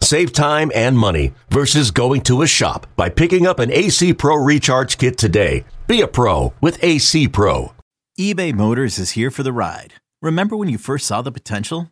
Save 0.00 0.32
time 0.32 0.70
and 0.74 0.96
money 0.96 1.32
versus 1.50 1.90
going 1.90 2.20
to 2.22 2.42
a 2.42 2.46
shop 2.46 2.86
by 2.96 3.08
picking 3.08 3.46
up 3.46 3.58
an 3.58 3.72
AC 3.72 4.14
Pro 4.14 4.36
Recharge 4.36 4.98
Kit 4.98 5.18
today. 5.18 5.64
Be 5.86 6.00
a 6.00 6.06
pro 6.06 6.52
with 6.60 6.82
AC 6.82 7.28
Pro. 7.28 7.72
eBay 8.18 8.54
Motors 8.54 8.98
is 8.98 9.12
here 9.12 9.30
for 9.30 9.42
the 9.42 9.52
ride. 9.52 9.94
Remember 10.22 10.56
when 10.56 10.68
you 10.68 10.78
first 10.78 11.06
saw 11.06 11.22
the 11.22 11.32
potential? 11.32 11.90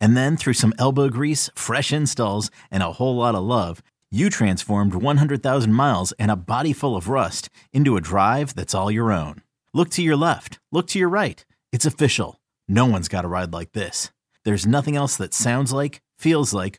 And 0.00 0.16
then 0.16 0.36
through 0.36 0.54
some 0.54 0.74
elbow 0.78 1.08
grease, 1.08 1.50
fresh 1.54 1.92
installs, 1.92 2.50
and 2.70 2.82
a 2.82 2.92
whole 2.92 3.16
lot 3.16 3.34
of 3.34 3.44
love, 3.44 3.82
you 4.10 4.30
transformed 4.30 4.94
100,000 4.94 5.72
miles 5.72 6.12
and 6.12 6.30
a 6.30 6.36
body 6.36 6.72
full 6.72 6.96
of 6.96 7.08
rust 7.08 7.48
into 7.72 7.96
a 7.96 8.00
drive 8.00 8.54
that's 8.54 8.74
all 8.74 8.90
your 8.90 9.10
own. 9.10 9.42
Look 9.72 9.90
to 9.90 10.02
your 10.02 10.16
left, 10.16 10.58
look 10.70 10.86
to 10.88 10.98
your 10.98 11.08
right. 11.08 11.44
It's 11.72 11.86
official. 11.86 12.40
No 12.68 12.86
one's 12.86 13.08
got 13.08 13.24
a 13.24 13.28
ride 13.28 13.52
like 13.52 13.72
this. 13.72 14.10
There's 14.44 14.66
nothing 14.66 14.96
else 14.96 15.16
that 15.16 15.34
sounds 15.34 15.72
like, 15.72 16.00
feels 16.18 16.52
like, 16.54 16.78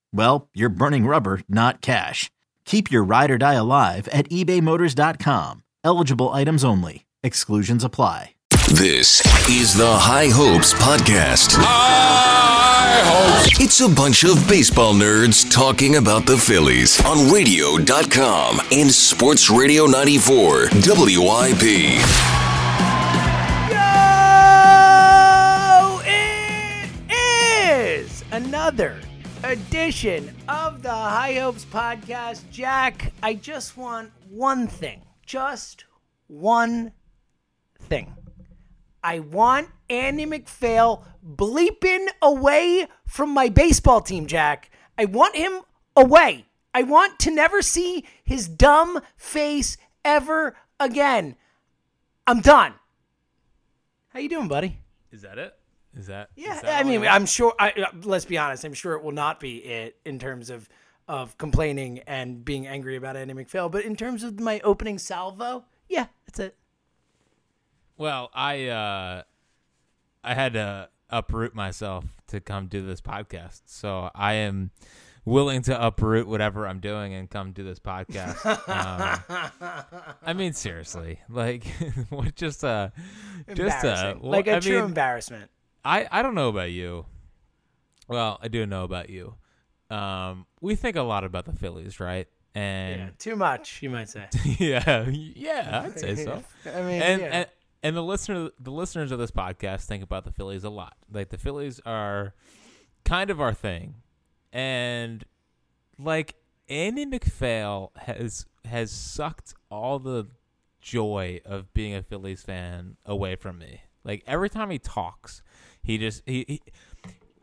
well, 0.13 0.47
you're 0.53 0.69
burning 0.69 1.05
rubber, 1.05 1.41
not 1.47 1.81
cash. 1.81 2.29
Keep 2.65 2.91
your 2.91 3.03
ride 3.03 3.31
or 3.31 3.37
die 3.37 3.53
alive 3.55 4.07
at 4.09 4.29
ebaymotors.com. 4.29 5.63
Eligible 5.83 6.29
items 6.29 6.63
only. 6.63 7.05
Exclusions 7.23 7.83
apply. 7.83 8.35
This 8.67 9.21
is 9.49 9.73
the 9.75 9.91
High 9.91 10.29
Hopes 10.29 10.73
Podcast. 10.73 11.55
High 11.57 13.01
hopes. 13.03 13.59
It's 13.59 13.81
a 13.81 13.89
bunch 13.89 14.23
of 14.23 14.47
baseball 14.47 14.93
nerds 14.93 15.51
talking 15.51 15.95
about 15.95 16.25
the 16.25 16.37
Phillies 16.37 17.03
on 17.05 17.31
radio.com 17.33 18.61
and 18.71 18.89
Sports 18.91 19.49
Radio 19.49 19.85
94 19.87 20.69
WIP. 20.71 21.63
Yo! 24.61 25.99
It 26.05 27.09
is 27.09 28.23
another 28.31 28.95
edition 29.43 30.33
of 30.47 30.83
the 30.83 30.91
High 30.91 31.33
Hopes 31.33 31.65
Podcast. 31.65 32.49
Jack, 32.51 33.11
I 33.23 33.33
just 33.33 33.75
want 33.75 34.11
one 34.29 34.67
thing. 34.67 35.01
Just 35.25 35.85
one 36.27 36.91
thing. 37.79 38.15
I 39.03 39.19
want 39.19 39.69
Andy 39.89 40.25
MacPhail 40.25 41.05
bleeping 41.25 42.07
away 42.21 42.87
from 43.07 43.31
my 43.31 43.49
baseball 43.49 44.01
team, 44.01 44.27
Jack. 44.27 44.69
I 44.97 45.05
want 45.05 45.35
him 45.35 45.61
away. 45.95 46.45
I 46.73 46.83
want 46.83 47.19
to 47.19 47.31
never 47.31 47.61
see 47.61 48.05
his 48.23 48.47
dumb 48.47 49.01
face 49.17 49.77
ever 50.05 50.55
again. 50.79 51.35
I'm 52.27 52.41
done. 52.41 52.75
How 54.09 54.19
you 54.19 54.29
doing, 54.29 54.47
buddy? 54.47 54.77
Is 55.11 55.23
that 55.23 55.37
it? 55.37 55.53
Is 55.95 56.07
that? 56.07 56.29
Yeah, 56.35 56.55
is 56.55 56.61
that 56.61 56.79
I 56.79 56.87
mean, 56.87 57.05
I'm 57.05 57.25
sure. 57.25 57.53
I, 57.59 57.71
uh, 57.71 57.87
let's 58.03 58.25
be 58.25 58.37
honest. 58.37 58.63
I'm 58.63 58.73
sure 58.73 58.93
it 58.93 59.03
will 59.03 59.11
not 59.11 59.39
be 59.39 59.57
it 59.57 59.97
in 60.05 60.19
terms 60.19 60.49
of 60.49 60.69
of 61.07 61.37
complaining 61.37 61.99
and 62.07 62.45
being 62.45 62.67
angry 62.67 62.95
about 62.95 63.17
Andy 63.17 63.33
MacPhail. 63.33 63.69
But 63.69 63.83
in 63.83 63.95
terms 63.95 64.23
of 64.23 64.39
my 64.39 64.61
opening 64.63 64.97
salvo, 64.97 65.65
yeah, 65.89 66.07
that's 66.25 66.39
it. 66.39 66.55
Well, 67.97 68.31
I 68.33 68.67
uh, 68.67 69.23
I 70.23 70.33
had 70.33 70.53
to 70.53 70.89
uproot 71.09 71.53
myself 71.53 72.05
to 72.27 72.39
come 72.39 72.67
do 72.67 72.85
this 72.85 73.01
podcast, 73.01 73.63
so 73.65 74.09
I 74.15 74.33
am 74.33 74.71
willing 75.25 75.61
to 75.63 75.85
uproot 75.85 76.27
whatever 76.27 76.67
I'm 76.67 76.79
doing 76.79 77.13
and 77.13 77.29
come 77.29 77.51
do 77.51 77.63
this 77.63 77.79
podcast. 77.79 78.45
um, 78.45 80.15
I 80.23 80.33
mean, 80.33 80.53
seriously, 80.53 81.19
like, 81.29 81.65
what? 82.09 82.35
Just 82.35 82.63
a, 82.63 82.91
just 83.53 83.83
a, 83.83 84.17
like 84.19 84.47
a 84.47 84.55
I 84.55 84.59
true 84.59 84.77
mean, 84.77 84.85
embarrassment. 84.85 85.51
I 85.83 86.07
I 86.11 86.21
don't 86.21 86.35
know 86.35 86.49
about 86.49 86.71
you. 86.71 87.05
Well, 88.07 88.39
I 88.41 88.47
do 88.47 88.65
know 88.65 88.83
about 88.83 89.09
you. 89.09 89.35
Um, 89.89 90.45
we 90.61 90.75
think 90.75 90.95
a 90.95 91.01
lot 91.01 91.23
about 91.23 91.45
the 91.45 91.53
Phillies, 91.53 91.99
right? 91.99 92.27
Yeah, 92.55 92.61
And 92.61 93.19
too 93.19 93.35
much, 93.35 93.81
you 93.81 93.89
might 93.89 94.09
say. 94.09 94.27
yeah, 94.59 95.07
yeah, 95.09 95.83
I'd 95.85 95.99
say 95.99 96.15
so. 96.15 96.43
I 96.65 96.81
mean, 96.81 97.01
and, 97.01 97.21
yeah. 97.21 97.27
and 97.31 97.47
and 97.83 97.95
the 97.95 98.03
listener 98.03 98.49
the 98.59 98.71
listeners 98.71 99.11
of 99.11 99.19
this 99.19 99.31
podcast 99.31 99.85
think 99.85 100.03
about 100.03 100.25
the 100.25 100.31
Phillies 100.31 100.63
a 100.63 100.69
lot. 100.69 100.95
Like 101.11 101.29
the 101.29 101.37
Phillies 101.37 101.79
are 101.85 102.33
kind 103.05 103.29
of 103.29 103.41
our 103.41 103.53
thing. 103.53 103.95
And 104.53 105.25
like 105.97 106.35
Andy 106.69 107.05
MacPhail 107.05 107.91
has 107.95 108.45
has 108.65 108.91
sucked 108.91 109.53
all 109.69 109.99
the 109.99 110.27
joy 110.81 111.41
of 111.45 111.73
being 111.73 111.95
a 111.95 112.01
Phillies 112.01 112.43
fan 112.43 112.97
away 113.05 113.35
from 113.35 113.57
me. 113.57 113.81
Like 114.03 114.23
every 114.27 114.49
time 114.49 114.69
he 114.69 114.79
talks, 114.79 115.41
he 115.83 115.97
just 115.97 116.23
he, 116.25 116.45
he 116.47 116.61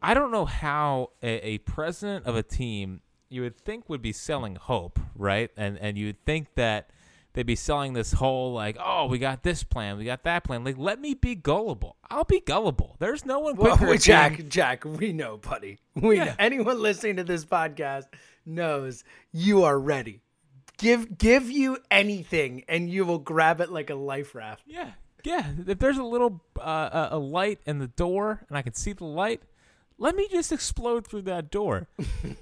I 0.03 0.15
don't 0.15 0.31
know 0.31 0.45
how 0.45 1.11
a, 1.23 1.47
a 1.47 1.59
president 1.59 2.27
of 2.27 2.37
a 2.37 2.43
team 2.43 3.01
you 3.29 3.43
would 3.43 3.57
think 3.59 3.89
would 3.89 4.01
be 4.03 4.13
selling 4.13 4.57
hope, 4.57 4.99
right? 5.15 5.51
And 5.57 5.79
and 5.79 5.99
you 5.99 6.07
would 6.07 6.25
think 6.25 6.55
that 6.55 6.91
they'd 7.35 7.45
be 7.47 7.57
selling 7.57 7.93
this 7.93 8.13
whole 8.13 8.53
like, 8.53 8.77
oh, 8.83 9.07
we 9.07 9.19
got 9.19 9.43
this 9.43 9.63
plan, 9.65 9.99
we 9.99 10.05
got 10.05 10.23
that 10.25 10.45
plan. 10.45 10.65
Like, 10.65 10.79
let 10.79 11.01
me 11.01 11.15
be 11.15 11.35
gullible. 11.35 11.97
I'll 12.11 12.25
be 12.25 12.41
gullible. 12.41 12.97
There's 12.99 13.25
no 13.27 13.39
one 13.41 13.57
Well, 13.57 13.77
quicker. 13.77 13.95
at 13.95 14.01
Jack, 14.01 14.49
Jack, 14.49 14.85
we 14.85 15.13
know, 15.13 15.37
buddy. 15.37 15.79
We 15.95 16.17
Yeah. 16.17 16.25
know. 16.27 16.35
anyone 16.39 16.81
listening 16.81 17.17
to 17.17 17.25
this 17.25 17.45
podcast 17.45 18.05
knows 18.47 19.05
you 19.33 19.65
are 19.65 19.79
ready. 19.79 20.21
Give 20.79 21.19
give 21.19 21.51
you 21.51 21.79
anything, 21.91 22.63
and 22.69 22.89
you 22.89 23.05
will 23.05 23.19
grab 23.19 23.61
it 23.61 23.71
like 23.71 23.91
a 23.91 23.97
life 23.97 24.35
raft. 24.35 24.63
Yeah, 24.65 24.93
yeah. 25.25 25.53
If 25.67 25.79
there's 25.79 25.99
a 25.99 26.05
little 26.05 26.43
uh, 26.59 27.09
a- 27.11 27.17
a 27.17 27.19
light 27.19 27.61
in 27.67 27.79
the 27.79 27.89
door 27.89 28.45
and 28.49 28.57
I 28.57 28.63
can 28.63 28.75
see 28.75 28.93
the 28.93 29.05
light, 29.05 29.43
let 29.99 30.15
me 30.15 30.29
just 30.31 30.53
explode 30.53 31.07
through 31.07 31.23
that 31.23 31.51
door. 31.51 31.89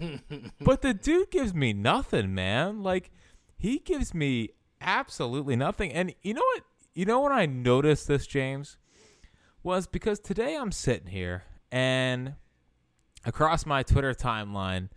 but 0.61 0.83
the 0.83 0.95
dude 0.95 1.31
gives 1.31 1.55
me 1.55 1.73
nothing, 1.73 2.35
man. 2.35 2.83
Like 2.83 3.11
he 3.57 3.79
gives 3.79 4.15
me 4.15 4.51
absolutely 4.81 5.57
nothing. 5.57 5.93
And 5.93 6.15
you 6.23 6.35
know 6.35 6.43
what? 6.55 6.63
You 6.95 7.05
know 7.05 7.21
when 7.21 7.33
I 7.33 7.47
noticed 7.47 8.09
this, 8.09 8.27
James, 8.27 8.77
was 9.63 9.87
because 9.87 10.19
today 10.19 10.57
I'm 10.57 10.73
sitting 10.73 11.09
here 11.09 11.45
and 11.71 12.35
across 13.25 13.67
my 13.67 13.83
Twitter 13.83 14.15
timeline 14.15 14.89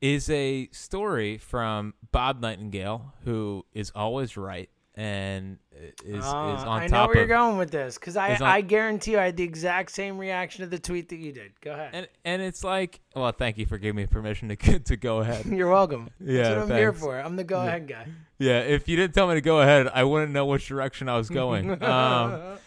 is 0.00 0.28
a 0.28 0.68
story 0.72 1.38
from 1.38 1.94
Bob 2.10 2.40
Nightingale, 2.40 3.14
who 3.24 3.64
is 3.72 3.90
always 3.94 4.36
right 4.36 4.68
and 4.94 5.56
is, 6.04 6.16
is 6.18 6.24
Oh, 6.24 6.28
on 6.28 6.82
I 6.82 6.86
know 6.86 7.06
where 7.06 7.16
you're 7.16 7.26
going 7.26 7.56
with 7.56 7.70
this 7.70 7.94
because 7.96 8.16
I, 8.16 8.34
on- 8.34 8.42
I 8.42 8.60
guarantee 8.60 9.12
you 9.12 9.18
I 9.18 9.24
had 9.26 9.36
the 9.36 9.42
exact 9.42 9.90
same 9.92 10.18
reaction 10.18 10.64
to 10.64 10.68
the 10.70 10.78
tweet 10.78 11.08
that 11.08 11.16
you 11.16 11.32
did. 11.32 11.52
Go 11.62 11.72
ahead. 11.72 11.90
and 11.94 12.08
and 12.24 12.42
it's 12.42 12.62
like, 12.62 13.00
well, 13.16 13.32
thank 13.32 13.56
you 13.58 13.64
for 13.66 13.78
giving 13.78 13.96
me 13.96 14.06
permission 14.06 14.48
to 14.50 14.78
to 14.80 14.96
go 14.96 15.18
ahead. 15.20 15.46
You're 15.46 15.70
welcome. 15.70 16.10
Yeah, 16.20 16.42
That's 16.42 16.56
what 16.56 16.72
I'm 16.72 16.78
here 16.78 16.92
for. 16.92 17.18
I'm 17.18 17.36
the 17.36 17.44
go 17.44 17.60
ahead 17.62 17.88
guy. 17.88 18.06
Yeah, 18.38 18.58
if 18.60 18.88
you 18.88 18.96
didn't 18.96 19.14
tell 19.14 19.28
me 19.28 19.34
to 19.34 19.40
go 19.40 19.60
ahead, 19.60 19.88
I 19.88 20.04
wouldn't 20.04 20.32
know 20.32 20.44
which 20.46 20.66
direction 20.68 21.08
I 21.08 21.16
was 21.16 21.30
going. 21.30 21.82
um, 21.82 22.58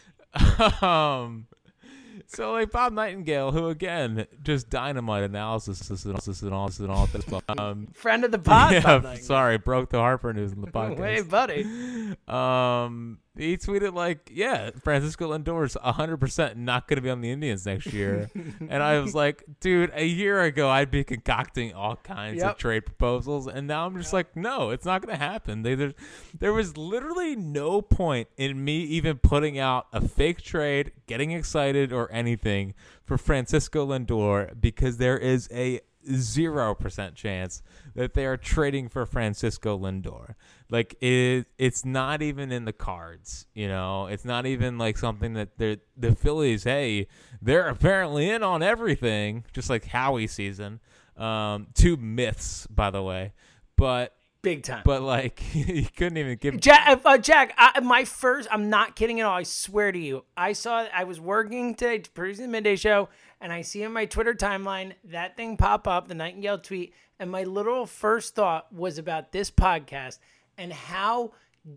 um, 0.82 1.48
so 2.28 2.54
like 2.54 2.72
Bob 2.72 2.94
Nightingale, 2.94 3.52
who 3.52 3.70
again 3.70 4.28
just 4.44 4.70
dynamite 4.70 5.24
analysis 5.24 5.90
and 5.90 6.14
all 6.14 6.22
this 6.26 6.42
and 6.42 6.54
all 6.54 6.68
this 6.68 6.80
and 6.80 6.92
all 6.92 7.08
this. 7.08 7.26
Um, 7.58 7.88
Friend 7.94 8.24
of 8.24 8.32
the 8.32 8.40
pod. 8.40 8.74
yeah, 8.74 9.16
sorry, 9.16 9.58
broke 9.58 9.90
the 9.90 10.00
Harper 10.00 10.34
news 10.34 10.52
in 10.52 10.62
the 10.62 10.68
podcast. 10.72 10.98
Hey, 10.98 11.22
buddy. 11.22 12.16
Um, 12.28 13.20
he 13.38 13.58
tweeted 13.58 13.94
like, 13.94 14.30
"Yeah, 14.34 14.72
Francisco 14.84 15.32
Lindor's 15.38 15.76
100% 15.76 16.56
not 16.58 16.88
going 16.88 16.98
to 16.98 17.02
be 17.02 17.10
on 17.10 17.22
the 17.22 17.30
Indians 17.32 17.66
next 17.66 17.88
year." 17.88 18.30
and 18.70 18.82
I 18.84 19.00
was 19.00 19.14
like, 19.16 19.44
"Dude, 19.60 19.92
a 19.94 20.06
year 20.06 20.42
ago 20.42 20.70
I'd 20.70 20.92
be 20.92 21.04
concocting 21.04 21.74
all 21.74 21.96
kinds 21.98 22.42
Yep. 22.42 22.52
of 22.52 22.58
trade 22.58 22.86
proposals, 22.86 23.48
and 23.48 23.68
now 23.68 23.86
I'm 23.86 23.98
just 23.98 24.14
like, 24.14 24.36
no, 24.36 24.70
it's 24.70 24.86
not 24.86 25.02
going 25.02 25.14
to 25.18 25.24
happen." 25.24 25.62
They, 25.64 25.76
there, 25.76 25.94
there 26.38 26.54
was 26.54 26.78
literally 26.78 27.36
no 27.36 27.82
point 27.82 28.28
in 28.38 28.64
me 28.64 28.80
even 28.84 29.18
putting 29.18 29.60
out 29.60 29.88
a 29.94 30.08
fake 30.08 30.42
trade, 30.42 30.92
getting 31.08 31.32
excited 31.32 31.92
or 31.94 32.12
anything 32.12 32.74
for 33.04 33.18
Francisco 33.18 33.86
Lindor 33.86 34.60
because 34.60 34.98
there 34.98 35.18
is 35.18 35.48
a 35.52 35.82
zero 36.14 36.76
percent 36.76 37.16
chance 37.16 37.62
that 37.96 38.14
they 38.14 38.26
are 38.26 38.38
trading 38.38 38.90
for 38.90 39.06
Francisco 39.06 39.78
Lindor. 39.78 40.36
Like 40.70 40.96
it, 41.02 41.48
it's 41.58 41.86
not 41.86 42.22
even 42.22 42.52
in 42.52 42.66
the 42.66 42.74
cards. 42.74 43.48
You 43.54 43.68
know, 43.68 44.08
it's 44.08 44.26
not 44.26 44.46
even 44.46 44.78
like 44.78 44.98
something 44.98 45.34
that 45.34 45.58
they're 45.58 45.78
the 45.96 46.16
Phillies. 46.16 46.64
Hey, 46.64 47.08
they're 47.42 47.68
apparently 47.68 48.30
in 48.30 48.44
on 48.44 48.64
everything, 48.64 49.44
just 49.54 49.70
like 49.70 49.86
Howie 49.86 50.28
season. 50.28 50.80
Um, 51.18 51.68
two 51.74 51.96
myths, 51.96 52.68
by 52.68 52.90
the 52.90 53.02
way, 53.02 53.34
but 53.78 54.16
Big 54.46 54.62
time. 54.62 54.84
but 54.86 55.02
like 55.02 55.42
you 55.56 55.88
couldn't 55.96 56.18
even 56.18 56.38
give. 56.38 56.60
Jack, 56.60 57.02
uh, 57.04 57.18
Jack 57.18 57.54
I, 57.58 57.80
my 57.80 58.06
first, 58.06 58.48
I'm 58.52 58.70
not 58.70 58.96
kidding 58.96 59.20
at 59.20 59.26
all. 59.26 59.36
I 59.36 59.42
swear 59.44 59.92
to 59.92 59.98
you. 59.98 60.24
I 60.38 60.54
saw, 60.54 60.86
I 60.94 61.04
was 61.04 61.20
working 61.20 61.74
today, 61.74 61.98
to 61.98 62.12
producing 62.12 62.46
the 62.46 62.52
midday 62.52 62.76
show, 62.76 63.10
and 63.46 63.54
I 63.54 63.62
see 63.62 63.84
in 63.84 63.94
my 63.94 64.08
Twitter 64.08 64.34
timeline 64.34 64.94
that 65.04 65.38
thing 65.38 65.56
pop 65.56 65.88
up, 65.88 66.08
the 66.08 66.16
Nightingale 66.16 66.58
tweet. 66.58 66.96
And 67.20 67.30
my 67.30 67.44
literal 67.44 67.86
first 67.86 68.34
thought 68.34 68.74
was 68.74 68.98
about 68.98 69.32
this 69.32 69.52
podcast 69.52 70.18
and 70.58 70.74
how 70.74 71.34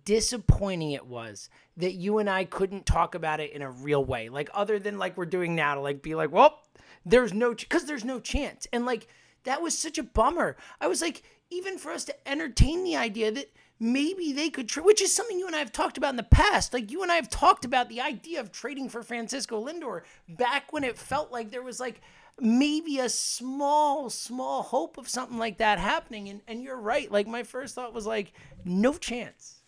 disappointing 0.07 0.93
it 0.93 1.07
was 1.07 1.51
that 1.77 1.93
you 1.93 2.21
and 2.21 2.31
I 2.31 2.47
couldn't 2.47 2.87
talk 2.87 3.15
about 3.15 3.41
it 3.41 3.53
in 3.53 3.61
a 3.61 3.71
real 3.71 4.03
way. 4.03 4.31
Like, 4.31 4.49
other 4.55 4.79
than 4.79 4.97
like 4.97 5.19
we're 5.19 5.27
doing 5.27 5.55
now 5.55 5.75
to 5.75 5.83
like 5.83 6.01
be 6.01 6.15
like, 6.15 6.33
well, 6.33 6.59
there's 7.05 7.35
no, 7.35 7.53
because 7.53 7.85
there's 7.85 8.03
no 8.03 8.19
chance. 8.19 8.67
And 8.73 8.87
like, 8.87 9.07
that 9.45 9.61
was 9.61 9.77
such 9.77 9.99
a 9.99 10.03
bummer. 10.03 10.57
I 10.81 10.87
was 10.87 11.03
like, 11.03 11.23
even 11.51 11.77
for 11.77 11.93
us 11.93 12.07
to 12.07 12.29
entertain 12.29 12.83
the 12.83 12.97
idea 12.97 13.31
that 13.31 13.53
maybe 13.81 14.33
they 14.33 14.51
could 14.51 14.69
trade, 14.69 14.87
which 14.87 15.01
is 15.03 15.15
something 15.15 15.39
you 15.39 15.47
and 15.47 15.57
I 15.57 15.61
have 15.61 15.73
talked 15.73 15.99
about 15.99 16.11
in 16.11 16.17
the 16.17 16.23
past. 16.23 16.73
Like 16.73 16.91
you 16.91 17.03
and 17.03 17.13
I 17.13 17.17
have 17.17 17.31
talked 17.31 17.65
about 17.65 17.89
the 17.89 18.01
idea 18.01 18.41
of 18.41 18.51
trading 18.53 18.89
for 18.89 19.03
Francisco 19.03 19.65
Lindor 19.65 20.03
back 20.29 20.73
when 20.73 20.85
it 20.85 20.99
felt 20.99 21.31
like 21.33 21.51
there 21.51 21.63
was 21.63 21.79
like 21.81 22.01
maybe 22.41 22.99
a 22.99 23.09
small, 23.09 24.11
small 24.11 24.63
hope 24.63 24.99
of 24.99 25.09
something 25.09 25.39
like 25.39 25.59
that 25.59 25.79
happening. 25.79 26.29
And 26.29 26.41
and 26.49 26.63
you're 26.63 26.81
right. 26.81 27.11
Like 27.11 27.27
my 27.27 27.43
first 27.43 27.75
thought 27.75 27.95
was 27.95 28.07
like, 28.07 28.33
no 28.65 28.95
chance. 28.95 29.63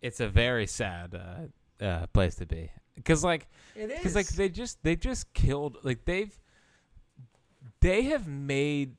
it's 0.00 0.20
a 0.20 0.28
very 0.28 0.66
sad 0.66 1.14
uh, 1.14 1.84
uh, 1.84 2.06
place 2.08 2.36
to 2.36 2.46
be 2.46 2.70
because 2.94 3.24
like 3.24 3.46
because 3.74 4.14
like 4.14 4.28
they 4.28 4.48
just 4.48 4.82
they 4.82 4.96
just 4.96 5.32
killed 5.34 5.78
like 5.82 6.04
they've 6.04 6.36
they 7.80 8.02
have 8.04 8.26
made 8.26 8.96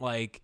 like 0.00 0.42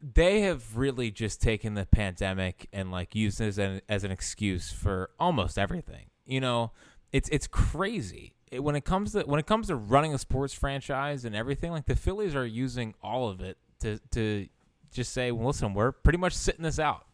they 0.00 0.42
have 0.42 0.76
really 0.76 1.10
just 1.10 1.42
taken 1.42 1.74
the 1.74 1.86
pandemic 1.86 2.68
and 2.72 2.90
like 2.90 3.14
used 3.14 3.40
it 3.40 3.46
as 3.48 3.58
an, 3.58 3.80
as 3.88 4.04
an 4.04 4.10
excuse 4.10 4.70
for 4.70 5.10
almost 5.18 5.58
everything 5.58 6.06
you 6.28 6.40
know? 6.40 6.70
It's 7.10 7.28
it's 7.30 7.48
crazy. 7.48 8.34
It, 8.52 8.62
when 8.62 8.76
it 8.76 8.84
comes 8.84 9.12
to 9.12 9.22
when 9.22 9.40
it 9.40 9.46
comes 9.46 9.66
to 9.68 9.76
running 9.76 10.14
a 10.14 10.18
sports 10.18 10.54
franchise 10.54 11.24
and 11.24 11.34
everything 11.34 11.72
like 11.72 11.86
the 11.86 11.96
Phillies 11.96 12.36
are 12.36 12.46
using 12.46 12.94
all 13.02 13.28
of 13.28 13.40
it 13.40 13.56
to 13.80 13.98
to 14.12 14.46
just 14.92 15.12
say 15.12 15.32
well, 15.32 15.48
listen 15.48 15.74
we're 15.74 15.92
pretty 15.92 16.18
much 16.18 16.34
sitting 16.34 16.62
this 16.62 16.78
out. 16.78 17.06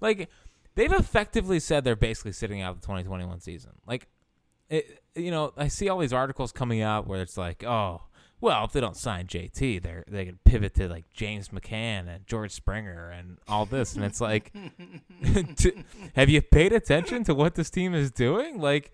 Like 0.00 0.28
they've 0.74 0.92
effectively 0.92 1.58
said 1.60 1.82
they're 1.82 1.96
basically 1.96 2.32
sitting 2.32 2.60
out 2.60 2.76
the 2.76 2.82
2021 2.82 3.40
season. 3.40 3.72
Like 3.86 4.08
it, 4.68 5.02
you 5.14 5.30
know, 5.30 5.54
I 5.56 5.68
see 5.68 5.88
all 5.88 5.98
these 5.98 6.12
articles 6.12 6.52
coming 6.52 6.82
out 6.82 7.06
where 7.06 7.22
it's 7.22 7.38
like, 7.38 7.64
oh, 7.64 8.02
well, 8.40 8.64
if 8.64 8.72
they 8.72 8.80
don't 8.80 8.96
sign 8.96 9.26
JT, 9.26 9.82
they're 9.82 10.04
they 10.08 10.26
can 10.26 10.38
pivot 10.44 10.74
to 10.74 10.88
like 10.88 11.10
James 11.12 11.48
McCann 11.48 12.08
and 12.08 12.26
George 12.26 12.52
Springer 12.52 13.10
and 13.10 13.38
all 13.48 13.66
this, 13.66 13.94
and 13.94 14.04
it's 14.04 14.20
like, 14.20 14.52
to- 15.56 15.84
have 16.14 16.28
you 16.28 16.40
paid 16.42 16.72
attention 16.72 17.24
to 17.24 17.34
what 17.34 17.54
this 17.54 17.70
team 17.70 17.94
is 17.94 18.10
doing? 18.10 18.60
Like, 18.60 18.92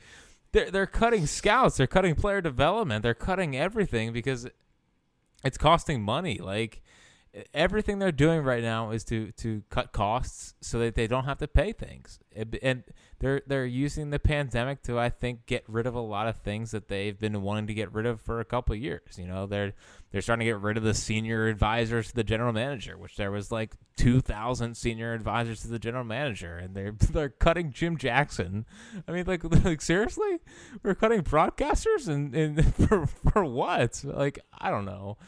they're 0.52 0.70
they're 0.70 0.87
cutting 0.87 1.26
scouts, 1.26 1.76
they're 1.76 1.87
cutting 1.87 2.14
player 2.14 2.41
development, 2.41 3.02
they're 3.02 3.14
cutting 3.14 3.56
everything 3.56 4.12
because 4.12 4.49
it's 5.44 5.58
costing 5.58 6.02
money. 6.02 6.38
Like 6.38 6.82
everything 7.52 7.99
they're 7.99 8.12
doing 8.12 8.43
right 8.43 8.62
now 8.62 8.91
is 8.91 9.05
to 9.05 9.32
to 9.32 9.62
cut 9.69 9.93
costs 9.93 10.55
so 10.61 10.79
that 10.79 10.94
they 10.94 11.06
don't 11.06 11.25
have 11.25 11.38
to 11.38 11.49
pay 11.49 11.73
things. 11.73 12.19
And 12.63 12.85
they're 13.21 13.43
they're 13.47 13.67
using 13.67 14.11
the 14.11 14.19
pandemic 14.19 14.83
to 14.85 14.99
I 14.99 15.09
think 15.09 15.47
get 15.47 15.65
rid 15.69 15.87
of 15.87 15.95
a 15.95 16.01
lot 16.01 16.29
of 16.29 16.37
things 16.37 16.73
that 16.73 16.89
they've 16.89 17.19
been 17.19 17.43
wanting 17.43 17.67
to 17.69 17.75
get 17.75 17.93
rid 17.93 18.07
of 18.07 18.21
for 18.21 18.41
a 18.41 18.45
couple 18.45 18.75
years. 18.75 19.19
You 19.19 19.27
know, 19.27 19.47
they're 19.47 19.73
they're 20.11 20.21
starting 20.21 20.47
to 20.47 20.53
get 20.53 20.61
rid 20.61 20.77
of 20.77 20.83
the 20.83 20.95
senior 20.95 21.49
advisors 21.49 22.09
to 22.09 22.15
the 22.15 22.23
general 22.23 22.53
manager, 22.53 22.97
which 22.97 23.17
there 23.17 23.31
was 23.31 23.51
like 23.51 23.75
2000 23.97 24.77
senior 24.77 25.13
advisors 25.13 25.63
to 25.63 25.69
the 25.69 25.79
general 25.79 26.05
manager 26.05 26.57
and 26.57 26.75
they're 26.75 26.93
they're 27.11 27.29
cutting 27.29 27.73
Jim 27.73 27.97
Jackson. 27.97 28.67
I 29.09 29.13
mean 29.13 29.25
like 29.27 29.43
like 29.65 29.81
seriously? 29.81 30.41
We're 30.83 30.95
cutting 30.95 31.23
broadcasters 31.23 32.09
and, 32.09 32.35
and 32.35 32.75
for 32.89 33.07
for 33.07 33.45
what? 33.45 34.03
Like 34.05 34.39
I 34.57 34.71
don't 34.71 34.85
know. 34.85 35.19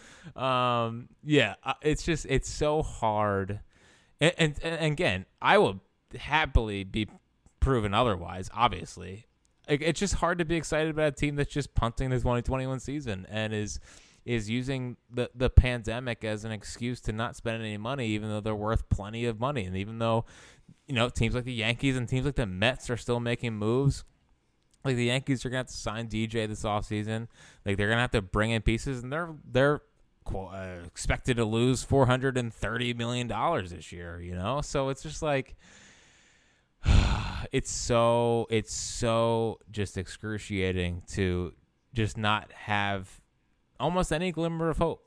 Um 0.41 1.09
yeah, 1.25 1.55
uh, 1.65 1.75
it's 1.83 2.03
just 2.03 2.27
it's 2.29 2.49
so 2.49 2.83
hard. 2.83 3.61
And, 4.21 4.33
and, 4.39 4.55
and 4.63 4.93
again, 4.93 5.27
I 5.43 5.59
will 5.59 5.81
happily 6.17 6.85
be 6.85 7.09
proven 7.61 7.95
otherwise, 7.95 8.51
obviously. 8.55 9.27
Like, 9.69 9.83
It's 9.83 9.99
just 9.99 10.15
hard 10.15 10.39
to 10.39 10.45
be 10.45 10.57
excited 10.57 10.91
about 10.91 11.09
a 11.09 11.13
team 11.13 11.37
that's 11.37 11.53
just 11.53 11.75
punting 11.75 12.11
the 12.11 12.17
2021 12.17 12.81
season 12.81 13.27
and 13.29 13.53
is 13.53 13.81
is 14.25 14.51
using 14.51 14.97
the 15.09 15.31
the 15.35 15.49
pandemic 15.49 16.25
as 16.25 16.45
an 16.45 16.51
excuse 16.51 17.01
to 17.01 17.13
not 17.13 17.37
spend 17.37 17.63
any 17.63 17.77
money, 17.77 18.09
even 18.09 18.29
though 18.29 18.41
they're 18.41 18.57
worth 18.57 18.89
plenty 18.89 19.25
of 19.25 19.39
money, 19.39 19.65
and 19.65 19.77
even 19.77 19.99
though 19.99 20.25
you 20.87 20.95
know 20.95 21.09
teams 21.09 21.35
like 21.35 21.45
the 21.45 21.53
Yankees 21.53 21.97
and 21.97 22.09
teams 22.09 22.27
like 22.27 22.35
the 22.35 22.47
Mets 22.47 22.91
are 22.91 22.97
still 22.97 23.21
making 23.21 23.55
moves. 23.55 24.05
Like 24.85 24.97
the 24.97 25.07
Yankees 25.07 25.45
are 25.45 25.49
gonna 25.49 25.59
have 25.59 25.67
to 25.67 25.73
sign 25.73 26.09
DJ 26.09 26.47
this 26.47 26.63
offseason. 26.63 27.27
Like 27.65 27.77
they're 27.77 27.89
gonna 27.89 28.01
have 28.01 28.13
to 28.13 28.23
bring 28.23 28.51
in 28.51 28.63
pieces, 28.63 29.03
and 29.03 29.13
they're 29.13 29.35
they're 29.45 29.83
uh, 30.33 30.79
expected 30.85 31.37
to 31.37 31.45
lose 31.45 31.83
four 31.83 32.07
hundred 32.07 32.37
and 32.37 32.53
thirty 32.53 32.95
million 32.95 33.27
dollars 33.27 33.71
this 33.71 33.91
year. 33.91 34.21
You 34.21 34.35
know, 34.35 34.61
so 34.61 34.89
it's 34.89 35.03
just 35.03 35.23
like 35.23 35.57
it's 37.53 37.71
so 37.71 38.47
it's 38.51 38.75
so 38.75 39.59
just 39.71 39.97
excruciating 39.97 41.03
to 41.13 41.53
just 41.95 42.17
not 42.17 42.53
have 42.53 43.21
almost 43.81 44.13
any 44.13 44.33
glimmer 44.33 44.69
of 44.71 44.79
hope. 44.79 45.03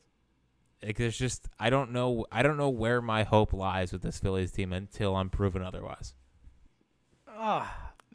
Like 0.84 0.98
there's 0.98 1.18
just 1.18 1.48
I 1.60 1.70
don't 1.70 1.92
know 1.92 2.26
I 2.32 2.42
don't 2.44 2.58
know 2.58 2.70
where 2.70 3.02
my 3.02 3.24
hope 3.24 3.54
lies 3.54 3.92
with 3.92 4.02
this 4.02 4.20
Phillies 4.20 4.52
team 4.52 4.72
until 4.74 5.16
I'm 5.16 5.30
proven 5.30 5.62
otherwise. 5.62 6.16
Oh 7.38 7.68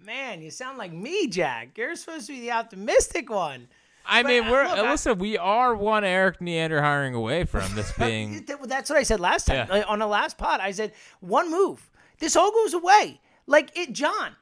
man, 0.05 0.43
you 0.43 0.51
sound 0.51 0.79
like 0.79 0.93
me, 0.93 1.27
Jack. 1.29 1.77
You're 1.79 1.97
supposed 1.97 2.27
to 2.27 2.33
be 2.33 2.41
the 2.41 2.53
optimistic 2.53 3.31
one. 3.31 3.69
I 4.07 4.23
But, 4.23 4.29
mean, 4.29 4.45
uh, 4.45 4.51
we're 4.51 4.65
look, 4.69 4.79
uh, 4.79 4.83
I- 4.83 4.91
listen. 4.91 5.19
We 5.19 5.39
are 5.39 5.75
one 5.75 6.05
Erik 6.05 6.41
Neander 6.43 6.83
hiring 6.83 7.15
away 7.15 7.45
from 7.45 7.75
this 7.75 7.91
being. 7.99 8.45
That's 8.67 8.91
what 8.91 8.99
I 8.99 9.03
said 9.03 9.19
last 9.21 9.47
time 9.47 9.67
Yeah. 9.71 9.81
Uh, 9.81 9.85
on 9.93 9.99
the 9.99 10.07
last 10.07 10.37
pod. 10.37 10.61
I 10.61 10.73
said 10.73 10.93
one 11.21 11.51
move. 11.51 11.91
This 12.19 12.37
all 12.37 12.53
goes 12.53 12.75
away. 12.75 13.21
Like 13.47 13.77
it, 13.77 13.93
John, 13.93 14.33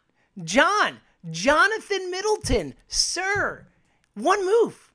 John, 0.44 0.98
Jonathan 1.30 2.10
Middleton, 2.10 2.74
sir. 2.88 3.66
One 4.14 4.44
move. 4.44 4.92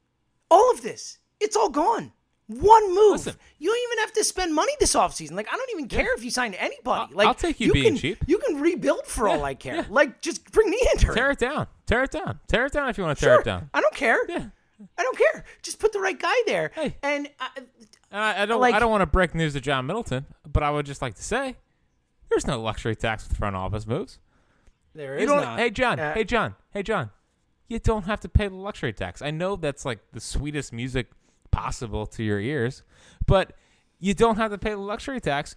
All 0.50 0.72
of 0.72 0.82
this. 0.82 1.18
It's 1.40 1.56
all 1.56 1.70
gone. 1.70 2.12
One 2.48 2.88
move. 2.96 3.12
Listen. 3.14 3.36
you 3.60 3.70
don't 3.70 3.92
even 3.92 3.98
have 4.06 4.14
to 4.14 4.24
spend 4.24 4.56
money 4.56 4.72
this 4.80 4.96
offseason. 4.96 5.32
Like 5.34 5.48
I 5.52 5.58
don't 5.58 5.70
even 5.72 5.88
care 5.90 6.14
if 6.16 6.24
you 6.24 6.32
sign 6.32 6.54
anybody. 6.54 7.14
Like 7.14 7.28
I'll 7.28 7.34
take 7.34 7.60
you 7.60 7.74
being 7.74 7.86
can, 7.94 7.98
cheap. 7.98 8.24
You 8.26 8.38
can 8.38 8.62
rebuild 8.62 9.06
for 9.06 9.28
all 9.28 9.44
I 9.44 9.54
care. 9.54 9.76
yeah. 9.76 9.86
Like 9.90 10.22
just 10.22 10.50
bring 10.52 10.70
me 10.70 10.80
in. 10.94 11.00
tear 11.00 11.32
it 11.32 11.40
down. 11.40 11.68
Tear 11.86 12.04
it 12.04 12.12
down. 12.12 12.40
Tear 12.48 12.68
it 12.68 12.72
down 12.74 12.88
if 12.90 12.98
you 12.98 13.04
want 13.04 13.18
to 13.18 13.26
tear 13.26 13.34
Sure. 13.36 13.42
it 13.42 13.46
down. 13.46 13.70
I 13.74 13.82
don't 13.82 13.94
care. 13.94 14.20
Yeah. 14.30 14.46
I 14.98 15.04
don't 15.04 15.18
care. 15.18 15.44
Just 15.62 15.80
put 15.80 15.92
the 15.92 16.00
right 16.00 16.18
guy 16.18 16.36
there. 16.46 16.72
Hey. 16.74 16.96
And 17.04 17.28
I, 17.40 17.50
And 17.58 17.68
I, 18.22 18.44
I 18.44 18.46
don't. 18.46 18.62
Like- 18.62 18.76
I 18.76 18.80
don't 18.80 18.92
want 18.92 19.02
to 19.02 19.08
break 19.08 19.36
news 19.36 19.54
to 19.54 19.60
John 19.62 19.86
Middleton, 19.86 20.26
but 20.50 20.64
I 20.64 20.70
would 20.72 20.86
just 20.86 21.02
like 21.02 21.16
to 21.16 21.24
say, 21.24 21.56
there's 22.30 22.48
no 22.48 22.62
luxury 22.62 22.96
tax 22.96 23.28
with 23.28 23.38
front 23.38 23.56
office 23.56 23.86
moves. 23.88 24.20
there 24.94 25.16
You 25.18 25.24
is 25.24 25.30
don't. 25.30 25.42
not. 25.42 25.60
Hey 25.60 25.70
John. 25.70 26.00
Uh, 26.00 26.14
hey 26.14 26.24
John. 26.24 26.56
Hey 26.72 26.84
John. 26.84 27.10
You 27.68 27.80
don't 27.80 28.04
have 28.06 28.20
to 28.22 28.30
pay 28.30 28.48
the 28.48 28.56
luxury 28.56 28.94
tax. 28.94 29.22
I 29.22 29.32
know 29.32 29.56
that's 29.56 29.84
like 29.86 30.00
the 30.14 30.22
sweetest 30.22 30.72
music 30.72 31.08
possible 31.52 32.06
to 32.08 32.24
your 32.24 32.40
ears, 32.40 32.84
but 33.26 33.54
you 34.00 34.14
don't 34.14 34.38
have 34.38 34.52
to 34.52 34.58
pay 34.58 34.72
the 34.72 34.78
luxury 34.78 35.20
tax 35.20 35.56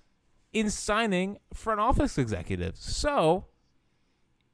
in 0.52 0.70
signing 0.70 1.38
front 1.54 1.78
office 1.78 2.18
executives. 2.18 2.80
So, 2.80 3.44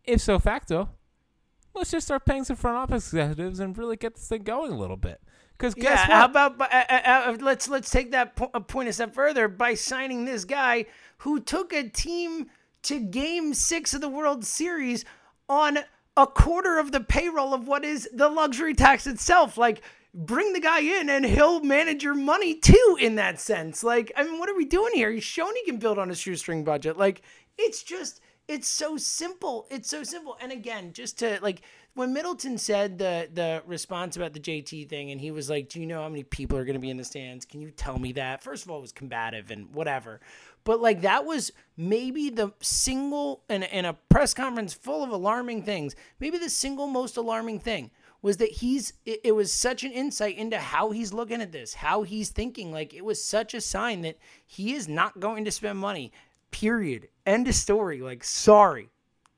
if 0.04 0.20
so 0.20 0.38
facto, 0.38 0.90
let's 1.74 1.90
just 1.90 2.06
start 2.06 2.26
paying 2.26 2.44
some 2.44 2.56
front 2.56 2.76
office 2.76 3.06
executives 3.12 3.58
and 3.60 3.76
really 3.78 3.96
get 3.96 4.16
this 4.16 4.28
thing 4.28 4.42
going 4.42 4.72
a 4.72 4.76
little 4.76 4.96
bit. 4.98 5.20
Because 5.56 5.74
Yeah, 5.76 5.82
guess 5.82 6.00
how 6.00 6.24
about 6.26 6.60
uh, 6.60 6.64
uh, 6.64 7.00
uh, 7.04 7.36
let's 7.40 7.68
let's 7.68 7.90
take 7.90 8.10
that 8.12 8.36
po- 8.36 8.50
a 8.52 8.60
point 8.60 8.88
a 8.88 8.92
step 8.92 9.14
further 9.14 9.48
by 9.48 9.74
signing 9.74 10.24
this 10.24 10.44
guy 10.44 10.86
who 11.18 11.40
took 11.40 11.72
a 11.72 11.88
team 11.88 12.46
to 12.82 13.00
Game 13.00 13.54
Six 13.54 13.94
of 13.94 14.00
the 14.00 14.08
World 14.08 14.44
Series 14.44 15.04
on 15.48 15.78
a 16.16 16.26
quarter 16.26 16.78
of 16.78 16.92
the 16.92 17.00
payroll 17.00 17.54
of 17.54 17.66
what 17.66 17.84
is 17.84 18.08
the 18.12 18.28
luxury 18.28 18.74
tax 18.74 19.06
itself. 19.06 19.56
Like, 19.56 19.82
bring 20.14 20.52
the 20.52 20.60
guy 20.60 20.80
in 20.80 21.10
and 21.10 21.24
he'll 21.24 21.60
manage 21.60 22.02
your 22.02 22.14
money 22.14 22.54
too. 22.54 22.96
In 23.00 23.16
that 23.16 23.40
sense, 23.40 23.82
like, 23.82 24.12
I 24.16 24.24
mean, 24.24 24.38
what 24.38 24.48
are 24.48 24.56
we 24.56 24.64
doing 24.64 24.92
here? 24.94 25.10
He's 25.10 25.24
shown 25.24 25.54
he 25.54 25.64
can 25.64 25.78
build 25.78 25.98
on 25.98 26.10
a 26.10 26.14
shoestring 26.14 26.64
budget. 26.64 26.96
Like, 26.96 27.22
it's 27.58 27.82
just 27.82 28.20
it's 28.48 28.68
so 28.68 28.96
simple. 28.96 29.66
It's 29.70 29.90
so 29.90 30.02
simple. 30.02 30.36
And 30.40 30.52
again, 30.52 30.92
just 30.92 31.18
to 31.20 31.38
like 31.42 31.62
when 31.96 32.12
Middleton 32.12 32.58
said 32.58 32.98
the 32.98 33.28
the 33.32 33.62
response 33.66 34.16
about 34.16 34.34
the 34.34 34.40
JT 34.40 34.88
thing, 34.88 35.10
and 35.10 35.20
he 35.20 35.30
was 35.30 35.50
like, 35.50 35.70
"Do 35.70 35.80
you 35.80 35.86
know 35.86 36.02
how 36.02 36.08
many 36.08 36.22
people 36.22 36.58
are 36.58 36.64
going 36.64 36.74
to 36.74 36.80
be 36.80 36.90
in 36.90 36.98
the 36.98 37.04
stands? 37.04 37.44
Can 37.44 37.60
you 37.60 37.70
tell 37.70 37.98
me 37.98 38.12
that?" 38.12 38.42
First 38.42 38.64
of 38.64 38.70
all, 38.70 38.78
it 38.78 38.82
was 38.82 38.92
combative 38.92 39.50
and 39.50 39.74
whatever, 39.74 40.20
but 40.64 40.80
like 40.80 41.00
that 41.00 41.24
was 41.24 41.52
maybe 41.76 42.28
the 42.28 42.52
single 42.60 43.42
and 43.48 43.64
in 43.64 43.86
a 43.86 43.94
press 43.94 44.34
conference 44.34 44.74
full 44.74 45.02
of 45.02 45.10
alarming 45.10 45.62
things. 45.62 45.96
Maybe 46.20 46.38
the 46.38 46.50
single 46.50 46.86
most 46.86 47.16
alarming 47.16 47.60
thing 47.60 47.90
was 48.20 48.36
that 48.36 48.50
he's 48.50 48.92
it, 49.06 49.20
it 49.24 49.32
was 49.32 49.50
such 49.50 49.82
an 49.82 49.92
insight 49.92 50.36
into 50.36 50.58
how 50.58 50.90
he's 50.90 51.14
looking 51.14 51.40
at 51.40 51.50
this, 51.50 51.74
how 51.74 52.02
he's 52.02 52.28
thinking. 52.28 52.72
Like 52.72 52.92
it 52.92 53.04
was 53.04 53.24
such 53.24 53.54
a 53.54 53.60
sign 53.60 54.02
that 54.02 54.18
he 54.44 54.74
is 54.74 54.86
not 54.86 55.18
going 55.18 55.46
to 55.46 55.50
spend 55.50 55.78
money. 55.78 56.12
Period. 56.50 57.08
End 57.24 57.48
of 57.48 57.54
story. 57.54 58.02
Like 58.02 58.22
sorry. 58.22 58.90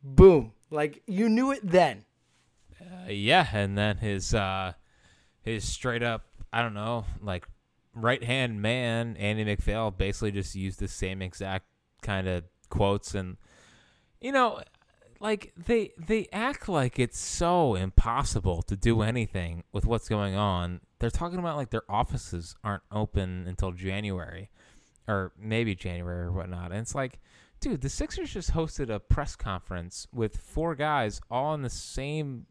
Boom. 0.02 0.52
Like 0.70 1.02
you 1.06 1.28
knew 1.28 1.52
it 1.52 1.60
then. 1.62 2.04
Uh, 2.90 3.10
yeah, 3.10 3.46
and 3.52 3.76
then 3.76 3.98
his 3.98 4.34
uh, 4.34 4.72
his 5.42 5.64
straight 5.64 6.02
up, 6.02 6.26
I 6.52 6.62
don't 6.62 6.74
know, 6.74 7.04
like 7.20 7.46
right 7.94 8.22
hand 8.22 8.62
man, 8.62 9.16
Andy 9.16 9.44
MacPhail, 9.44 9.90
basically 9.90 10.32
just 10.32 10.54
used 10.54 10.78
the 10.78 10.88
same 10.88 11.20
exact 11.22 11.66
kind 12.02 12.28
of 12.28 12.44
quotes, 12.70 13.14
and 13.14 13.36
you 14.20 14.32
know, 14.32 14.60
like 15.20 15.52
they 15.56 15.92
they 15.98 16.28
act 16.32 16.68
like 16.68 16.98
it's 16.98 17.18
so 17.18 17.74
impossible 17.74 18.62
to 18.62 18.76
do 18.76 19.02
anything 19.02 19.64
with 19.72 19.84
what's 19.84 20.08
going 20.08 20.34
on. 20.34 20.80
They're 20.98 21.10
talking 21.10 21.38
about 21.38 21.56
like 21.56 21.70
their 21.70 21.90
offices 21.90 22.56
aren't 22.64 22.84
open 22.90 23.46
until 23.46 23.72
January, 23.72 24.50
or 25.06 25.32
maybe 25.38 25.74
January 25.74 26.26
or 26.26 26.32
whatnot, 26.32 26.72
and 26.72 26.80
it's 26.80 26.94
like. 26.94 27.20
Dude, 27.60 27.80
the 27.80 27.88
Sixers 27.88 28.32
just 28.32 28.52
hosted 28.52 28.88
a 28.88 29.00
press 29.00 29.34
conference 29.34 30.06
with 30.14 30.36
four 30.36 30.76
guys 30.76 31.20
all 31.28 31.54
in 31.54 31.62
the 31.62 31.68
same 31.68 32.46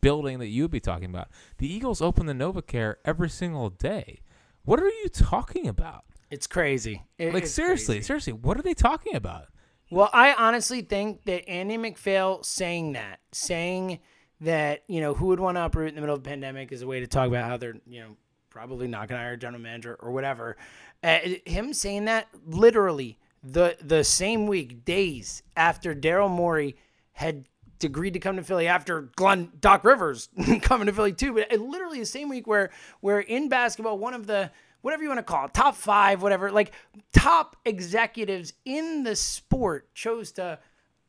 building 0.00 0.38
that 0.38 0.48
you'd 0.48 0.70
be 0.70 0.80
talking 0.80 1.06
about. 1.10 1.28
The 1.58 1.72
Eagles 1.72 2.00
open 2.00 2.26
the 2.26 2.32
NovaCare 2.32 2.96
every 3.04 3.28
single 3.30 3.70
day. 3.70 4.20
What 4.64 4.80
are 4.80 4.88
you 4.88 5.08
talking 5.08 5.66
about? 5.68 6.04
It's 6.30 6.46
crazy. 6.46 7.02
It- 7.18 7.32
Like 7.34 7.44
it's 7.44 7.52
seriously, 7.52 7.96
crazy. 7.96 8.06
seriously, 8.06 8.32
what 8.32 8.58
are 8.58 8.62
they 8.62 8.74
talking 8.74 9.14
about? 9.14 9.46
Well, 9.90 10.10
I 10.12 10.34
honestly 10.34 10.82
think 10.82 11.24
that 11.26 11.48
Andy 11.48 11.76
MacPhail 11.76 12.42
saying 12.42 12.94
that, 12.94 13.20
saying 13.32 14.00
that, 14.40 14.82
you 14.88 15.00
know, 15.00 15.14
who 15.14 15.26
would 15.26 15.38
want 15.40 15.56
to 15.56 15.64
uproot 15.64 15.90
in 15.90 15.94
the 15.94 16.00
middle 16.00 16.16
of 16.16 16.20
a 16.22 16.24
pandemic 16.24 16.72
is 16.72 16.82
a 16.82 16.86
way 16.86 16.98
to 17.00 17.06
talk 17.06 17.28
about 17.28 17.44
how 17.44 17.56
they're, 17.56 17.76
you 17.86 18.00
know, 18.00 18.16
probably 18.50 18.88
not 18.88 19.06
going 19.08 19.18
to 19.18 19.22
hire 19.24 19.34
a 19.34 19.36
general 19.36 19.62
manager 19.62 19.94
or 20.00 20.10
whatever. 20.10 20.56
Uh, 21.04 21.18
him 21.44 21.72
saying 21.72 22.06
that 22.06 22.26
literally 22.46 23.18
the 23.44 23.76
the 23.80 24.02
same 24.02 24.48
week, 24.48 24.84
days 24.84 25.42
after 25.56 25.94
Daryl 25.94 26.28
Morey 26.28 26.74
had 27.12 27.44
agreed 27.84 28.14
to 28.14 28.20
come 28.20 28.36
to 28.36 28.42
Philly 28.42 28.68
after 28.68 29.02
Glenn 29.16 29.50
Doc 29.58 29.84
Rivers 29.84 30.28
coming 30.62 30.86
to 30.86 30.92
Philly 30.92 31.12
too, 31.12 31.34
but 31.34 31.52
it, 31.52 31.60
literally 31.60 32.00
the 32.00 32.06
same 32.06 32.28
week 32.28 32.46
where 32.46 32.70
where 33.00 33.20
in 33.20 33.48
basketball 33.48 33.98
one 33.98 34.14
of 34.14 34.26
the 34.26 34.50
whatever 34.82 35.02
you 35.02 35.08
want 35.08 35.18
to 35.18 35.24
call 35.24 35.46
it, 35.46 35.54
top 35.54 35.74
five, 35.74 36.22
whatever, 36.22 36.52
like 36.52 36.72
top 37.12 37.56
executives 37.64 38.52
in 38.64 39.02
the 39.02 39.16
sport 39.16 39.92
chose 39.94 40.30
to 40.32 40.58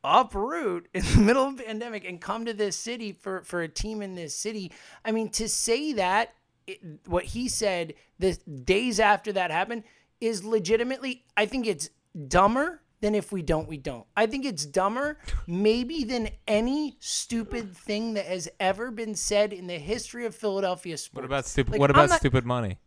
uproot 0.03 0.87
in 0.93 1.03
the 1.03 1.17
middle 1.21 1.45
of 1.45 1.59
a 1.59 1.63
pandemic 1.63 2.03
and 2.03 2.19
come 2.19 2.45
to 2.45 2.53
this 2.53 2.75
city 2.75 3.11
for 3.11 3.43
for 3.43 3.61
a 3.61 3.67
team 3.67 4.01
in 4.01 4.15
this 4.15 4.35
city. 4.35 4.71
I 5.05 5.11
mean, 5.11 5.29
to 5.29 5.47
say 5.47 5.93
that 5.93 6.33
it, 6.65 6.79
what 7.05 7.23
he 7.23 7.47
said 7.47 7.93
the 8.19 8.33
days 8.63 8.99
after 8.99 9.31
that 9.33 9.51
happened 9.51 9.83
is 10.19 10.43
legitimately, 10.43 11.25
I 11.35 11.45
think 11.45 11.67
it's 11.67 11.89
dumber 12.27 12.81
than 13.01 13.13
if 13.15 13.31
we 13.31 13.41
don't, 13.41 13.67
we 13.67 13.77
don't. 13.77 14.05
I 14.15 14.25
think 14.25 14.45
it's 14.45 14.65
dumber, 14.65 15.19
maybe, 15.45 16.03
than 16.03 16.29
any 16.47 16.97
stupid 16.99 17.75
thing 17.77 18.15
that 18.15 18.25
has 18.25 18.49
ever 18.59 18.91
been 18.91 19.15
said 19.15 19.53
in 19.53 19.67
the 19.67 19.77
history 19.77 20.25
of 20.25 20.35
Philadelphia 20.35 20.97
sports. 20.97 21.15
What 21.15 21.25
about 21.25 21.45
stupid? 21.45 21.73
Like, 21.73 21.79
what 21.79 21.89
about 21.91 22.09
not- 22.09 22.19
stupid 22.19 22.45
money? 22.45 22.79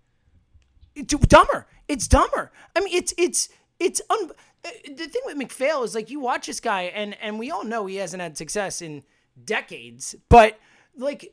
it's 0.94 1.14
dumber. 1.14 1.66
It's 1.88 2.08
dumber. 2.08 2.52
I 2.76 2.80
mean, 2.80 2.94
it's 2.96 3.14
it's 3.16 3.48
it's 3.78 4.00
un- 4.10 4.32
uh, 4.64 4.70
the 4.84 5.06
thing 5.06 5.22
with 5.24 5.36
MacPhail 5.36 5.82
is 5.84 5.94
like 5.94 6.10
you 6.10 6.20
watch 6.20 6.46
this 6.46 6.60
guy, 6.60 6.82
and 6.82 7.16
and 7.22 7.38
we 7.38 7.50
all 7.50 7.64
know 7.64 7.86
he 7.86 7.96
hasn't 7.96 8.20
had 8.20 8.36
success 8.36 8.82
in 8.82 9.02
decades, 9.44 10.14
but 10.28 10.58
like. 10.96 11.32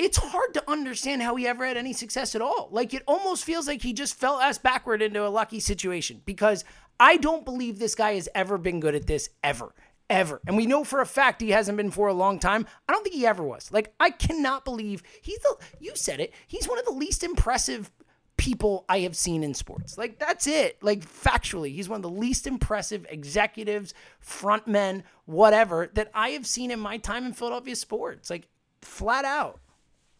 It's 0.00 0.16
hard 0.16 0.54
to 0.54 0.70
understand 0.70 1.22
how 1.22 1.34
he 1.34 1.44
ever 1.48 1.66
had 1.66 1.76
any 1.76 1.92
success 1.92 2.36
at 2.36 2.40
all. 2.40 2.68
Like 2.70 2.94
it 2.94 3.02
almost 3.08 3.42
feels 3.42 3.66
like 3.66 3.82
he 3.82 3.92
just 3.92 4.14
fell 4.14 4.38
ass 4.38 4.56
backward 4.56 5.02
into 5.02 5.26
a 5.26 5.28
lucky 5.28 5.58
situation 5.58 6.22
because 6.24 6.64
I 7.00 7.16
don't 7.16 7.44
believe 7.44 7.78
this 7.78 7.94
guy 7.94 8.14
has 8.14 8.28
ever 8.34 8.58
been 8.58 8.80
good 8.80 8.94
at 8.94 9.06
this 9.06 9.30
ever. 9.42 9.74
Ever. 10.10 10.40
And 10.46 10.56
we 10.56 10.66
know 10.66 10.84
for 10.84 11.00
a 11.00 11.06
fact 11.06 11.42
he 11.42 11.50
hasn't 11.50 11.76
been 11.76 11.90
for 11.90 12.08
a 12.08 12.14
long 12.14 12.38
time. 12.38 12.66
I 12.88 12.92
don't 12.92 13.02
think 13.02 13.14
he 13.14 13.26
ever 13.26 13.42
was. 13.42 13.70
Like 13.70 13.94
I 14.00 14.10
cannot 14.10 14.64
believe 14.64 15.02
he's 15.20 15.38
the 15.40 15.56
you 15.80 15.92
said 15.94 16.20
it. 16.20 16.32
He's 16.46 16.66
one 16.66 16.78
of 16.78 16.86
the 16.86 16.92
least 16.92 17.22
impressive 17.22 17.90
people 18.38 18.86
I 18.88 19.00
have 19.00 19.14
seen 19.14 19.44
in 19.44 19.52
sports. 19.52 19.98
Like 19.98 20.18
that's 20.18 20.46
it. 20.46 20.82
Like 20.82 21.00
factually, 21.00 21.74
he's 21.74 21.90
one 21.90 21.98
of 21.98 22.02
the 22.02 22.08
least 22.08 22.46
impressive 22.46 23.04
executives, 23.10 23.92
front 24.20 24.66
men, 24.66 25.04
whatever 25.26 25.90
that 25.92 26.10
I 26.14 26.30
have 26.30 26.46
seen 26.46 26.70
in 26.70 26.80
my 26.80 26.96
time 26.96 27.26
in 27.26 27.34
Philadelphia 27.34 27.76
sports. 27.76 28.30
Like 28.30 28.48
flat 28.80 29.26
out. 29.26 29.60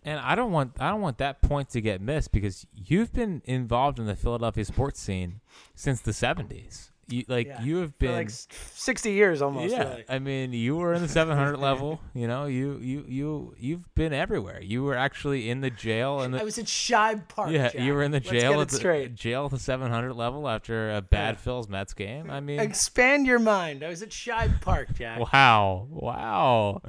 And 0.04 0.20
I 0.20 0.34
don't 0.34 0.52
want 0.52 0.72
I 0.78 0.90
don't 0.90 1.00
want 1.00 1.18
that 1.18 1.42
point 1.42 1.70
to 1.70 1.80
get 1.80 2.00
missed 2.00 2.32
because 2.32 2.66
you've 2.74 3.12
been 3.12 3.42
involved 3.44 3.98
in 3.98 4.06
the 4.06 4.16
Philadelphia 4.16 4.64
sports 4.64 5.00
scene 5.00 5.40
since 5.74 6.00
the 6.00 6.12
seventies. 6.12 6.92
You 7.10 7.24
like 7.26 7.50
you 7.62 7.78
have 7.78 7.98
been 7.98 8.12
like 8.12 8.28
60 8.30 9.12
years 9.12 9.40
almost. 9.40 9.72
yeah, 9.72 9.88
really. 9.88 10.04
I 10.10 10.18
mean, 10.18 10.52
you 10.52 10.76
were 10.76 10.92
in 10.92 11.00
the 11.00 11.08
700 11.08 11.56
level. 11.58 12.00
You 12.12 12.28
know, 12.28 12.44
you 12.44 12.78
you 12.82 13.04
you 13.08 13.54
you've 13.58 13.94
been 13.94 14.12
everywhere. 14.12 14.60
You 14.60 14.84
were 14.84 14.94
actually 14.94 15.48
in 15.48 15.62
the 15.62 15.70
jail 15.70 16.20
and 16.20 16.36
I 16.36 16.44
was 16.44 16.58
at 16.58 16.66
Shibe 16.66 17.26
Park. 17.28 17.50
yeah, 17.50 17.70
Jack. 17.70 17.80
you 17.80 17.94
were 17.94 18.02
in 18.02 18.10
the 18.10 18.20
jail 18.20 18.60
at 18.60 18.68
the 18.68 18.76
straight. 18.76 19.14
jail 19.14 19.46
at 19.46 19.52
the 19.52 19.58
700 19.58 20.12
level 20.12 20.46
after 20.46 20.94
a 20.94 21.00
bad 21.00 21.40
Phil's 21.40 21.66
Mets 21.68 21.94
game. 21.94 22.30
I 22.30 22.40
mean, 22.40 22.60
Expand 22.60 23.26
your 23.26 23.38
mind. 23.38 23.82
I 23.82 23.88
was 23.88 24.02
at 24.02 24.10
Shibe 24.10 24.60
Park, 24.60 24.88
Jack. 24.94 25.32
wow, 25.32 25.86
wow, 25.90 26.82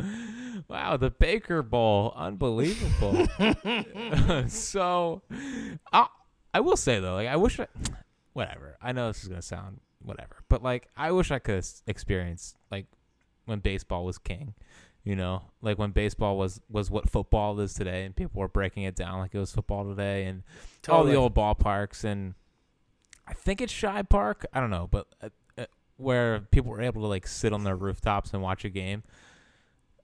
wow, 0.68 0.98
the 0.98 1.12
Baker 1.12 1.64
Bowl, 1.64 2.14
unbelievable. 2.18 3.26
so, 4.50 5.22
I 5.94 6.08
I 6.54 6.60
will 6.60 6.78
say 6.78 7.00
though, 7.00 7.16
like 7.16 7.28
I 7.30 7.38
wish 7.38 7.58
I, 7.60 7.68
whatever. 8.34 8.76
I 8.82 8.92
know 8.92 9.08
this 9.08 9.24
is 9.24 9.30
gonna 9.30 9.42
sound 9.42 9.80
whatever, 10.04 10.38
but 10.50 10.64
like 10.64 10.88
I 10.96 11.12
wish 11.12 11.32
I 11.32 11.40
could 11.40 11.66
experience 11.88 12.56
like 12.72 12.86
when 13.46 13.60
baseball 13.60 14.06
was 14.06 14.18
king. 14.18 14.54
You 15.04 15.16
know, 15.16 15.44
like 15.62 15.80
when 15.80 15.92
baseball 15.92 16.38
was 16.38 16.60
was 16.70 16.92
what 16.92 17.10
football 17.10 17.60
is 17.62 17.74
today, 17.74 18.04
and 18.06 18.16
people 18.16 18.42
were 18.42 18.50
breaking 18.50 18.84
it 18.84 18.96
down 18.96 19.20
like 19.20 19.34
it 19.34 19.40
was 19.40 19.52
football 19.52 19.88
today, 19.88 20.26
and 20.26 20.44
all 20.90 21.04
the 21.06 21.16
old 21.16 21.34
ballparks, 21.34 22.04
and 22.04 22.36
I 23.26 23.34
think 23.34 23.62
it's 23.62 23.72
Shy 23.72 24.02
Park. 24.04 24.46
I 24.54 24.60
don't 24.60 24.70
know, 24.70 24.88
but 24.92 25.08
uh, 25.22 25.30
uh, 25.58 25.66
where 25.98 26.42
people 26.52 26.72
were 26.72 26.82
able 26.82 27.02
to 27.02 27.08
like 27.08 27.28
sit 27.28 27.54
on 27.54 27.64
their 27.64 27.76
rooftops 27.78 28.34
and 28.34 28.42
watch 28.42 28.66
a 28.66 28.70
game. 28.70 29.04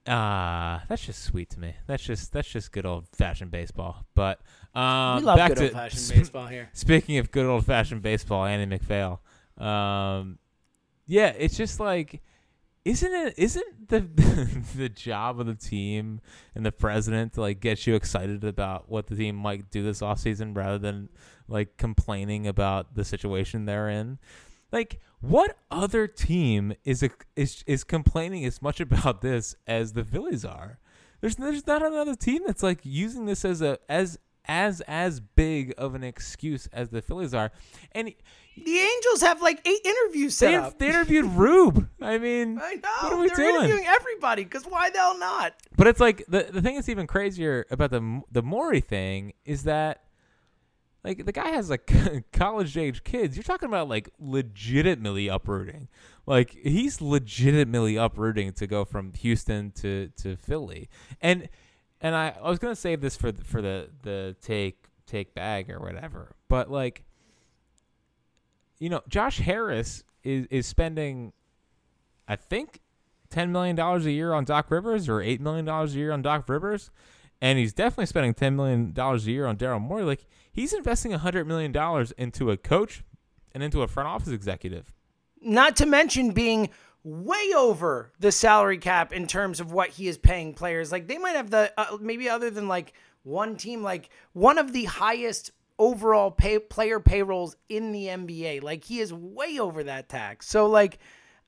Uh 0.06 0.78
that's 0.88 1.04
just 1.04 1.22
sweet 1.24 1.50
to 1.50 1.60
me. 1.60 1.74
That's 1.88 2.02
just 2.02 2.32
that's 2.32 2.48
just 2.48 2.70
good 2.70 2.86
old 2.86 3.06
fashioned 3.12 3.50
baseball. 3.50 4.06
But 4.14 4.40
um, 4.72 5.16
we 5.16 5.22
love 5.24 5.36
back 5.36 5.48
good 5.50 5.56
to 5.58 5.64
old 5.64 5.72
fashioned 5.72 6.02
sp- 6.06 6.14
baseball 6.14 6.46
here. 6.46 6.70
Speaking 6.72 7.18
of 7.18 7.32
good 7.32 7.44
old 7.44 7.66
fashioned 7.66 8.02
baseball, 8.02 8.44
Andy 8.44 8.66
MacPhail. 8.66 9.20
Um, 9.58 10.38
yeah, 11.06 11.32
it's 11.36 11.56
just 11.56 11.80
like, 11.80 12.22
isn't 12.84 13.12
it? 13.12 13.34
Isn't 13.36 13.88
the 13.88 14.00
the 14.76 14.88
job 14.88 15.40
of 15.40 15.46
the 15.46 15.54
team 15.54 16.20
and 16.54 16.64
the 16.64 16.72
president 16.72 17.34
to 17.34 17.40
like 17.40 17.60
get 17.60 17.86
you 17.86 17.94
excited 17.94 18.44
about 18.44 18.88
what 18.88 19.06
the 19.06 19.16
team 19.16 19.36
might 19.36 19.70
do 19.70 19.82
this 19.82 20.00
offseason 20.00 20.56
rather 20.56 20.78
than 20.78 21.08
like 21.48 21.76
complaining 21.76 22.46
about 22.46 22.94
the 22.94 23.04
situation 23.04 23.64
they're 23.64 23.88
in? 23.88 24.18
Like, 24.72 25.00
what 25.20 25.56
other 25.70 26.06
team 26.06 26.74
is 26.84 27.02
a, 27.02 27.10
is 27.34 27.64
is 27.66 27.84
complaining 27.84 28.44
as 28.44 28.60
much 28.60 28.80
about 28.80 29.20
this 29.20 29.56
as 29.66 29.92
the 29.92 30.04
Phillies 30.04 30.44
are? 30.44 30.78
There's 31.20 31.36
there's 31.36 31.66
not 31.66 31.84
another 31.84 32.14
team 32.14 32.42
that's 32.46 32.62
like 32.62 32.80
using 32.82 33.26
this 33.26 33.44
as 33.44 33.62
a 33.62 33.78
as 33.88 34.18
as 34.44 34.80
as 34.82 35.20
big 35.20 35.74
of 35.76 35.94
an 35.94 36.04
excuse 36.04 36.68
as 36.72 36.90
the 36.90 37.02
Phillies 37.02 37.34
are, 37.34 37.52
and 37.92 38.12
The 38.64 38.78
Angels 38.78 39.20
have 39.22 39.42
like 39.42 39.66
eight 39.66 39.80
interviews 39.84 40.36
set 40.36 40.50
they, 40.50 40.56
up. 40.56 40.78
they 40.78 40.88
interviewed 40.88 41.26
Rube. 41.26 41.88
I 42.00 42.18
mean, 42.18 42.58
I 42.62 42.74
know. 42.74 42.88
what 43.02 43.12
are 43.12 43.18
we 43.18 43.28
They're 43.28 43.36
doing? 43.36 43.54
interviewing 43.56 43.84
everybody 43.86 44.44
because 44.44 44.64
why 44.64 44.90
the 44.90 44.98
hell 44.98 45.18
not? 45.18 45.54
But 45.76 45.86
it's 45.86 46.00
like 46.00 46.24
the 46.26 46.48
the 46.50 46.62
thing 46.62 46.74
that's 46.76 46.88
even 46.88 47.06
crazier 47.06 47.66
about 47.70 47.90
the 47.90 48.22
the 48.32 48.42
Morey 48.42 48.80
thing 48.80 49.34
is 49.44 49.64
that 49.64 50.02
like 51.04 51.24
the 51.24 51.32
guy 51.32 51.48
has 51.50 51.70
like 51.70 51.90
college 52.32 52.76
age 52.76 53.04
kids. 53.04 53.36
You're 53.36 53.44
talking 53.44 53.68
about 53.68 53.88
like 53.88 54.08
legitimately 54.18 55.28
uprooting. 55.28 55.88
Like 56.26 56.50
he's 56.50 57.00
legitimately 57.00 57.96
uprooting 57.96 58.52
to 58.54 58.66
go 58.66 58.84
from 58.84 59.12
Houston 59.14 59.70
to 59.76 60.08
to 60.16 60.36
Philly. 60.36 60.88
And 61.20 61.48
and 62.00 62.14
I, 62.14 62.36
I 62.42 62.48
was 62.50 62.58
gonna 62.58 62.74
save 62.74 63.00
this 63.00 63.16
for 63.16 63.30
the, 63.30 63.44
for 63.44 63.62
the 63.62 63.90
the 64.02 64.34
take 64.42 64.86
take 65.06 65.34
bag 65.34 65.70
or 65.70 65.78
whatever. 65.78 66.34
But 66.48 66.70
like, 66.70 67.04
you 68.78 68.88
know, 68.88 69.02
Josh 69.08 69.38
Harris 69.38 70.04
is 70.22 70.46
is 70.50 70.66
spending, 70.66 71.32
I 72.28 72.36
think, 72.36 72.80
ten 73.30 73.52
million 73.52 73.76
dollars 73.76 74.06
a 74.06 74.12
year 74.12 74.32
on 74.32 74.44
Doc 74.44 74.70
Rivers 74.70 75.08
or 75.08 75.20
eight 75.20 75.40
million 75.40 75.64
dollars 75.64 75.94
a 75.94 75.98
year 75.98 76.12
on 76.12 76.22
Doc 76.22 76.48
Rivers, 76.48 76.90
and 77.40 77.58
he's 77.58 77.72
definitely 77.72 78.06
spending 78.06 78.34
ten 78.34 78.56
million 78.56 78.92
dollars 78.92 79.26
a 79.26 79.30
year 79.30 79.46
on 79.46 79.56
Daryl 79.56 79.80
Morey. 79.80 80.04
Like 80.04 80.26
he's 80.52 80.72
investing 80.72 81.12
hundred 81.12 81.46
million 81.46 81.72
dollars 81.72 82.12
into 82.12 82.50
a 82.50 82.56
coach 82.56 83.02
and 83.52 83.62
into 83.62 83.82
a 83.82 83.88
front 83.88 84.08
office 84.08 84.28
executive. 84.28 84.92
Not 85.40 85.76
to 85.76 85.86
mention 85.86 86.32
being 86.32 86.70
way 87.04 87.52
over 87.56 88.12
the 88.18 88.32
salary 88.32 88.78
cap 88.78 89.12
in 89.12 89.28
terms 89.28 89.60
of 89.60 89.70
what 89.70 89.90
he 89.90 90.08
is 90.08 90.18
paying 90.18 90.52
players. 90.54 90.90
Like 90.90 91.06
they 91.06 91.18
might 91.18 91.36
have 91.36 91.50
the 91.50 91.72
uh, 91.78 91.98
maybe 92.00 92.28
other 92.28 92.50
than 92.50 92.68
like 92.68 92.92
one 93.22 93.56
team, 93.56 93.82
like 93.82 94.10
one 94.32 94.58
of 94.58 94.72
the 94.72 94.84
highest 94.84 95.52
overall 95.78 96.30
pay 96.30 96.58
player 96.58 97.00
payrolls 97.00 97.56
in 97.68 97.92
the 97.92 98.06
NBA. 98.06 98.62
Like 98.62 98.84
he 98.84 99.00
is 99.00 99.12
way 99.12 99.58
over 99.58 99.82
that 99.84 100.08
tax. 100.08 100.48
So 100.48 100.66
like, 100.66 100.98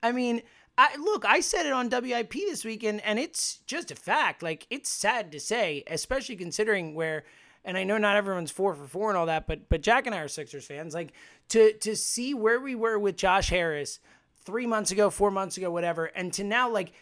I 0.02 0.12
mean. 0.12 0.42
I, 0.80 0.94
look, 0.97 1.25
I 1.25 1.40
said 1.40 1.66
it 1.66 1.73
on 1.73 1.88
WIP 1.88 2.35
this 2.35 2.64
weekend, 2.64 3.00
and 3.00 3.18
it's 3.18 3.56
just 3.66 3.90
a 3.90 3.97
fact. 3.97 4.44
Like, 4.44 4.64
it's 4.70 4.88
sad 4.88 5.32
to 5.32 5.40
say, 5.40 5.82
especially 5.88 6.37
considering 6.37 6.94
where, 6.94 7.25
and 7.64 7.76
I 7.76 7.82
know 7.82 7.99
not 7.99 8.14
everyone's 8.14 8.52
four 8.52 8.76
for 8.76 8.87
four 8.87 9.08
and 9.08 9.18
all 9.18 9.26
that, 9.26 9.49
but 9.49 9.68
but 9.68 9.80
Jack 9.80 10.06
and 10.06 10.14
I 10.14 10.20
are 10.20 10.28
Sixers 10.28 10.66
fans. 10.66 10.94
Like, 10.94 11.14
to 11.49 11.73
to 11.78 11.97
see 11.97 12.32
where 12.32 12.61
we 12.61 12.76
were 12.76 12.97
with 12.97 13.16
Josh 13.16 13.50
Harris 13.50 13.99
three 14.44 14.66
months 14.66 14.92
ago, 14.92 15.11
four 15.11 15.32
months 15.32 15.56
ago, 15.56 15.68
whatever, 15.68 16.06
and 16.06 16.32
to 16.35 16.44
now 16.44 16.70
like 16.70 16.92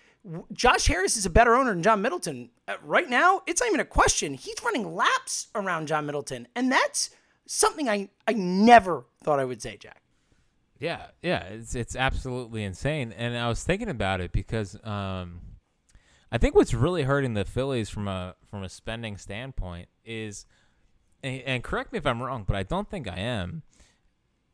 Josh 0.53 0.87
Harris 0.87 1.17
is 1.17 1.27
a 1.27 1.31
better 1.31 1.55
owner 1.55 1.73
than 1.73 1.83
John 1.83 2.03
Middleton. 2.03 2.51
Uh, 2.67 2.75
right 2.83 3.09
now, 3.09 3.43
it's 3.47 3.61
not 3.61 3.69
even 3.69 3.81
a 3.81 3.85
question. 3.85 4.35
He's 4.35 4.57
running 4.65 4.95
laps 4.95 5.49
around 5.55 5.87
John 5.87 6.07
Middleton, 6.07 6.49
and 6.57 6.71
that's 6.71 7.11
something 7.47 7.89
I 7.89 8.11
I 8.27 8.33
never 8.33 9.07
thought 9.23 9.39
I 9.39 9.45
would 9.45 9.63
say, 9.63 9.77
Jack. 9.77 10.03
Yeah, 10.79 11.07
yeah, 11.23 11.45
it's 11.45 11.75
it's 11.75 11.97
absolutely 11.97 12.65
insane. 12.65 13.13
And 13.13 13.37
I 13.37 13.49
was 13.49 13.63
thinking 13.63 13.89
about 13.89 14.21
it 14.21 14.33
because 14.33 14.77
um, 14.85 15.41
I 16.31 16.39
think 16.39 16.55
what's 16.55 16.75
really 16.75 17.05
hurting 17.05 17.35
the 17.35 17.45
Phillies 17.45 17.89
from 17.89 18.09
a 18.09 18.35
from 18.51 18.63
a 18.63 18.69
spending 18.69 19.17
standpoint 19.17 19.89
is, 20.05 20.45
and, 21.23 21.43
and 21.43 21.65
correct 21.65 21.93
me 21.93 21.99
if 21.99 22.07
I'm 22.07 22.23
wrong, 22.23 22.45
but 22.47 22.57
I 22.57 22.63
don't 22.63 22.91
think 22.91 23.09
I 23.09 23.19
am. 23.19 23.63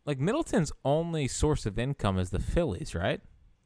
Like 0.04 0.18
Middleton's 0.18 0.72
only 0.84 1.28
source 1.28 1.64
of 1.66 1.78
income 1.78 2.18
is 2.18 2.30
the 2.30 2.40
Phillies, 2.40 2.94
right? 2.94 3.20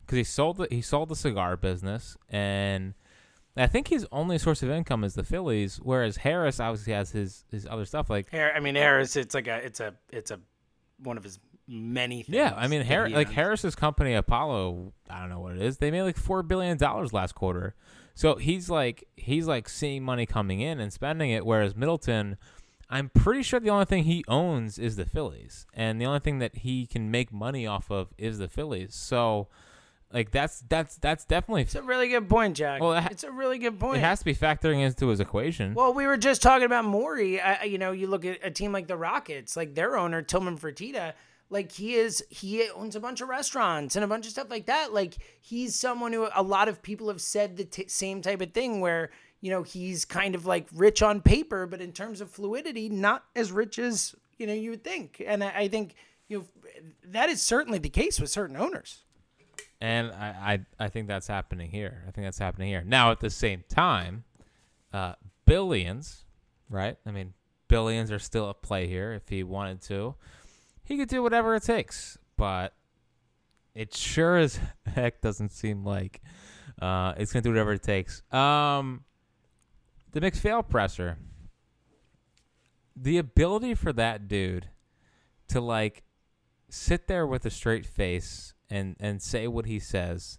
Because 0.06 0.18
he 0.18 0.24
sold 0.24 0.58
the 0.58 0.68
he 0.70 0.80
sold 0.80 1.08
the 1.08 1.16
cigar 1.16 1.56
business, 1.56 2.16
and 2.30 2.94
I 3.56 3.66
think 3.66 3.88
his 3.88 4.06
only 4.12 4.38
source 4.38 4.62
of 4.62 4.70
income 4.70 5.02
is 5.02 5.14
the 5.14 5.24
Phillies. 5.24 5.78
Whereas 5.82 6.18
Harris 6.18 6.60
obviously 6.60 6.92
has 6.92 7.10
his 7.10 7.44
his 7.50 7.66
other 7.66 7.84
stuff 7.84 8.08
like 8.08 8.30
Har- 8.30 8.52
I 8.54 8.60
mean 8.60 8.76
Harris, 8.76 9.16
it's 9.16 9.34
like 9.34 9.48
a 9.48 9.56
it's 9.56 9.80
a 9.80 9.94
it's 10.12 10.30
a 10.30 10.38
one 10.98 11.16
of 11.16 11.24
his 11.24 11.38
many 11.68 12.22
things. 12.22 12.36
Yeah, 12.36 12.54
I 12.56 12.68
mean, 12.68 12.84
Har- 12.84 13.08
like. 13.08 13.30
Harris's 13.30 13.74
company 13.74 14.14
Apollo, 14.14 14.92
I 15.10 15.20
don't 15.20 15.30
know 15.30 15.40
what 15.40 15.56
it 15.56 15.62
is. 15.62 15.78
They 15.78 15.90
made 15.90 16.02
like 16.02 16.16
four 16.16 16.42
billion 16.42 16.76
dollars 16.78 17.12
last 17.12 17.34
quarter. 17.34 17.74
So 18.14 18.36
he's 18.36 18.70
like 18.70 19.04
he's 19.16 19.46
like 19.46 19.68
seeing 19.68 20.02
money 20.02 20.26
coming 20.26 20.60
in 20.60 20.80
and 20.80 20.92
spending 20.92 21.30
it, 21.30 21.44
whereas 21.44 21.74
Middleton, 21.76 22.38
I'm 22.88 23.08
pretty 23.10 23.42
sure 23.42 23.58
the 23.60 23.70
only 23.70 23.84
thing 23.84 24.04
he 24.04 24.24
owns 24.28 24.78
is 24.78 24.96
the 24.96 25.04
Phillies, 25.04 25.66
and 25.74 26.00
the 26.00 26.06
only 26.06 26.20
thing 26.20 26.38
that 26.38 26.56
he 26.58 26.86
can 26.86 27.10
make 27.10 27.32
money 27.32 27.66
off 27.66 27.90
of 27.90 28.08
is 28.16 28.38
the 28.38 28.48
Phillies. 28.48 28.94
So, 28.94 29.48
like 30.12 30.30
that's 30.30 30.60
that's 30.68 30.96
that's 30.96 31.24
definitely 31.24 31.62
It's 31.62 31.74
a 31.74 31.82
really 31.82 32.08
good 32.08 32.28
point, 32.28 32.56
Jack. 32.56 32.80
Well, 32.80 33.00
ha- 33.00 33.08
it's 33.10 33.24
a 33.24 33.30
really 33.30 33.58
good 33.58 33.78
point. 33.78 33.98
it 33.98 34.00
has 34.00 34.20
to 34.20 34.24
be 34.24 34.34
factoring 34.34 34.80
into 34.84 35.08
his 35.08 35.20
equation. 35.20 35.74
Well, 35.74 35.92
we 35.94 36.06
were 36.06 36.16
just 36.16 36.42
talking 36.42 36.64
about 36.66 36.84
Morey. 36.84 37.40
I, 37.40 37.54
I- 37.54 37.64
you 37.64 37.78
know, 37.78 37.92
you 37.92 38.06
look 38.06 38.24
at 38.24 38.38
a 38.44 38.50
team 38.50 38.72
like 38.72 38.86
the 38.86 38.96
Rockets, 38.96 39.56
like 39.56 39.74
their 39.74 39.96
owner 39.96 40.22
Tillman 40.22 40.58
Fertitta. 40.58 41.14
Like 41.48 41.70
he 41.70 41.94
is, 41.94 42.24
he 42.28 42.68
owns 42.74 42.96
a 42.96 43.00
bunch 43.00 43.20
of 43.20 43.28
restaurants 43.28 43.94
and 43.94 44.04
a 44.04 44.08
bunch 44.08 44.26
of 44.26 44.32
stuff 44.32 44.50
like 44.50 44.66
that. 44.66 44.92
Like 44.92 45.16
he's 45.40 45.76
someone 45.76 46.12
who 46.12 46.28
a 46.34 46.42
lot 46.42 46.66
of 46.68 46.82
people 46.82 47.06
have 47.06 47.20
said 47.20 47.56
the 47.56 47.64
t- 47.64 47.86
same 47.86 48.20
type 48.20 48.40
of 48.40 48.52
thing, 48.52 48.80
where 48.80 49.10
you 49.40 49.50
know 49.50 49.62
he's 49.62 50.04
kind 50.04 50.34
of 50.34 50.44
like 50.46 50.66
rich 50.74 51.02
on 51.02 51.20
paper, 51.20 51.66
but 51.66 51.80
in 51.80 51.92
terms 51.92 52.20
of 52.20 52.30
fluidity, 52.30 52.88
not 52.88 53.24
as 53.36 53.52
rich 53.52 53.78
as 53.78 54.14
you 54.38 54.46
know 54.48 54.52
you 54.54 54.70
would 54.70 54.82
think. 54.82 55.22
And 55.24 55.44
I, 55.44 55.50
I 55.56 55.68
think 55.68 55.94
you 56.28 56.38
know 56.38 56.44
that 57.04 57.28
is 57.28 57.42
certainly 57.42 57.78
the 57.78 57.90
case 57.90 58.18
with 58.20 58.30
certain 58.30 58.56
owners. 58.56 59.04
And 59.80 60.10
I, 60.12 60.60
I, 60.78 60.84
I 60.84 60.88
think 60.88 61.06
that's 61.06 61.26
happening 61.26 61.70
here. 61.70 62.04
I 62.08 62.10
think 62.10 62.26
that's 62.26 62.38
happening 62.38 62.68
here. 62.68 62.82
Now, 62.84 63.10
at 63.10 63.20
the 63.20 63.30
same 63.30 63.64
time, 63.68 64.24
uh, 64.92 65.14
billions, 65.44 66.24
right? 66.70 66.96
I 67.04 67.10
mean, 67.10 67.34
billions 67.68 68.10
are 68.10 68.18
still 68.18 68.48
at 68.48 68.62
play 68.62 68.86
here. 68.86 69.12
If 69.12 69.28
he 69.28 69.42
wanted 69.42 69.82
to, 69.82 70.14
he 70.82 70.96
could 70.96 71.08
do 71.08 71.22
whatever 71.22 71.54
it 71.54 71.62
takes. 71.62 72.18
But 72.36 72.72
it 73.74 73.94
sure 73.94 74.36
as 74.36 74.58
heck 74.86 75.20
doesn't 75.20 75.50
seem 75.50 75.84
like 75.84 76.22
uh, 76.80 77.14
it's 77.18 77.32
going 77.32 77.42
to 77.42 77.48
do 77.48 77.52
whatever 77.52 77.74
it 77.74 77.82
takes. 77.82 78.22
Um, 78.32 79.04
the 80.12 80.20
MacPhail 80.20 80.62
presser, 80.62 81.18
the 82.96 83.18
ability 83.18 83.74
for 83.74 83.92
that 83.92 84.28
dude 84.28 84.68
to 85.48 85.60
like 85.60 86.02
sit 86.68 87.06
there 87.06 87.26
with 87.26 87.44
a 87.44 87.50
straight 87.50 87.86
face 87.86 88.54
and 88.70 88.96
and 89.00 89.22
say 89.22 89.46
what 89.46 89.66
he 89.66 89.78
says 89.78 90.38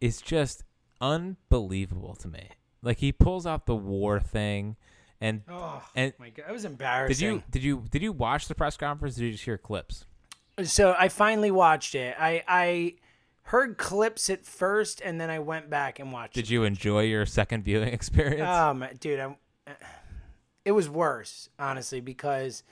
is 0.00 0.20
just 0.20 0.64
unbelievable 1.00 2.14
to 2.16 2.28
me. 2.28 2.48
Like 2.82 2.98
he 2.98 3.12
pulls 3.12 3.46
out 3.46 3.66
the 3.66 3.76
war 3.76 4.20
thing 4.20 4.76
and 5.20 5.42
Oh 5.48 5.82
and 5.94 6.12
my 6.18 6.30
god, 6.30 6.46
that 6.46 6.52
was 6.52 6.64
embarrassing. 6.64 7.14
did 7.16 7.22
you 7.22 7.42
did 7.50 7.62
you 7.62 7.84
did 7.90 8.02
you 8.02 8.12
watch 8.12 8.48
the 8.48 8.54
press 8.54 8.76
conference 8.76 9.16
did 9.16 9.24
you 9.26 9.32
just 9.32 9.44
hear 9.44 9.58
clips? 9.58 10.04
So 10.64 10.94
I 10.98 11.08
finally 11.08 11.50
watched 11.50 11.94
it. 11.94 12.14
I 12.18 12.42
I 12.48 12.94
heard 13.44 13.78
clips 13.78 14.30
at 14.30 14.44
first, 14.44 15.00
and 15.02 15.20
then 15.20 15.28
I 15.30 15.38
went 15.38 15.68
back 15.70 15.98
and 15.98 16.12
watched. 16.12 16.34
Did 16.34 16.44
it. 16.44 16.50
you 16.50 16.64
enjoy 16.64 17.02
your 17.02 17.26
second 17.26 17.64
viewing 17.64 17.88
experience? 17.92 18.48
Um, 18.48 18.84
dude, 19.00 19.18
I'm, 19.18 19.36
it 20.64 20.72
was 20.72 20.88
worse, 20.88 21.48
honestly, 21.58 22.00
because 22.00 22.62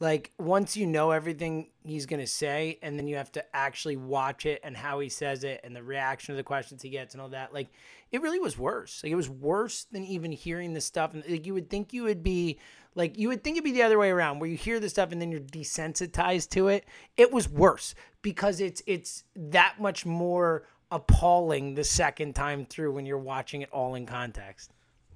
like 0.00 0.32
once 0.38 0.76
you 0.76 0.86
know 0.86 1.10
everything 1.10 1.68
he's 1.82 2.06
gonna 2.06 2.26
say, 2.26 2.78
and 2.82 2.98
then 2.98 3.06
you 3.06 3.16
have 3.16 3.32
to 3.32 3.56
actually 3.56 3.96
watch 3.96 4.46
it 4.46 4.60
and 4.64 4.76
how 4.76 5.00
he 5.00 5.08
says 5.08 5.44
it 5.44 5.60
and 5.64 5.74
the 5.74 5.82
reaction 5.82 6.34
to 6.34 6.36
the 6.36 6.42
questions 6.42 6.82
he 6.82 6.90
gets 6.90 7.14
and 7.14 7.22
all 7.22 7.28
that, 7.30 7.52
like 7.54 7.68
it 8.10 8.22
really 8.22 8.38
was 8.38 8.58
worse. 8.58 9.02
Like 9.02 9.12
it 9.12 9.16
was 9.16 9.30
worse 9.30 9.84
than 9.90 10.04
even 10.04 10.32
hearing 10.32 10.74
the 10.74 10.80
stuff. 10.80 11.14
And 11.14 11.24
like 11.28 11.46
you 11.46 11.54
would 11.54 11.70
think 11.70 11.92
you 11.92 12.04
would 12.04 12.22
be 12.22 12.58
like 12.94 13.18
you 13.18 13.28
would 13.28 13.42
think 13.42 13.56
it'd 13.56 13.64
be 13.64 13.72
the 13.72 13.82
other 13.82 13.98
way 13.98 14.10
around, 14.10 14.38
where 14.38 14.48
you 14.48 14.56
hear 14.56 14.80
the 14.80 14.88
stuff 14.88 15.12
and 15.12 15.20
then 15.20 15.30
you're 15.30 15.40
desensitized 15.40 16.50
to 16.50 16.68
it. 16.68 16.84
It 17.16 17.32
was 17.32 17.48
worse 17.48 17.94
because 18.22 18.60
it's 18.60 18.82
it's 18.86 19.24
that 19.34 19.76
much 19.80 20.06
more 20.06 20.66
appalling 20.90 21.74
the 21.74 21.84
second 21.84 22.34
time 22.34 22.64
through 22.64 22.92
when 22.92 23.06
you're 23.06 23.18
watching 23.18 23.62
it 23.62 23.70
all 23.72 23.94
in 23.94 24.06
context. 24.06 24.70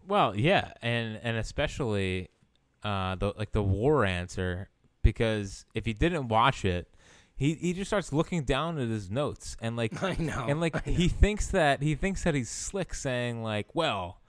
Well, 0.06 0.34
yeah, 0.34 0.72
and 0.82 1.20
and 1.22 1.36
especially 1.36 2.30
uh 2.82 3.14
the 3.16 3.32
like 3.36 3.52
the 3.52 3.62
war 3.62 4.04
answer 4.04 4.68
because 5.02 5.64
if 5.74 5.86
he 5.86 5.92
didn't 5.92 6.28
watch 6.28 6.64
it, 6.64 6.88
he 7.36 7.54
he 7.54 7.72
just 7.72 7.88
starts 7.88 8.12
looking 8.12 8.42
down 8.42 8.78
at 8.78 8.88
his 8.88 9.10
notes 9.10 9.56
and 9.60 9.76
like 9.76 10.02
I 10.02 10.16
know, 10.18 10.46
and 10.48 10.60
like 10.60 10.86
know. 10.86 10.92
he 10.92 11.08
thinks 11.08 11.48
that 11.48 11.82
he 11.82 11.94
thinks 11.94 12.24
that 12.24 12.34
he's 12.34 12.50
slick 12.50 12.94
saying 12.94 13.42
like, 13.42 13.74
well, 13.74 14.20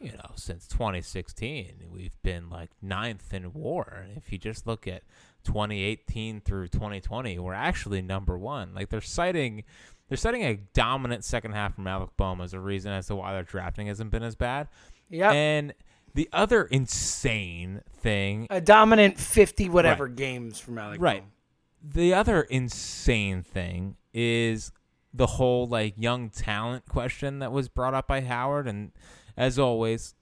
you 0.00 0.12
know, 0.12 0.30
since 0.36 0.66
2016 0.68 1.88
we've 1.90 2.20
been 2.22 2.48
like 2.50 2.70
ninth 2.80 3.32
in 3.32 3.52
war. 3.52 4.04
And 4.04 4.16
if 4.16 4.32
you 4.32 4.38
just 4.38 4.66
look 4.66 4.86
at 4.86 5.02
2018 5.44 6.40
through 6.40 6.68
2020, 6.68 7.38
we're 7.38 7.52
actually 7.52 8.00
number 8.00 8.38
one. 8.38 8.74
Like 8.74 8.88
they're 8.88 9.00
citing 9.00 9.64
they're 10.08 10.16
citing 10.16 10.42
a 10.42 10.56
dominant 10.74 11.24
second 11.24 11.52
half 11.52 11.74
from 11.74 11.86
Alec 11.86 12.10
Bohm 12.16 12.40
as 12.40 12.52
a 12.52 12.60
reason 12.60 12.92
as 12.92 13.06
to 13.06 13.16
why 13.16 13.32
their 13.32 13.42
drafting 13.42 13.86
hasn't 13.86 14.10
been 14.10 14.22
as 14.22 14.34
bad. 14.34 14.68
Yeah. 15.08 15.32
And 15.32 15.74
the 16.14 16.28
other 16.32 16.64
insane 16.64 17.80
thing, 17.90 18.46
a 18.50 18.60
dominant 18.60 19.18
50 19.18 19.68
whatever 19.68 20.04
Right. 20.06 20.16
games 20.16 20.58
from 20.58 20.78
Alec. 20.78 21.00
right? 21.00 21.24
The 21.82 22.14
other 22.14 22.42
insane 22.42 23.42
thing 23.42 23.96
is 24.14 24.72
the 25.14 25.26
whole 25.26 25.66
like 25.66 25.94
young 25.96 26.30
talent 26.30 26.86
question 26.88 27.38
that 27.40 27.52
was 27.52 27.68
brought 27.68 27.94
up 27.94 28.06
by 28.06 28.20
Howard, 28.22 28.66
and 28.68 28.92
as 29.36 29.58
always, 29.58 30.14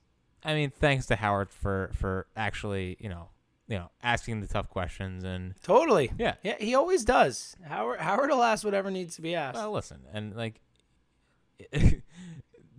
I 0.45 0.55
mean, 0.55 0.71
thanks 0.71 1.07
to 1.07 1.17
Howard 1.17 1.51
for 1.51 1.91
for 1.95 2.27
actually 2.37 2.97
you 3.01 3.09
know 3.09 3.29
you 3.69 3.77
know 3.79 3.91
asking 4.03 4.41
the 4.41 4.47
tough 4.47 4.69
questions 4.71 5.23
and 5.23 5.55
Totally. 5.63 6.11
Yeah. 6.19 6.35
Yeah, 6.43 6.57
he 6.59 6.75
always 6.75 7.05
does. 7.05 7.57
Howard 7.65 8.01
Howard 8.01 8.31
will 8.31 8.43
ask 8.43 8.65
whatever 8.65 8.91
needs 8.91 9.17
to 9.17 9.23
be 9.23 9.35
asked. 9.35 9.57
well, 9.57 9.71
listen, 9.73 10.01
and 10.13 10.35
like 10.37 10.61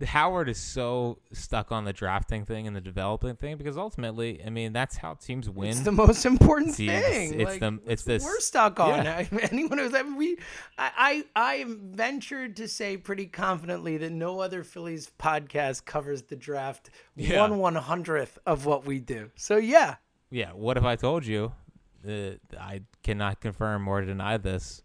Howard 0.02 0.48
is 0.48 0.58
so 0.58 1.18
stuck 1.32 1.70
on 1.72 1.84
the 1.84 1.92
drafting 1.92 2.44
thing 2.44 2.66
and 2.66 2.74
the 2.74 2.80
developing 2.80 3.36
thing 3.36 3.56
because 3.56 3.76
ultimately, 3.76 4.42
I 4.44 4.50
mean, 4.50 4.72
that's 4.72 4.96
how 4.96 5.14
teams 5.14 5.48
win. 5.48 5.70
It's 5.70 5.80
the 5.80 5.92
most 5.92 6.24
important 6.26 6.74
See, 6.74 6.88
thing. 6.88 7.34
it's 7.40 7.50
like, 7.52 7.60
the- 7.60 7.78
it's 7.86 8.02
this- 8.04 8.24
we're 8.24 8.40
stuck 8.40 8.80
on. 8.80 9.04
Yeah. 9.04 9.24
Anyone 9.50 9.78
who's 9.78 9.94
I 9.94 10.02
mean, 10.02 10.16
we, 10.16 10.38
I, 10.78 11.24
I, 11.36 11.60
I 11.60 11.64
ventured 11.68 12.56
to 12.56 12.68
say 12.68 12.96
pretty 12.96 13.26
confidently 13.26 13.96
that 13.98 14.10
no 14.12 14.40
other 14.40 14.62
Phillies 14.64 15.10
podcast 15.18 15.84
covers 15.84 16.22
the 16.22 16.36
draft 16.36 16.90
Yeah. 17.16 17.40
one 17.40 17.58
one 17.58 17.74
hundredth 17.74 18.38
of 18.46 18.66
what 18.66 18.84
we 18.84 18.98
do. 18.98 19.30
So 19.36 19.56
yeah, 19.56 19.96
yeah. 20.30 20.50
What 20.52 20.76
if 20.76 20.84
I 20.84 20.96
told 20.96 21.24
you? 21.26 21.52
Uh, 22.06 22.32
I 22.58 22.82
cannot 23.04 23.40
confirm 23.40 23.86
or 23.86 24.02
deny 24.02 24.36
this. 24.36 24.82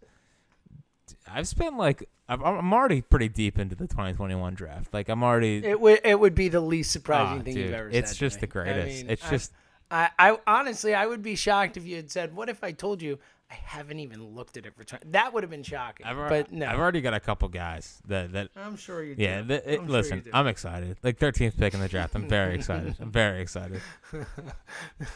I've 1.32 1.48
spent 1.48 1.76
like 1.76 2.08
I'm, 2.28 2.42
I'm 2.42 2.72
already 2.72 3.00
pretty 3.02 3.28
deep 3.28 3.58
into 3.58 3.74
the 3.74 3.86
2021 3.86 4.54
draft. 4.54 4.92
Like 4.94 5.08
I'm 5.08 5.22
already. 5.22 5.64
it 5.64 5.80
would 5.80 6.00
it 6.04 6.18
would 6.18 6.34
be 6.34 6.48
the 6.48 6.60
least 6.60 6.90
surprising 6.92 7.40
Ah, 7.40 7.44
thing 7.44 7.54
dude, 7.54 7.64
you've 7.66 7.74
ever 7.74 7.88
it's 7.90 8.10
said. 8.10 8.14
to 8.14 8.20
just 8.20 8.36
me. 8.36 8.40
the 8.40 8.46
greatest. 8.48 8.98
I 8.98 9.02
mean, 9.02 9.10
it's 9.10 9.26
I- 9.26 9.30
just 9.30 9.52
I, 9.90 10.10
I 10.18 10.38
honestly, 10.46 10.94
I 10.94 11.06
would 11.06 11.22
be 11.22 11.34
shocked 11.34 11.78
if 11.78 11.86
you 11.86 11.96
had 11.96 12.10
said, 12.10 12.36
"What 12.36 12.50
if 12.50 12.62
I 12.62 12.72
told 12.72 13.00
you 13.00 13.18
I 13.50 13.54
haven't 13.54 14.00
even 14.00 14.34
looked 14.34 14.58
at 14.58 14.66
it 14.66 14.74
for 14.76 14.84
20? 14.84 15.12
That 15.12 15.32
would 15.32 15.42
have 15.42 15.48
been 15.48 15.62
shocking. 15.62 16.04
I've, 16.04 16.18
al- 16.18 16.28
but 16.28 16.52
no, 16.52 16.66
I've 16.66 16.78
already 16.78 17.00
got 17.00 17.14
a 17.14 17.20
couple 17.20 17.48
guys 17.48 18.02
that 18.06 18.32
that 18.32 18.50
I'm 18.54 18.76
sure 18.76 19.02
you. 19.02 19.14
Yeah, 19.16 19.40
do. 19.40 19.48
th- 19.48 19.62
it, 19.64 19.80
I'm 19.80 19.86
sure 19.86 19.92
listen, 19.92 20.16
you 20.18 20.24
do. 20.24 20.30
I'm 20.34 20.46
excited. 20.46 20.98
Like 21.02 21.18
13th 21.18 21.56
pick 21.56 21.72
in 21.72 21.80
the 21.80 21.88
draft. 21.88 22.14
I'm 22.14 22.28
very 22.28 22.54
excited. 22.56 22.96
I'm 23.00 23.10
very 23.10 23.40
excited. 23.40 23.80
All 24.12 24.20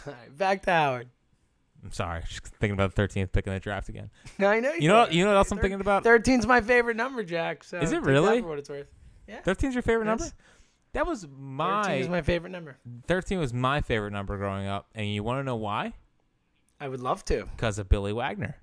right, 0.07 0.39
back 0.39 0.63
to 0.63 0.71
Howard. 0.71 1.09
I'm 1.85 1.93
sorry. 1.93 2.23
Just 2.29 2.47
thinking 2.47 2.73
about 2.73 2.95
the 2.95 3.03
13th 3.03 3.33
pick 3.33 3.47
in 3.47 3.53
the 3.53 3.61
draft 3.61 3.89
again. 3.89 4.11
I 4.39 4.61
know 4.61 4.73
You 4.75 4.89
know, 4.89 4.97
are. 4.99 5.11
you 5.11 5.25
know 5.25 5.31
what 5.31 5.37
else 5.39 5.51
I'm 5.51 5.59
thinking 5.59 5.81
about? 5.81 6.05
13's 6.05 6.47
my 6.47 6.61
favorite 6.61 6.97
number, 6.97 7.23
Jack. 7.25 7.65
So 7.65 7.79
Is 7.79 7.93
it 7.93 8.03
really? 8.03 8.41
for 8.41 8.49
what 8.49 8.59
it's 8.59 8.71
worth. 8.71 8.87
Yeah. 9.27 9.41
13's 9.43 9.75
your 9.75 9.83
favorite 9.83 10.07
Yes. 10.07 10.21
number? 10.21 10.35
That 10.95 11.07
was 11.07 11.27
my. 11.39 11.83
13 11.85 11.91
my, 11.91 11.95
is 11.97 12.09
my 12.09 12.23
favorite 12.23 12.51
number. 12.51 12.77
13 13.07 13.39
was 13.39 13.55
my 13.55 13.81
favorite 13.81 14.13
number 14.13 14.37
growing 14.37 14.67
up, 14.67 14.89
and 14.95 15.09
you 15.09 15.23
want 15.23 15.41
to 15.41 15.43
know 15.45 15.57
why? 15.57 15.95
I 16.79 16.89
would 16.89 17.01
love 17.01 17.25
to. 17.27 17.47
Because 17.57 17.79
of 17.79 17.89
Billy 17.89 18.13
Wagner. 18.13 18.57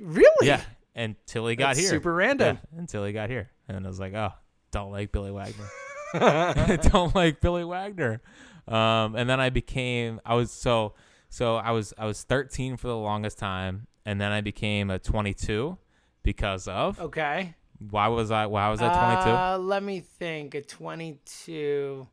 Really? 0.00 0.48
Yeah, 0.48 0.60
until 0.96 1.46
he 1.46 1.54
got 1.54 1.68
That's 1.68 1.80
here. 1.80 1.88
super 1.90 2.12
random. 2.12 2.58
Yeah, 2.72 2.78
until 2.80 3.04
he 3.04 3.12
got 3.12 3.30
here, 3.30 3.48
and 3.68 3.84
I 3.84 3.88
was 3.88 4.00
like, 4.00 4.12
oh, 4.14 4.32
don't 4.72 4.90
like 4.90 5.12
Billy 5.12 5.30
Wagner. 5.30 5.68
don't 6.82 7.14
like 7.14 7.40
Billy 7.40 7.64
Wagner. 7.64 8.20
Um, 8.66 9.14
and 9.14 9.28
then 9.28 9.40
I 9.40 9.50
became 9.50 10.20
I 10.24 10.34
was 10.34 10.50
so 10.50 10.94
so 11.34 11.56
I 11.56 11.72
was 11.72 11.92
I 11.98 12.06
was 12.06 12.22
13 12.22 12.76
for 12.76 12.86
the 12.86 12.96
longest 12.96 13.38
time, 13.38 13.86
and 14.06 14.20
then 14.20 14.30
I 14.30 14.40
became 14.40 14.88
a 14.90 14.98
22 15.00 15.76
because 16.22 16.68
of 16.68 17.00
Okay. 17.00 17.54
why 17.90 18.06
was 18.08 18.30
I 18.30 18.46
why 18.46 18.68
was 18.70 18.80
I 18.80 18.88
22? 18.88 19.30
Uh, 19.30 19.58
let 19.58 19.82
me 19.82 19.98
think. 20.00 20.54
A 20.54 20.60
22. 20.62 22.06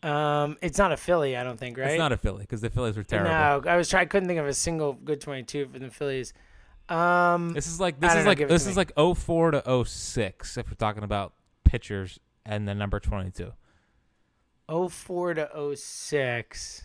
Um, 0.00 0.56
it's 0.62 0.78
not 0.78 0.92
a 0.92 0.96
Philly, 0.96 1.36
I 1.36 1.42
don't 1.42 1.58
think, 1.58 1.76
right? 1.76 1.90
It's 1.90 1.98
not 1.98 2.12
a 2.12 2.16
Philly 2.16 2.42
because 2.42 2.60
the 2.60 2.70
Phillies 2.70 2.96
were 2.96 3.02
terrible. 3.02 3.30
No, 3.32 3.68
I 3.68 3.76
was 3.76 3.88
trying. 3.88 4.02
I 4.02 4.06
couldn't 4.06 4.28
think 4.28 4.38
of 4.38 4.46
a 4.46 4.54
single 4.54 4.92
good 4.92 5.20
22 5.20 5.66
for 5.72 5.78
the 5.80 5.90
Phillies. 5.90 6.32
Um, 6.88 7.52
This 7.52 7.66
is 7.66 7.80
like 7.80 7.96
I 7.96 7.98
this 8.00 8.08
don't 8.10 8.18
is 8.20 8.24
know, 8.24 8.30
like 8.30 8.38
give 8.38 8.48
it 8.48 8.52
this 8.52 8.62
to 8.64 8.70
is 8.70 8.76
me. 8.76 8.84
like 8.96 9.16
04 9.18 9.50
to 9.50 9.84
06 9.84 10.56
if 10.56 10.68
we're 10.68 10.74
talking 10.74 11.02
about 11.02 11.34
pitchers 11.64 12.20
and 12.46 12.68
the 12.68 12.74
number 12.76 13.00
22. 13.00 13.52
04 14.88 15.34
to 15.34 15.76
06. 15.76 16.84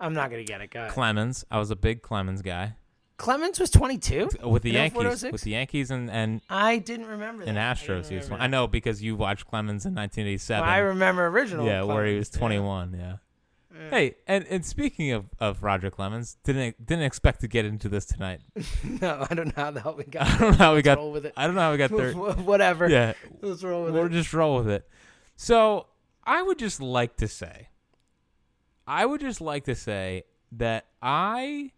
I'm 0.00 0.14
not 0.14 0.30
gonna 0.30 0.44
get 0.44 0.60
it, 0.60 0.70
guys. 0.70 0.90
Clemens, 0.92 1.44
I 1.50 1.58
was 1.58 1.70
a 1.70 1.76
big 1.76 2.02
Clemens 2.02 2.42
guy 2.42 2.74
Clemens 3.20 3.60
was 3.60 3.68
22 3.68 4.30
with 4.44 4.62
the 4.62 4.74
In 4.74 4.90
04 4.92 5.02
to 5.02 5.08
Yankees 5.10 5.30
with 5.30 5.42
the 5.42 5.50
Yankees 5.50 5.90
and 5.90 6.10
and 6.10 6.40
I 6.48 6.78
didn't 6.78 7.06
remember. 7.06 7.44
that. 7.44 7.54
I 7.54 7.74
Astros. 7.74 7.86
didn't 7.86 8.06
He 8.06 8.16
was 8.16 8.30
one. 8.30 8.40
I 8.40 8.46
know 8.46 8.66
because 8.66 9.02
you 9.02 9.14
watched 9.14 9.46
Clemens 9.46 9.84
in 9.84 9.94
1987. 9.94 10.62
Well, 10.62 10.70
I 10.70 10.78
remember 10.78 11.26
original. 11.26 11.66
yeah, 11.66 11.82
where 11.82 12.06
he 12.06 12.16
was 12.16 12.30
21. 12.30 12.96
Yeah. 12.98 13.16
Hey, 13.90 14.16
and, 14.26 14.46
and 14.48 14.64
speaking 14.64 15.12
of, 15.12 15.26
of 15.38 15.62
Roger 15.62 15.90
Clemens, 15.90 16.38
didn't 16.44 16.84
didn't 16.84 17.04
expect 17.04 17.42
to 17.42 17.48
get 17.48 17.66
into 17.66 17.90
this 17.90 18.06
tonight. 18.06 18.40
No, 19.02 19.26
I 19.28 19.34
don't 19.34 19.48
know 19.54 19.64
how 19.64 19.70
the 19.70 19.80
hell 19.82 19.94
we 19.96 20.04
got. 20.04 20.26
I 20.26 20.38
don't 20.38 20.50
know 20.52 20.56
how 20.56 20.74
we 20.74 20.82
got. 20.82 20.96
roll 20.96 21.12
with 21.12 21.26
it. 21.26 21.34
I 21.36 21.46
don't 21.46 21.54
know 21.56 21.60
how 21.60 21.72
we 21.72 21.78
got 21.78 21.90
there. 21.90 22.12
Whatever. 22.14 22.88
Yeah, 22.88 23.12
Let's 23.42 23.62
roll 23.62 23.84
with 23.84 23.94
it. 23.94 23.98
we'll 23.98 24.08
just 24.08 24.32
roll 24.32 24.56
with 24.56 24.68
it. 24.70 24.88
So 25.36 25.86
I 26.24 26.40
would 26.42 26.58
just 26.58 26.80
like 26.80 27.16
to 27.18 27.28
say, 27.28 27.68
I 28.90 29.06
would 29.06 29.20
just 29.20 29.40
like 29.40 29.66
to 29.66 29.76
say 29.76 30.24
that 30.50 30.86
I 31.00 31.70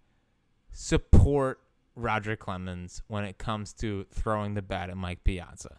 support 0.72 1.60
Roger 1.94 2.36
Clemens 2.36 3.02
when 3.06 3.24
it 3.24 3.36
comes 3.36 3.74
to 3.74 4.06
throwing 4.10 4.54
the 4.54 4.62
bat 4.62 4.88
at 4.88 4.96
Mike 4.96 5.22
Piazza. 5.22 5.76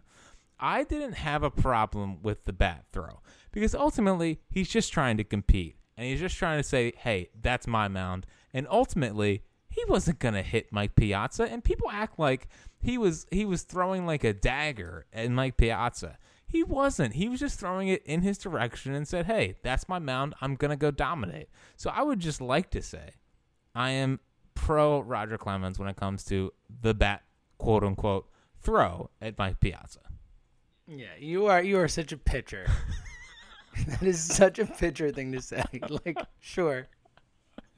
I 0.60 0.84
didn't 0.84 1.13
have 1.13 1.41
a 1.41 1.50
problem 1.50 2.22
with 2.22 2.43
the 2.43 2.54
bat 2.54 2.86
throw 2.91 3.22
because 3.52 3.74
ultimately 3.74 4.41
he's 4.48 4.69
just 4.69 4.93
trying 4.93 5.17
to 5.17 5.24
compete 5.24 5.78
and 5.98 6.06
he's 6.06 6.19
just 6.19 6.38
trying 6.38 6.60
to 6.60 6.63
say, 6.63 6.93
"Hey, 6.98 7.30
that's 7.41 7.65
my 7.65 7.88
mound." 7.88 8.28
And 8.54 8.67
ultimately, 8.69 9.41
he 9.69 9.84
wasn't 9.88 10.19
going 10.19 10.36
to 10.36 10.43
hit 10.43 10.72
Mike 10.72 10.96
Piazza 10.96 11.46
and 11.46 11.63
people 11.63 11.89
act 11.89 12.19
like 12.19 12.48
he 12.80 13.00
was 13.00 13.26
he 13.32 13.43
was 13.43 13.63
throwing 13.63 14.06
like 14.06 14.24
a 14.24 14.34
dagger 14.34 15.08
at 15.12 15.32
Mike 15.32 15.58
Piazza. 15.58 16.19
He 16.54 16.62
wasn't. 16.62 17.16
He 17.16 17.28
was 17.30 17.39
just 17.39 17.60
throwing 17.60 17.88
it 17.88 18.04
in 18.06 18.22
his 18.22 18.38
direction 18.38 18.94
and 18.94 19.08
said, 19.08 19.26
"Hey, 19.26 19.56
that's 19.63 19.89
my 19.89 19.98
mound. 19.98 20.36
I'm 20.39 20.54
going 20.54 20.70
to 20.70 20.78
go 20.78 20.92
dominate." 20.92 21.50
So 21.76 21.89
I 21.89 22.04
would 22.04 22.20
just 22.20 22.39
like 22.39 22.70
to 22.70 22.82
say 22.84 23.16
I 23.74 23.89
am 23.89 24.20
pro 24.54 25.00
Roger 25.00 25.39
Clemens 25.39 25.80
when 25.80 25.89
it 25.89 25.96
comes 25.96 26.24
to 26.26 26.54
the 26.82 26.94
bat, 26.94 27.24
quote 27.58 27.84
unquote, 27.84 28.30
throw 28.62 29.10
at 29.20 29.36
Mike 29.36 29.62
Piazza. 29.62 30.02
Yeah, 30.88 31.08
you 31.20 31.48
are 31.48 31.63
you 31.63 31.80
are 31.80 31.88
such 31.88 32.12
a 32.12 32.18
pitcher. 32.18 32.68
that 33.88 34.04
is 34.04 34.22
such 34.22 34.60
a 34.60 34.68
pitcher 34.68 35.12
thing 35.12 35.32
to 35.32 35.42
say. 35.42 35.63
Like, 36.06 36.20
sure, 36.39 36.88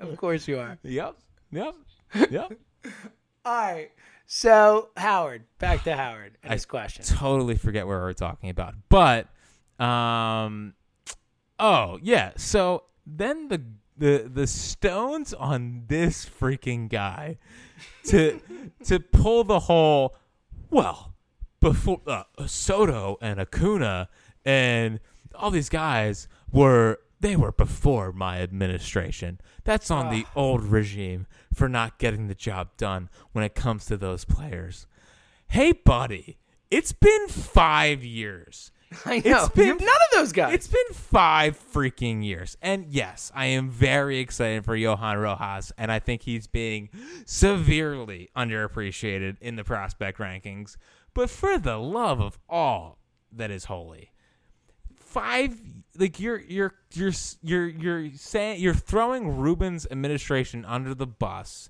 of 0.02 0.18
course 0.18 0.50
you 0.50 0.60
are. 0.60 0.78
Yep. 0.84 1.16
Yep. 1.52 1.76
Yep. 2.30 2.60
All 3.46 3.54
right. 3.54 3.92
So 4.26 4.90
Howard, 4.98 5.44
back 5.60 5.84
to 5.84 5.96
Howard 5.96 6.38
and 6.44 6.54
his 6.54 6.66
question. 6.66 7.06
totally 7.06 7.56
forget 7.56 7.88
where 7.88 8.00
we're 8.00 8.14
talking 8.14 8.50
about. 8.50 8.76
But 8.90 9.28
um 9.80 10.74
oh, 11.60 12.00
yeah. 12.02 12.32
So 12.38 12.84
then 13.06 13.50
the 13.50 13.62
the 13.98 14.30
the 14.32 14.48
stones 14.48 15.34
on 15.34 15.84
this 15.88 16.26
freaking 16.26 16.90
guy 16.90 17.38
to 18.06 18.42
to 18.86 19.00
pull 19.00 19.44
the 19.44 19.62
whole 19.62 20.16
well 20.70 21.14
before 21.62 22.02
uh, 22.08 22.24
Soto 22.46 23.18
and 23.22 23.40
Acuna 23.40 24.10
and 24.44 25.00
all 25.34 25.52
these 25.52 25.70
guys 25.70 26.28
were 26.52 27.00
they 27.26 27.36
were 27.36 27.52
before 27.52 28.12
my 28.12 28.40
administration. 28.42 29.42
That's 29.64 29.90
on 29.90 30.12
the 30.12 30.28
old 30.36 30.64
regime 30.64 31.26
for 31.52 31.68
not 31.68 31.98
getting 31.98 32.28
the 32.28 32.36
job 32.36 32.78
done 32.78 33.10
when 33.32 33.44
it 33.44 33.56
comes 33.56 33.86
to 33.86 33.98
those 33.98 34.26
players. 34.26 34.86
Hey, 35.48 35.72
buddy, 35.72 36.38
it's 36.70 36.92
been 36.92 37.28
five 37.28 38.04
years. 38.04 38.72
I 39.06 39.24
know. 39.26 39.50
been- 39.56 39.66
You 39.66 39.72
have 39.74 39.82
none 39.82 39.88
of 39.90 40.18
those 40.20 40.34
guys. 40.34 40.54
It's 40.54 40.68
been 40.68 40.94
five 40.94 41.60
freaking 41.74 42.24
years. 42.24 42.58
And 42.62 42.86
yes, 42.94 43.32
I 43.34 43.48
am 43.48 43.72
very 43.72 44.20
excited 44.20 44.64
for 44.64 44.76
Johan 44.76 45.18
Rojas, 45.18 45.72
and 45.80 45.92
I 45.92 45.98
think 45.98 46.22
he's 46.22 46.46
being 46.46 46.90
severely 47.26 48.30
underappreciated 48.38 49.38
in 49.42 49.56
the 49.56 49.64
prospect 49.64 50.20
rankings. 50.20 50.78
But 51.16 51.32
for 51.32 51.58
the 51.58 51.78
love 51.78 52.22
of 52.22 52.38
all 52.48 53.00
that 53.32 53.50
is 53.50 53.66
holy, 53.66 54.12
five 54.96 55.60
like 55.98 56.20
you're 56.20 56.42
you're 56.42 56.74
you're 56.94 57.14
you're 57.42 57.68
you're 57.68 58.12
saying 58.16 58.62
you're 58.62 58.74
throwing 58.74 59.38
Ruben's 59.38 59.88
administration 59.90 60.66
under 60.66 60.94
the 60.94 61.08
bus 61.08 61.70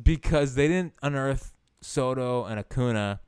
because 0.00 0.54
they 0.54 0.68
didn't 0.68 0.94
unearth 1.02 1.52
Soto 1.80 2.44
and 2.44 2.58
Acuna. 2.58 3.20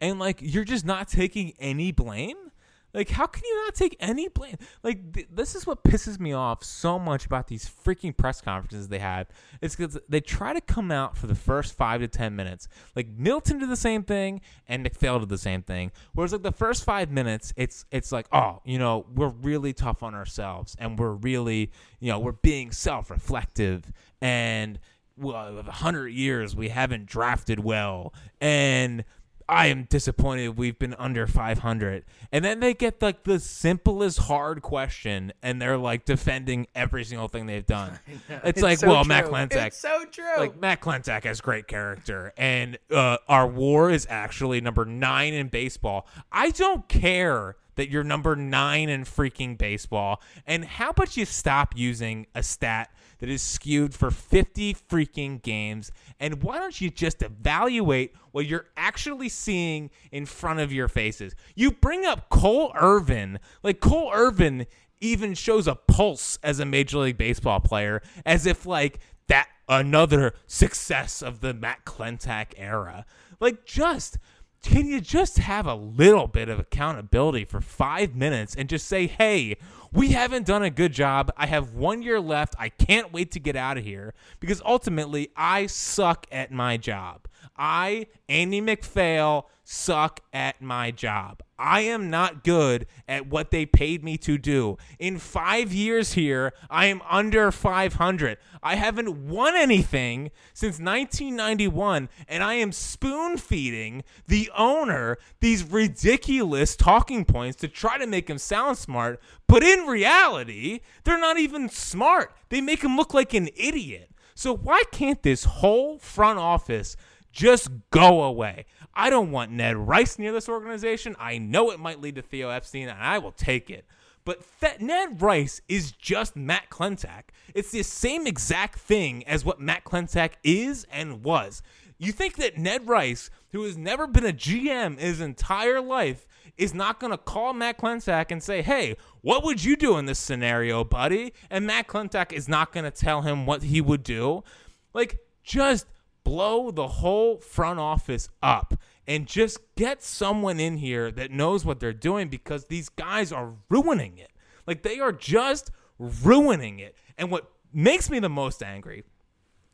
And 0.00 0.18
like 0.18 0.38
you're 0.40 0.64
just 0.64 0.84
not 0.84 1.08
taking 1.08 1.52
any 1.58 1.92
blame 1.92 2.49
like 2.92 3.10
how 3.10 3.26
can 3.26 3.42
you 3.44 3.56
not 3.64 3.74
take 3.74 3.96
any 4.00 4.28
blame? 4.28 4.56
Like 4.82 5.12
th- 5.12 5.28
this 5.30 5.54
is 5.54 5.66
what 5.66 5.84
pisses 5.84 6.18
me 6.18 6.32
off 6.32 6.64
so 6.64 6.98
much 6.98 7.26
about 7.26 7.48
these 7.48 7.68
freaking 7.68 8.16
press 8.16 8.40
conferences 8.40 8.88
they 8.88 8.98
had. 8.98 9.28
It's 9.60 9.76
because 9.76 9.98
they 10.08 10.20
try 10.20 10.52
to 10.52 10.60
come 10.60 10.90
out 10.90 11.16
for 11.16 11.26
the 11.26 11.34
first 11.34 11.76
five 11.76 12.00
to 12.00 12.08
ten 12.08 12.36
minutes. 12.36 12.68
Like 12.96 13.08
milton 13.16 13.58
did 13.58 13.68
the 13.68 13.76
same 13.76 14.02
thing 14.02 14.40
and 14.68 14.82
MacPhail 14.82 15.20
did 15.20 15.28
the 15.28 15.38
same 15.38 15.62
thing. 15.62 15.92
Whereas 16.14 16.32
like 16.32 16.42
the 16.42 16.52
first 16.52 16.84
five 16.84 17.10
minutes 17.10 17.52
it's 17.56 17.84
it's 17.90 18.12
like 18.12 18.26
oh 18.32 18.60
you 18.64 18.78
know 18.78 19.06
we're 19.14 19.28
really 19.28 19.72
tough 19.72 20.02
on 20.02 20.14
ourselves 20.14 20.76
and 20.78 20.98
we're 20.98 21.12
really 21.12 21.70
you 22.00 22.10
know 22.10 22.18
we're 22.18 22.32
being 22.32 22.72
self-reflective 22.72 23.92
and 24.20 24.78
well, 25.20 25.58
a 25.58 25.70
hundred 25.70 26.08
years 26.08 26.56
we 26.56 26.70
haven't 26.70 27.06
drafted 27.06 27.60
well, 27.60 28.14
and 28.40 29.04
I 29.50 29.66
am 29.66 29.84
disappointed 29.84 30.56
we've 30.56 30.78
been 30.78 30.94
under 30.94 31.26
500. 31.26 32.04
And 32.30 32.44
then 32.44 32.60
they 32.60 32.72
get 32.72 33.02
like 33.02 33.24
the 33.24 33.40
simplest 33.40 34.18
hard 34.18 34.62
question 34.62 35.32
and 35.42 35.60
they're 35.60 35.76
like 35.76 36.04
defending 36.04 36.68
every 36.74 37.04
single 37.04 37.28
thing 37.28 37.46
they've 37.46 37.66
done. 37.66 37.98
It's, 38.44 38.62
like, 38.62 38.78
so 38.78 38.88
well, 38.88 39.04
true. 39.04 39.08
Matt 39.08 39.24
Klentak. 39.26 39.66
It's 39.68 39.80
so 39.80 40.04
true. 40.10 40.38
Like 40.38 40.58
Matt 40.58 40.80
Klentak 40.80 41.24
has 41.24 41.40
great 41.40 41.66
character, 41.66 42.32
and 42.36 42.78
uh, 42.90 43.18
our 43.28 43.46
WAR 43.46 43.90
is 43.90 44.06
actually 44.08 44.60
number 44.60 44.84
nine 44.84 45.34
in 45.34 45.48
baseball. 45.48 46.06
I 46.30 46.50
don't 46.50 46.88
care 46.88 47.56
that 47.74 47.90
you're 47.90 48.04
number 48.04 48.36
nine 48.36 48.88
in 48.88 49.04
freaking 49.04 49.58
baseball, 49.58 50.22
and 50.46 50.64
how 50.64 50.90
about 50.90 51.16
you 51.16 51.24
stop 51.24 51.74
using 51.76 52.26
a 52.34 52.42
stat 52.42 52.90
that 53.20 53.28
is 53.28 53.42
skewed 53.42 53.94
for 53.94 54.10
50 54.10 54.74
freaking 54.74 55.40
games, 55.40 55.92
and 56.18 56.42
why 56.42 56.58
don't 56.58 56.80
you 56.80 56.90
just 56.90 57.22
evaluate 57.22 58.14
what 58.32 58.46
you're 58.46 58.66
actually 58.76 59.28
seeing 59.28 59.90
in 60.10 60.26
front 60.26 60.60
of 60.60 60.72
your 60.72 60.88
faces? 60.88 61.34
You 61.54 61.70
bring 61.70 62.04
up 62.04 62.28
Cole 62.28 62.72
Irvin, 62.74 63.38
like 63.62 63.80
Cole 63.80 64.10
Irvin 64.12 64.66
even 65.00 65.34
shows 65.34 65.66
a 65.66 65.74
pulse 65.74 66.38
as 66.42 66.60
a 66.60 66.64
major 66.66 66.98
league 66.98 67.16
baseball 67.16 67.60
player 67.60 68.02
as 68.26 68.44
if 68.46 68.66
like 68.66 68.98
that 69.28 69.48
another 69.68 70.34
success 70.46 71.22
of 71.22 71.40
the 71.40 71.54
Matt 71.54 71.84
Klentak 71.84 72.48
era. 72.56 73.06
Like 73.38 73.64
just 73.64 74.18
can 74.62 74.86
you 74.86 75.00
just 75.00 75.38
have 75.38 75.66
a 75.66 75.74
little 75.74 76.26
bit 76.26 76.48
of 76.48 76.58
accountability 76.58 77.44
for 77.44 77.60
5 77.60 78.14
minutes 78.14 78.54
and 78.54 78.68
just 78.68 78.86
say, 78.86 79.06
"Hey, 79.06 79.56
we 79.92 80.08
haven't 80.08 80.46
done 80.46 80.62
a 80.62 80.70
good 80.70 80.92
job. 80.92 81.32
I 81.36 81.46
have 81.46 81.72
1 81.72 82.02
year 82.02 82.20
left. 82.20 82.54
I 82.58 82.68
can't 82.68 83.12
wait 83.12 83.30
to 83.32 83.40
get 83.40 83.56
out 83.56 83.78
of 83.78 83.84
here 83.84 84.14
because 84.38 84.62
ultimately 84.64 85.30
I 85.36 85.66
suck 85.66 86.26
at 86.30 86.52
my 86.52 86.76
job. 86.76 87.26
I, 87.56 88.06
Andy 88.28 88.60
MacPhail, 88.60 89.48
suck 89.64 90.20
at 90.32 90.60
my 90.60 90.90
job. 90.90 91.42
I 91.56 91.82
am 91.82 92.10
not 92.10 92.42
good 92.42 92.86
at 93.06 93.28
what 93.28 93.50
they 93.50 93.66
paid 93.66 94.02
me 94.02 94.16
to 94.18 94.36
do. 94.38 94.78
In 94.98 95.18
five 95.18 95.72
years 95.72 96.14
here, 96.14 96.52
I 96.68 96.86
am 96.86 97.02
under 97.08 97.52
500. 97.52 98.38
I 98.62 98.74
haven't 98.74 99.28
won 99.28 99.54
anything 99.54 100.30
since 100.54 100.80
1991, 100.80 102.08
and 102.26 102.42
I 102.42 102.54
am 102.54 102.72
spoon 102.72 103.36
feeding 103.36 104.02
the 104.26 104.50
owner 104.56 105.18
these 105.40 105.62
ridiculous 105.62 106.74
talking 106.74 107.24
points 107.24 107.56
to 107.58 107.68
try 107.68 107.98
to 107.98 108.06
make 108.06 108.28
him 108.28 108.38
sound 108.38 108.78
smart. 108.78 109.20
But 109.46 109.62
in 109.62 109.86
reality, 109.86 110.80
they're 111.04 111.20
not 111.20 111.38
even 111.38 111.68
smart. 111.68 112.32
They 112.48 112.60
make 112.60 112.82
him 112.82 112.96
look 112.96 113.14
like 113.14 113.34
an 113.34 113.50
idiot. 113.54 114.10
So 114.34 114.56
why 114.56 114.82
can't 114.90 115.22
this 115.22 115.44
whole 115.44 115.98
front 115.98 116.38
office 116.38 116.96
just 117.32 117.70
go 117.90 118.22
away? 118.22 118.66
I 118.94 119.10
don't 119.10 119.30
want 119.30 119.50
Ned 119.50 119.76
Rice 119.76 120.18
near 120.18 120.32
this 120.32 120.48
organization. 120.48 121.16
I 121.18 121.38
know 121.38 121.70
it 121.70 121.80
might 121.80 122.00
lead 122.00 122.16
to 122.16 122.22
Theo 122.22 122.50
Epstein, 122.50 122.88
and 122.88 122.98
I 122.98 123.18
will 123.18 123.32
take 123.32 123.70
it. 123.70 123.84
But 124.24 124.44
Th- 124.60 124.80
Ned 124.80 125.22
Rice 125.22 125.62
is 125.68 125.92
just 125.92 126.36
Matt 126.36 126.70
Klentak. 126.70 127.24
It's 127.54 127.70
the 127.70 127.82
same 127.82 128.26
exact 128.26 128.78
thing 128.78 129.26
as 129.26 129.44
what 129.44 129.60
Matt 129.60 129.84
Klentak 129.84 130.32
is 130.44 130.86
and 130.92 131.24
was. 131.24 131.62
You 131.98 132.12
think 132.12 132.36
that 132.36 132.58
Ned 132.58 132.88
Rice, 132.88 133.30
who 133.52 133.62
has 133.64 133.76
never 133.76 134.06
been 134.06 134.24
a 134.24 134.32
GM 134.32 134.98
his 134.98 135.20
entire 135.20 135.80
life, 135.80 136.26
is 136.56 136.74
not 136.74 137.00
going 137.00 137.10
to 137.10 137.18
call 137.18 137.52
Matt 137.52 137.78
Klentak 137.78 138.30
and 138.30 138.42
say, 138.42 138.62
hey, 138.62 138.96
what 139.22 139.44
would 139.44 139.64
you 139.64 139.76
do 139.76 139.96
in 139.96 140.06
this 140.06 140.18
scenario, 140.18 140.84
buddy? 140.84 141.32
And 141.50 141.66
Matt 141.66 141.88
Klentak 141.88 142.32
is 142.32 142.48
not 142.48 142.72
going 142.72 142.84
to 142.84 142.90
tell 142.90 143.22
him 143.22 143.46
what 143.46 143.62
he 143.62 143.80
would 143.80 144.02
do. 144.02 144.44
Like, 144.92 145.20
just 145.42 145.86
blow 146.24 146.70
the 146.70 146.86
whole 146.86 147.38
front 147.38 147.78
office 147.78 148.28
up 148.42 148.74
and 149.06 149.26
just 149.26 149.58
get 149.76 150.02
someone 150.02 150.60
in 150.60 150.76
here 150.76 151.10
that 151.10 151.30
knows 151.30 151.64
what 151.64 151.80
they're 151.80 151.92
doing 151.92 152.28
because 152.28 152.66
these 152.66 152.88
guys 152.88 153.32
are 153.32 153.54
ruining 153.68 154.18
it. 154.18 154.30
Like, 154.66 154.82
they 154.82 155.00
are 155.00 155.12
just 155.12 155.70
ruining 155.98 156.78
it. 156.78 156.96
And 157.18 157.30
what 157.30 157.50
makes 157.72 158.10
me 158.10 158.18
the 158.18 158.28
most 158.28 158.62
angry 158.62 159.04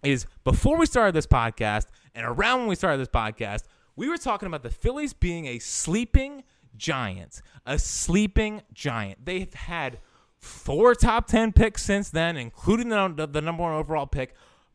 is 0.02 0.26
before 0.44 0.78
we 0.78 0.86
started 0.86 1.14
this 1.14 1.26
podcast 1.26 1.86
and 2.14 2.24
around 2.24 2.60
when 2.60 2.68
we 2.68 2.74
started 2.74 2.98
this 2.98 3.08
podcast, 3.08 3.64
we 3.96 4.08
were 4.08 4.18
talking 4.18 4.46
about 4.46 4.62
the 4.62 4.70
Phillies 4.70 5.12
being 5.12 5.46
a 5.46 5.58
sleeping 5.58 6.44
giant, 6.76 7.40
a 7.64 7.78
sleeping 7.78 8.62
giant. 8.72 9.24
They've 9.24 9.52
had 9.52 9.98
four 10.38 10.94
top 10.94 11.26
10 11.26 11.52
picks 11.52 11.82
since 11.82 12.10
then, 12.10 12.36
including 12.36 12.90
the, 12.90 13.28
the 13.30 13.40
number 13.40 13.62
one 13.62 13.72
overall 13.72 14.06
pick, 14.06 14.34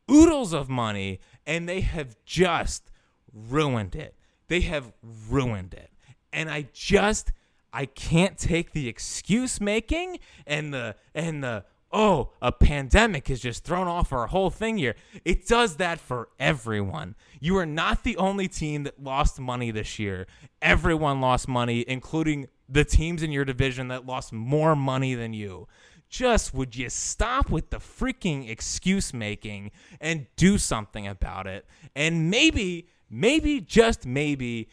oodles 0.09 0.53
of 0.53 0.69
money, 0.69 1.19
and 1.45 1.67
they 1.67 1.81
have 1.81 2.15
just 2.25 2.91
ruined 3.33 3.95
it. 3.95 4.15
They 4.47 4.61
have 4.61 4.91
ruined 5.29 5.73
it. 5.73 5.91
And 6.33 6.49
I 6.49 6.67
just 6.73 7.31
I 7.73 7.85
can't 7.85 8.37
take 8.37 8.73
the 8.73 8.87
excuse 8.87 9.61
making 9.61 10.19
and 10.45 10.73
the 10.73 10.95
and 11.13 11.43
the 11.43 11.65
oh, 11.93 12.31
a 12.41 12.51
pandemic 12.51 13.27
has 13.27 13.41
just 13.41 13.63
thrown 13.63 13.87
off 13.87 14.13
our 14.13 14.27
whole 14.27 14.49
thing 14.49 14.77
here. 14.77 14.95
It 15.25 15.45
does 15.45 15.75
that 15.75 15.99
for 15.99 16.29
everyone. 16.39 17.15
You 17.39 17.57
are 17.57 17.65
not 17.65 18.03
the 18.03 18.17
only 18.17 18.47
team 18.47 18.83
that 18.83 19.03
lost 19.03 19.39
money 19.39 19.71
this 19.71 19.99
year. 19.99 20.25
Everyone 20.61 21.19
lost 21.19 21.47
money, 21.47 21.83
including 21.87 22.47
the 22.69 22.85
teams 22.85 23.21
in 23.23 23.31
your 23.31 23.43
division 23.43 23.89
that 23.89 24.05
lost 24.05 24.31
more 24.31 24.75
money 24.75 25.15
than 25.15 25.33
you. 25.33 25.67
Just 26.11 26.53
would 26.53 26.75
you 26.75 26.89
stop 26.89 27.49
with 27.49 27.69
the 27.69 27.77
freaking 27.77 28.49
excuse 28.49 29.13
making 29.13 29.71
and 30.01 30.27
do 30.35 30.57
something 30.57 31.07
about 31.07 31.47
it? 31.47 31.65
And 31.95 32.29
maybe, 32.29 32.89
maybe, 33.09 33.61
just 33.61 34.05
maybe, 34.05 34.67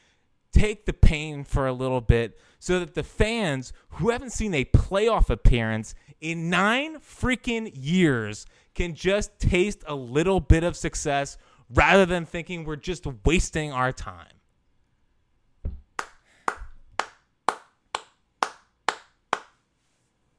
take 0.52 0.84
the 0.84 0.92
pain 0.92 1.44
for 1.44 1.68
a 1.68 1.72
little 1.72 2.00
bit 2.00 2.40
so 2.58 2.80
that 2.80 2.94
the 2.94 3.04
fans 3.04 3.72
who 3.90 4.10
haven't 4.10 4.32
seen 4.32 4.52
a 4.52 4.64
playoff 4.64 5.30
appearance 5.30 5.94
in 6.20 6.50
nine 6.50 6.98
freaking 6.98 7.70
years 7.72 8.44
can 8.74 8.96
just 8.96 9.38
taste 9.38 9.84
a 9.86 9.94
little 9.94 10.40
bit 10.40 10.64
of 10.64 10.76
success 10.76 11.38
rather 11.72 12.04
than 12.04 12.26
thinking 12.26 12.64
we're 12.64 12.74
just 12.74 13.06
wasting 13.24 13.72
our 13.72 13.92
time. 13.92 14.26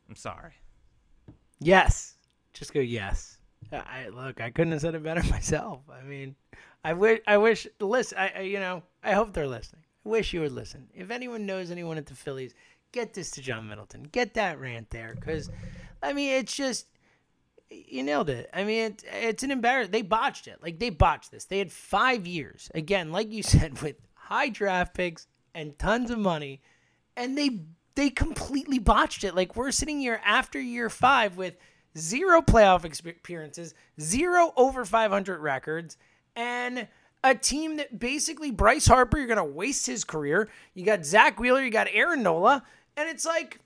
I'm 0.10 0.16
sorry. 0.16 0.56
Yes. 1.60 2.16
Just 2.54 2.74
go 2.74 2.80
yes. 2.80 3.38
I 3.72 4.08
look. 4.10 4.42
I 4.42 4.50
couldn't 4.50 4.72
have 4.72 4.82
said 4.82 4.96
it 4.96 5.04
better 5.04 5.24
myself. 5.30 5.82
I 5.92 6.04
mean, 6.04 6.36
I 6.84 6.94
wish. 6.94 7.20
I 7.28 7.38
wish. 7.38 7.68
Listen. 7.80 8.18
I, 8.18 8.32
I. 8.38 8.42
You 8.42 8.60
know. 8.60 8.84
I 9.04 9.14
hope 9.14 9.34
they're 9.34 9.48
listening. 9.48 9.84
I 10.06 10.10
wish 10.10 10.34
you 10.34 10.42
would 10.42 10.52
listen. 10.52 10.88
If 10.94 11.12
anyone 11.12 11.46
knows 11.46 11.72
anyone 11.72 11.98
at 11.98 12.06
the 12.06 12.16
Phillies, 12.16 12.54
get 12.92 13.14
this 13.14 13.32
to 13.32 13.42
John 13.42 13.68
Middleton. 13.68 14.04
Get 14.04 14.34
that 14.36 14.60
rant 14.60 14.90
there, 14.90 15.16
because, 15.16 15.50
I 16.02 16.14
mean, 16.14 16.32
it's 16.34 16.56
just 16.56 16.88
you 17.70 18.04
nailed 18.04 18.30
it. 18.30 18.50
I 18.54 18.64
mean, 18.64 18.92
it, 18.92 19.04
it's 19.12 19.44
an 19.44 19.52
embarrassment. 19.52 19.92
They 19.92 20.02
botched 20.02 20.48
it. 20.48 20.58
Like 20.62 20.80
they 20.80 20.90
botched 20.90 21.32
this. 21.32 21.46
They 21.46 21.60
had 21.60 21.72
five 21.72 22.26
years 22.26 22.70
again, 22.74 23.12
like 23.12 23.32
you 23.32 23.44
said, 23.44 23.82
with 23.82 23.98
high 24.16 24.50
draft 24.50 24.96
picks 24.96 25.28
and 25.54 25.78
tons 25.78 26.12
of 26.12 26.20
money, 26.20 26.62
and 27.16 27.38
they 27.38 27.62
they 28.00 28.10
completely 28.10 28.80
botched 28.80 29.26
it. 29.26 29.36
Like 29.36 29.58
we're 29.58 29.72
sitting 29.72 30.00
here 30.00 30.22
after 30.24 30.58
year 30.60 30.90
five 30.90 31.36
with 31.36 31.58
zero 31.98 32.42
playoff 32.42 32.86
appearances, 32.86 33.74
zero 34.00 34.54
over 34.56 34.86
500 34.86 35.40
records, 35.42 35.98
and 36.34 36.88
a 37.26 37.36
team 37.36 37.76
that 37.76 38.00
basically 38.00 38.52
Bryce 38.52 38.88
Harper, 38.88 39.18
you're 39.18 39.28
going 39.28 39.36
to 39.36 39.44
waste 39.44 39.86
his 39.86 40.06
career. 40.06 40.48
You 40.74 40.86
got 40.86 41.06
Zack 41.06 41.42
Wheeler, 41.42 41.62
you 41.62 41.72
got 41.72 41.88
Aaron 41.92 42.24
Nola, 42.24 42.64
and 42.96 43.10
it's 43.10 43.26
like, 43.26 43.60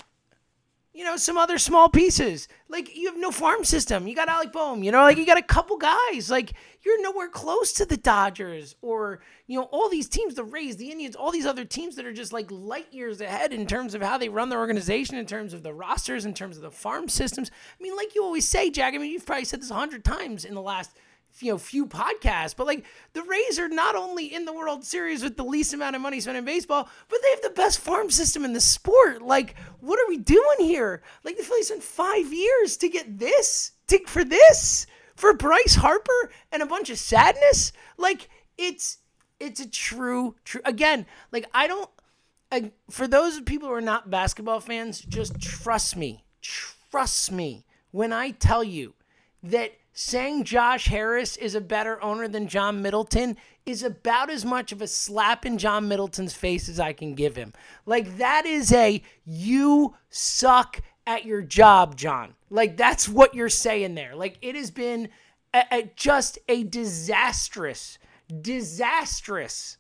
you 0.94 1.04
know, 1.04 1.18
some 1.18 1.38
other 1.38 1.58
small 1.58 1.90
pieces. 1.90 2.48
Like 2.70 2.96
you 2.96 3.08
have 3.08 3.18
no 3.18 3.32
farm 3.32 3.64
system. 3.64 4.08
You 4.08 4.16
got 4.16 4.30
Alec 4.30 4.52
Bohm, 4.52 4.84
you 4.84 4.92
know, 4.92 5.02
like 5.02 5.18
you 5.18 5.26
got 5.26 5.38
a 5.38 5.44
couple 5.44 5.78
guys. 5.78 6.30
Like 6.30 6.54
you're 6.84 7.02
nowhere 7.02 7.30
close 7.30 7.74
to 7.74 7.86
the 7.86 7.98
Dodgers 7.98 8.76
or, 8.82 9.22
you 9.48 9.60
know, 9.60 9.66
all 9.72 9.90
these 9.90 10.08
teams, 10.08 10.36
the 10.36 10.44
Rays, 10.44 10.78
the 10.78 10.92
Indians, 10.92 11.16
all 11.16 11.32
these 11.32 11.48
other 11.48 11.66
teams 11.66 11.96
that 11.96 12.06
are 12.06 12.14
just 12.14 12.32
like 12.32 12.48
light 12.52 12.94
years 12.94 13.22
ahead 13.22 13.54
in 13.54 13.66
terms 13.66 13.96
of 13.96 14.02
how 14.02 14.18
they 14.18 14.30
run 14.30 14.50
their 14.50 14.60
organization, 14.60 15.18
in 15.18 15.26
terms 15.26 15.54
of 15.54 15.64
the 15.64 15.74
rosters, 15.74 16.26
in 16.26 16.34
terms 16.34 16.58
of 16.58 16.64
the 16.64 16.72
farm 16.72 17.10
systems. 17.10 17.50
I 17.80 17.82
mean, 17.82 17.96
like 17.96 18.14
you 18.14 18.24
always 18.24 18.48
say, 18.48 18.70
Jack, 18.70 18.94
I 18.94 18.98
mean, 18.98 19.12
you've 19.12 19.26
probably 19.26 19.46
said 19.46 19.62
this 19.62 19.72
a 19.72 19.76
hundred 19.76 20.06
times 20.06 20.46
in 20.46 20.54
the 20.54 20.62
last 20.62 20.92
you 21.40 21.52
know 21.52 21.58
few 21.58 21.86
podcasts 21.86 22.56
but 22.56 22.68
like 22.68 22.86
the 23.14 23.24
rays 23.24 23.58
are 23.58 23.70
not 23.70 23.96
only 23.96 24.34
in 24.34 24.46
the 24.46 24.54
world 24.54 24.84
series 24.84 25.24
with 25.24 25.36
the 25.38 25.44
least 25.44 25.74
amount 25.74 25.96
of 25.96 26.02
money 26.02 26.20
spent 26.20 26.38
in 26.38 26.46
baseball 26.46 26.88
but 27.10 27.20
they 27.22 27.30
have 27.32 27.42
the 27.42 27.50
best 27.50 27.80
farm 27.80 28.10
system 28.10 28.46
in 28.46 28.54
the 28.54 28.62
sport. 28.62 29.22
Like 29.22 29.56
what 29.80 30.00
are 30.00 30.08
we 30.08 30.18
doing 30.18 30.60
here? 30.60 31.02
Like 31.24 31.38
the 31.38 31.44
phillies 31.44 31.68
spent 31.68 31.84
five 31.84 32.32
years 32.32 32.78
to 32.78 32.90
get 32.90 33.20
this 33.20 33.72
to, 33.88 34.00
for 34.06 34.24
this 34.24 34.86
for 35.16 35.34
bryce 35.34 35.76
harper 35.76 36.32
and 36.52 36.62
a 36.62 36.68
bunch 36.68 36.90
of 36.90 36.98
sadness? 36.98 37.72
Like 37.98 38.30
it's 38.58 39.00
it's 39.40 39.60
a 39.60 39.70
true 39.70 40.36
true 40.46 40.62
again 40.66 41.06
like 41.32 41.46
i 41.54 41.68
don't 41.68 41.90
I, 42.52 42.72
for 42.90 43.08
those 43.08 43.42
people 43.42 43.68
who 43.68 43.74
are 43.74 43.82
not 43.82 44.10
basketball 44.10 44.60
fans 44.60 45.02
just 45.02 45.40
trust 45.42 45.96
me 45.96 46.24
trust 46.42 47.32
me 47.32 47.66
when 47.92 48.14
i 48.14 48.32
tell 48.32 48.64
you 48.64 48.94
that 49.44 49.74
saying 49.94 50.44
Josh 50.46 50.88
Harris 50.88 51.38
is 51.38 51.54
a 51.54 51.62
better 51.62 52.02
owner 52.02 52.28
than 52.28 52.48
John 52.48 52.82
Middleton 52.82 53.38
is 53.66 53.84
about 53.84 54.30
as 54.30 54.44
much 54.44 54.72
of 54.72 54.82
a 54.82 54.88
slap 54.88 55.46
in 55.46 55.58
John 55.58 55.88
Middleton's 55.88 56.34
face 56.34 56.68
as 56.68 56.80
I 56.80 56.94
can 56.94 57.14
give 57.14 57.36
him. 57.36 57.54
Like, 57.86 58.18
that 58.18 58.46
is 58.46 58.72
a 58.74 59.02
you 59.26 59.96
suck 60.10 60.82
at 61.06 61.26
your 61.26 61.42
job, 61.42 61.96
John. 61.96 62.34
Like, 62.50 62.76
that's 62.76 63.08
what 63.08 63.36
you're 63.36 63.50
saying 63.50 63.96
there. 63.96 64.16
Like, 64.16 64.38
it 64.42 64.56
has 64.56 64.72
been 64.72 65.10
a, 65.54 65.64
a, 65.72 65.92
just 65.96 66.40
a 66.50 66.64
disastrous, 66.64 68.00
disastrous 68.42 69.78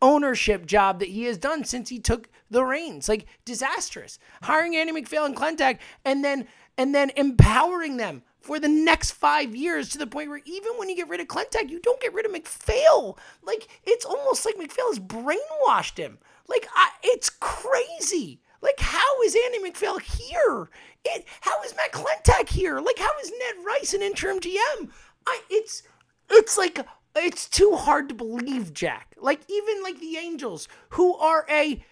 ownership 0.00 0.66
job 0.66 0.98
that 1.00 1.08
he 1.08 1.24
has 1.24 1.38
done 1.38 1.64
since 1.64 1.88
he 1.88 1.98
took 1.98 2.28
the 2.50 2.62
reins. 2.64 3.08
Like 3.08 3.26
disastrous. 3.44 4.18
Hiring 4.42 4.76
Andy 4.76 4.92
MacPhail 4.92 5.24
and 5.24 5.34
Klentak 5.34 5.78
and 6.04 6.22
then 6.24 6.46
and 6.76 6.94
then 6.94 7.10
empowering 7.16 7.96
them 7.96 8.22
for 8.44 8.60
the 8.60 8.68
next 8.68 9.12
five 9.12 9.56
years 9.56 9.88
to 9.88 9.96
the 9.96 10.06
point 10.06 10.28
where 10.28 10.42
even 10.44 10.72
when 10.76 10.90
you 10.90 10.96
get 10.96 11.08
rid 11.08 11.18
of 11.18 11.28
Klentak, 11.28 11.70
you 11.70 11.80
don't 11.80 12.00
get 12.00 12.12
rid 12.12 12.26
of 12.26 12.32
MacPhail. 12.32 13.18
Like 13.42 13.68
it's 13.84 14.04
almost 14.04 14.44
like 14.44 14.58
MacPhail 14.58 14.88
has 14.88 14.98
brainwashed 14.98 15.96
him. 15.96 16.18
Like 16.46 16.68
I, 16.74 16.90
it's 17.02 17.30
crazy. 17.30 18.42
Like 18.60 18.78
how 18.78 19.22
is 19.22 19.34
Andy 19.46 19.60
MacPhail 19.60 19.98
here? 19.98 20.68
It 21.06 21.24
how 21.40 21.62
is 21.62 21.74
Matt 21.74 21.92
Klentak 21.92 22.50
here? 22.50 22.80
Like 22.80 22.98
how 22.98 23.12
is 23.22 23.30
Ned 23.30 23.64
Rice 23.64 23.94
an 23.94 24.02
interim 24.02 24.40
GM? 24.40 24.90
I 25.26 25.40
it's 25.48 25.82
it's 26.28 26.58
like 26.58 26.86
it's 27.16 27.48
too 27.48 27.76
hard 27.76 28.10
to 28.10 28.14
believe, 28.14 28.74
Jack. 28.74 29.16
Like 29.18 29.40
even 29.48 29.82
like 29.82 30.00
the 30.00 30.18
Angels, 30.18 30.68
who 30.90 31.16
are 31.16 31.46
a 31.48 31.82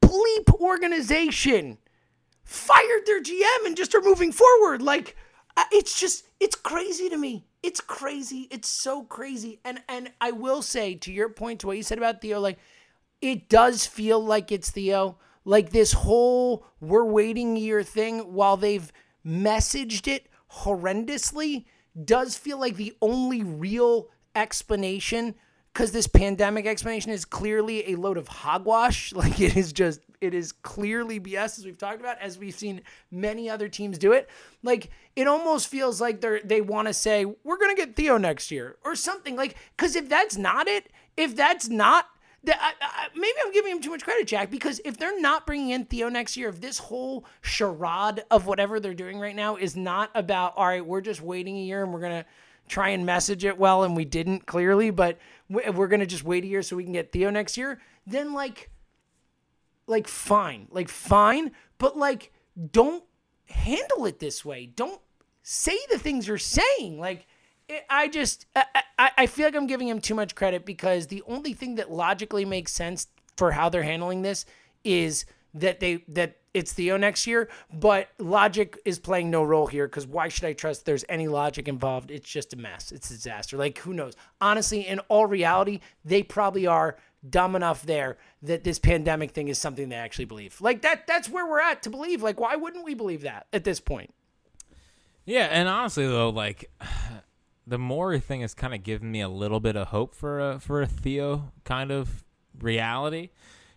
bleep 0.00 0.54
organization, 0.58 1.76
fired 2.44 3.04
their 3.04 3.22
GM 3.22 3.66
and 3.66 3.76
just 3.76 3.94
are 3.94 4.00
moving 4.00 4.32
forward. 4.32 4.80
Like 4.80 5.16
it's 5.72 5.98
just 5.98 6.24
it's 6.38 6.54
crazy 6.56 7.08
to 7.08 7.16
me. 7.16 7.46
It's 7.62 7.80
crazy. 7.80 8.48
It's 8.50 8.68
so 8.68 9.04
crazy. 9.04 9.60
And 9.64 9.80
and 9.88 10.12
I 10.20 10.32
will 10.32 10.62
say 10.62 10.94
to 10.96 11.12
your 11.12 11.28
point 11.28 11.60
to 11.60 11.66
what 11.68 11.76
you 11.76 11.82
said 11.82 11.98
about 11.98 12.20
Theo, 12.20 12.40
like 12.40 12.58
it 13.20 13.48
does 13.48 13.86
feel 13.86 14.22
like 14.22 14.52
it's 14.52 14.70
Theo. 14.70 15.18
Like 15.44 15.70
this 15.70 15.92
whole 15.92 16.66
we're 16.80 17.04
waiting 17.04 17.56
year 17.56 17.82
thing, 17.82 18.32
while 18.32 18.56
they've 18.56 18.92
messaged 19.26 20.06
it 20.06 20.26
horrendously, 20.52 21.64
does 22.04 22.36
feel 22.36 22.58
like 22.58 22.76
the 22.76 22.94
only 23.00 23.42
real 23.42 24.08
explanation 24.34 25.34
because 25.72 25.92
this 25.92 26.06
pandemic 26.06 26.66
explanation 26.66 27.10
is 27.12 27.24
clearly 27.24 27.92
a 27.92 27.96
load 27.96 28.16
of 28.16 28.28
hogwash. 28.28 29.12
Like 29.20 29.40
it 29.40 29.56
is 29.56 29.72
just, 29.72 30.00
it 30.20 30.34
is 30.34 30.52
clearly 30.52 31.18
BS 31.18 31.58
as 31.58 31.64
we've 31.64 31.78
talked 31.78 32.00
about, 32.00 32.18
as 32.20 32.38
we've 32.38 32.54
seen 32.54 32.82
many 33.10 33.48
other 33.48 33.68
teams 33.68 33.98
do 33.98 34.12
it. 34.12 34.28
Like 34.62 34.90
it 35.16 35.26
almost 35.26 35.68
feels 35.68 36.00
like 36.00 36.20
they're 36.20 36.40
they 36.44 36.60
want 36.60 36.88
to 36.88 36.94
say 36.94 37.24
we're 37.24 37.58
gonna 37.58 37.74
get 37.74 37.96
Theo 37.96 38.16
next 38.16 38.50
year 38.50 38.76
or 38.84 38.94
something. 38.94 39.36
Like 39.36 39.56
because 39.76 39.96
if 39.96 40.08
that's 40.08 40.36
not 40.36 40.68
it, 40.68 40.90
if 41.16 41.34
that's 41.34 41.68
not 41.68 42.06
that 42.44 42.74
maybe 43.14 43.34
I'm 43.44 43.52
giving 43.52 43.72
him 43.72 43.80
too 43.82 43.90
much 43.90 44.02
credit, 44.02 44.26
Jack, 44.26 44.50
because 44.50 44.80
if 44.84 44.96
they're 44.96 45.20
not 45.20 45.46
bringing 45.46 45.70
in 45.70 45.84
Theo 45.84 46.08
next 46.08 46.36
year, 46.36 46.48
if 46.48 46.60
this 46.60 46.78
whole 46.78 47.26
charade 47.42 48.22
of 48.30 48.46
whatever 48.46 48.80
they're 48.80 48.94
doing 48.94 49.18
right 49.18 49.36
now 49.36 49.56
is 49.56 49.76
not 49.76 50.10
about, 50.14 50.54
all 50.56 50.66
right, 50.66 50.84
we're 50.84 51.02
just 51.02 51.20
waiting 51.20 51.56
a 51.58 51.62
year 51.62 51.82
and 51.82 51.92
we're 51.92 52.00
gonna 52.00 52.24
try 52.66 52.90
and 52.90 53.04
message 53.04 53.44
it 53.44 53.58
well, 53.58 53.82
and 53.82 53.94
we 53.96 54.04
didn't 54.04 54.46
clearly, 54.46 54.90
but 54.90 55.18
we're 55.50 55.88
gonna 55.88 56.06
just 56.06 56.24
wait 56.24 56.44
a 56.44 56.46
year 56.46 56.62
so 56.62 56.76
we 56.76 56.84
can 56.84 56.92
get 56.92 57.12
Theo 57.12 57.28
next 57.28 57.56
year, 57.58 57.80
then 58.06 58.32
like, 58.32 58.70
like 59.90 60.08
fine, 60.08 60.68
like 60.70 60.88
fine, 60.88 61.52
but 61.78 61.96
like 61.96 62.32
don't 62.70 63.04
handle 63.48 64.06
it 64.06 64.18
this 64.18 64.44
way. 64.44 64.66
Don't 64.66 65.00
say 65.42 65.78
the 65.90 65.98
things 65.98 66.28
you're 66.28 66.38
saying. 66.38 66.98
Like, 66.98 67.26
it, 67.68 67.84
I 67.90 68.08
just, 68.08 68.46
I, 68.54 68.64
I, 68.98 69.10
I 69.18 69.26
feel 69.26 69.46
like 69.46 69.56
I'm 69.56 69.66
giving 69.66 69.88
him 69.88 70.00
too 70.00 70.14
much 70.14 70.34
credit 70.34 70.64
because 70.64 71.06
the 71.06 71.22
only 71.26 71.52
thing 71.52 71.76
that 71.76 71.90
logically 71.90 72.44
makes 72.44 72.72
sense 72.72 73.08
for 73.36 73.52
how 73.52 73.68
they're 73.68 73.82
handling 73.82 74.22
this 74.22 74.44
is 74.84 75.24
that 75.54 75.80
they 75.80 76.04
that 76.08 76.36
it's 76.52 76.72
Theo 76.72 76.96
next 76.96 77.26
year, 77.26 77.48
but 77.72 78.08
logic 78.18 78.78
is 78.84 78.98
playing 78.98 79.30
no 79.30 79.44
role 79.44 79.68
here 79.68 79.86
because 79.86 80.06
why 80.06 80.28
should 80.28 80.44
I 80.44 80.52
trust 80.52 80.84
there's 80.84 81.04
any 81.08 81.28
logic 81.28 81.68
involved? 81.68 82.10
It's 82.10 82.28
just 82.28 82.52
a 82.52 82.56
mess. 82.56 82.90
It's 82.90 83.10
a 83.10 83.14
disaster. 83.14 83.56
Like, 83.56 83.78
who 83.78 83.92
knows? 83.92 84.14
Honestly, 84.40 84.86
in 84.86 84.98
all 85.08 85.26
reality, 85.26 85.80
they 86.04 86.22
probably 86.24 86.66
are 86.66 86.96
dumb 87.28 87.54
enough 87.54 87.84
there 87.84 88.16
that 88.42 88.64
this 88.64 88.78
pandemic 88.78 89.32
thing 89.32 89.48
is 89.48 89.58
something 89.58 89.88
they 89.88 89.96
actually 89.96 90.24
believe. 90.24 90.60
Like 90.60 90.82
that 90.82 91.06
that's 91.06 91.28
where 91.28 91.46
we're 91.46 91.60
at 91.60 91.82
to 91.82 91.90
believe. 91.90 92.22
Like, 92.22 92.40
why 92.40 92.56
wouldn't 92.56 92.84
we 92.84 92.94
believe 92.94 93.22
that 93.22 93.46
at 93.52 93.64
this 93.64 93.80
point? 93.80 94.14
Yeah, 95.24 95.48
and 95.50 95.68
honestly 95.68 96.06
though, 96.06 96.30
like 96.30 96.70
the 97.66 97.78
Morey 97.78 98.20
thing 98.20 98.40
has 98.40 98.54
kind 98.54 98.74
of 98.74 98.82
given 98.82 99.10
me 99.10 99.20
a 99.20 99.28
little 99.28 99.60
bit 99.60 99.76
of 99.76 99.88
hope 99.88 100.14
for 100.14 100.40
a 100.40 100.58
for 100.58 100.82
a 100.82 100.86
Theo 100.86 101.52
kind 101.64 101.90
of 101.90 102.24
reality. 102.58 103.30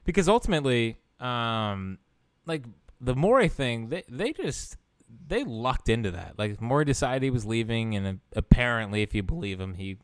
Because 0.06 0.27
ultimately, 0.27 0.97
um, 1.19 1.97
like 2.45 2.65
the 2.99 3.15
Morey 3.15 3.49
thing, 3.49 3.89
they 3.89 4.03
they 4.10 4.34
just 4.34 4.77
they 5.27 5.43
lucked 5.43 5.89
into 5.89 6.12
that. 6.12 6.38
Like 6.38 6.62
Morey 6.62 6.86
decided 6.86 7.23
he 7.23 7.29
was 7.29 7.45
leaving, 7.45 7.95
and 7.95 8.19
apparently, 8.36 9.01
if 9.01 9.13
you 9.13 9.23
believe 9.23 9.60
him, 9.60 9.75
he 9.75 9.97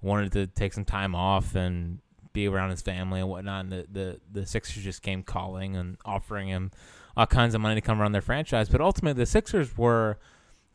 wanted 0.00 0.32
to 0.32 0.46
take 0.46 0.72
some 0.72 0.84
time 0.84 1.14
off 1.14 1.54
and 1.54 2.00
be 2.32 2.48
around 2.48 2.70
his 2.70 2.82
family 2.82 3.20
and 3.20 3.28
whatnot. 3.28 3.64
And 3.64 3.72
the 3.72 3.86
the 3.90 4.20
the 4.32 4.46
Sixers 4.46 4.82
just 4.82 5.02
came 5.02 5.22
calling 5.22 5.76
and 5.76 5.96
offering 6.04 6.48
him 6.48 6.70
all 7.16 7.26
kinds 7.26 7.54
of 7.54 7.60
money 7.60 7.74
to 7.74 7.80
come 7.80 8.00
around 8.00 8.12
their 8.12 8.22
franchise. 8.22 8.68
But 8.68 8.80
ultimately, 8.80 9.20
the 9.20 9.26
Sixers 9.26 9.76
were 9.76 10.18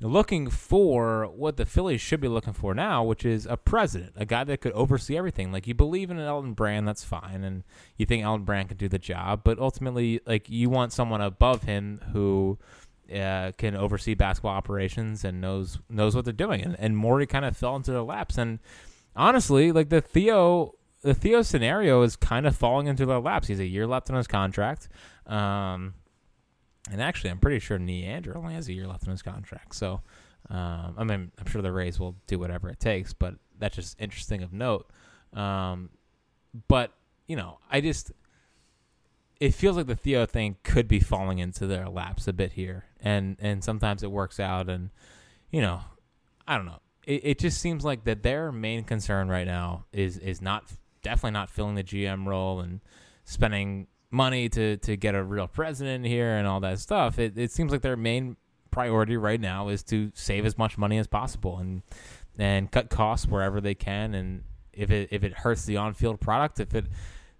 looking 0.01 0.49
for 0.49 1.25
what 1.27 1.55
the 1.57 1.65
Phillies 1.65 2.01
should 2.01 2.19
be 2.19 2.27
looking 2.27 2.53
for 2.53 2.73
now, 2.73 3.03
which 3.03 3.25
is 3.25 3.45
a 3.45 3.55
president, 3.55 4.11
a 4.15 4.25
guy 4.25 4.43
that 4.43 4.59
could 4.59 4.73
oversee 4.73 5.17
everything. 5.17 5.51
Like 5.51 5.67
you 5.67 5.73
believe 5.73 6.11
in 6.11 6.17
an 6.17 6.25
Elton 6.25 6.53
Brand, 6.53 6.87
that's 6.87 7.03
fine, 7.03 7.43
and 7.43 7.63
you 7.97 8.05
think 8.05 8.23
Elton 8.23 8.43
Brand 8.43 8.69
can 8.69 8.77
do 8.77 8.89
the 8.89 8.99
job, 8.99 9.41
but 9.43 9.59
ultimately, 9.59 10.19
like 10.25 10.49
you 10.49 10.69
want 10.69 10.91
someone 10.91 11.21
above 11.21 11.63
him 11.63 12.01
who 12.11 12.57
uh, 13.13 13.51
can 13.57 13.75
oversee 13.75 14.13
basketball 14.13 14.53
operations 14.53 15.23
and 15.23 15.41
knows 15.41 15.79
knows 15.89 16.15
what 16.15 16.25
they're 16.25 16.33
doing. 16.33 16.61
And, 16.61 16.75
and 16.79 16.97
Morey 16.97 17.25
kind 17.25 17.45
of 17.45 17.55
fell 17.55 17.75
into 17.75 17.91
their 17.91 18.01
laps. 18.01 18.37
And 18.37 18.59
honestly, 19.15 19.71
like 19.71 19.89
the 19.89 20.01
Theo 20.01 20.75
the 21.03 21.13
Theo 21.13 21.41
scenario 21.41 22.01
is 22.01 22.15
kind 22.15 22.47
of 22.47 22.55
falling 22.55 22.87
into 22.87 23.05
their 23.05 23.19
laps. 23.19 23.47
He's 23.47 23.59
a 23.59 23.65
year 23.65 23.85
left 23.85 24.09
on 24.09 24.15
his 24.15 24.27
contract. 24.27 24.87
Um, 25.27 25.93
and 26.89 27.01
actually, 27.01 27.29
I'm 27.29 27.39
pretty 27.39 27.59
sure 27.59 27.77
Neander 27.77 28.37
only 28.37 28.55
has 28.55 28.67
a 28.67 28.73
year 28.73 28.87
left 28.87 29.03
on 29.05 29.11
his 29.11 29.21
contract. 29.21 29.75
So, 29.75 30.01
um, 30.49 30.95
I 30.97 31.03
mean, 31.03 31.31
I'm 31.37 31.45
sure 31.45 31.61
the 31.61 31.71
Rays 31.71 31.99
will 31.99 32.15
do 32.27 32.39
whatever 32.39 32.69
it 32.69 32.79
takes, 32.79 33.13
but 33.13 33.35
that's 33.59 33.75
just 33.75 33.99
interesting 33.99 34.43
of 34.43 34.53
note. 34.53 34.89
Um, 35.33 35.89
but 36.67 36.91
you 37.27 37.35
know, 37.35 37.59
I 37.69 37.81
just 37.81 38.11
it 39.39 39.53
feels 39.53 39.75
like 39.75 39.87
the 39.87 39.95
Theo 39.95 40.25
thing 40.25 40.57
could 40.63 40.87
be 40.87 40.99
falling 40.99 41.39
into 41.39 41.67
their 41.67 41.89
laps 41.89 42.27
a 42.27 42.33
bit 42.33 42.53
here, 42.53 42.85
and 43.01 43.37
and 43.39 43.63
sometimes 43.63 44.03
it 44.03 44.11
works 44.11 44.39
out, 44.39 44.69
and 44.69 44.89
you 45.51 45.61
know, 45.61 45.81
I 46.47 46.57
don't 46.57 46.65
know. 46.65 46.79
It, 47.05 47.21
it 47.23 47.39
just 47.39 47.59
seems 47.59 47.83
like 47.83 48.05
that 48.05 48.23
their 48.23 48.51
main 48.51 48.83
concern 48.83 49.29
right 49.29 49.47
now 49.47 49.85
is 49.91 50.17
is 50.17 50.41
not 50.41 50.65
definitely 51.03 51.31
not 51.31 51.49
filling 51.49 51.75
the 51.75 51.83
GM 51.83 52.25
role 52.25 52.59
and 52.59 52.81
spending 53.25 53.87
money 54.09 54.47
to 54.47 54.77
to 54.77 54.95
get 54.95 55.15
a 55.15 55.23
real 55.23 55.47
president 55.47 56.05
here 56.05 56.37
and 56.37 56.47
all 56.47 56.59
that 56.61 56.79
stuff. 56.79 57.19
It 57.19 57.37
it 57.37 57.51
seems 57.51 57.71
like 57.71 57.81
their 57.81 57.97
main 57.97 58.37
priority 58.71 59.17
right 59.17 59.39
now 59.39 59.67
is 59.67 59.83
to 59.83 60.11
save 60.15 60.45
as 60.45 60.57
much 60.57 60.77
money 60.77 60.97
as 60.97 61.07
possible 61.07 61.57
and 61.59 61.83
and 62.37 62.71
cut 62.71 62.89
costs 62.89 63.27
wherever 63.27 63.61
they 63.61 63.75
can. 63.75 64.13
And 64.13 64.43
if 64.71 64.89
it 64.89 65.09
if 65.11 65.23
it 65.23 65.33
hurts 65.33 65.65
the 65.65 65.77
on 65.77 65.93
field 65.93 66.19
product, 66.19 66.59
if 66.59 66.73
it 66.73 66.85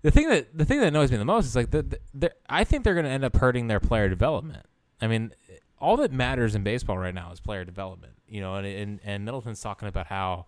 the 0.02 0.12
thing 0.12 0.30
that 0.30 0.56
the 0.58 0.66
thing 0.66 0.80
that 0.80 0.88
annoys 0.88 1.12
me 1.12 1.18
the 1.18 1.26
most 1.26 1.46
is 1.46 1.56
like 1.56 1.72
the, 1.72 2.00
the 2.14 2.32
I 2.50 2.64
think 2.64 2.84
they're 2.84 2.94
going 2.94 3.06
to 3.06 3.12
end 3.12 3.24
up 3.24 3.36
hurting 3.36 3.68
their 3.68 3.80
player 3.80 4.10
development. 4.10 4.66
I 5.02 5.08
mean, 5.08 5.34
all 5.80 5.98
that 5.98 6.12
matters 6.12 6.56
in 6.56 6.64
baseball 6.64 6.98
right 6.98 7.16
now 7.16 7.32
is 7.32 7.40
player 7.40 7.66
development. 7.66 8.14
You 8.28 8.42
know, 8.42 8.56
and 8.56 8.68
and, 8.68 9.00
and 9.04 9.26
Middleton's 9.26 9.62
talking 9.62 9.88
about 9.88 10.08
how. 10.08 10.48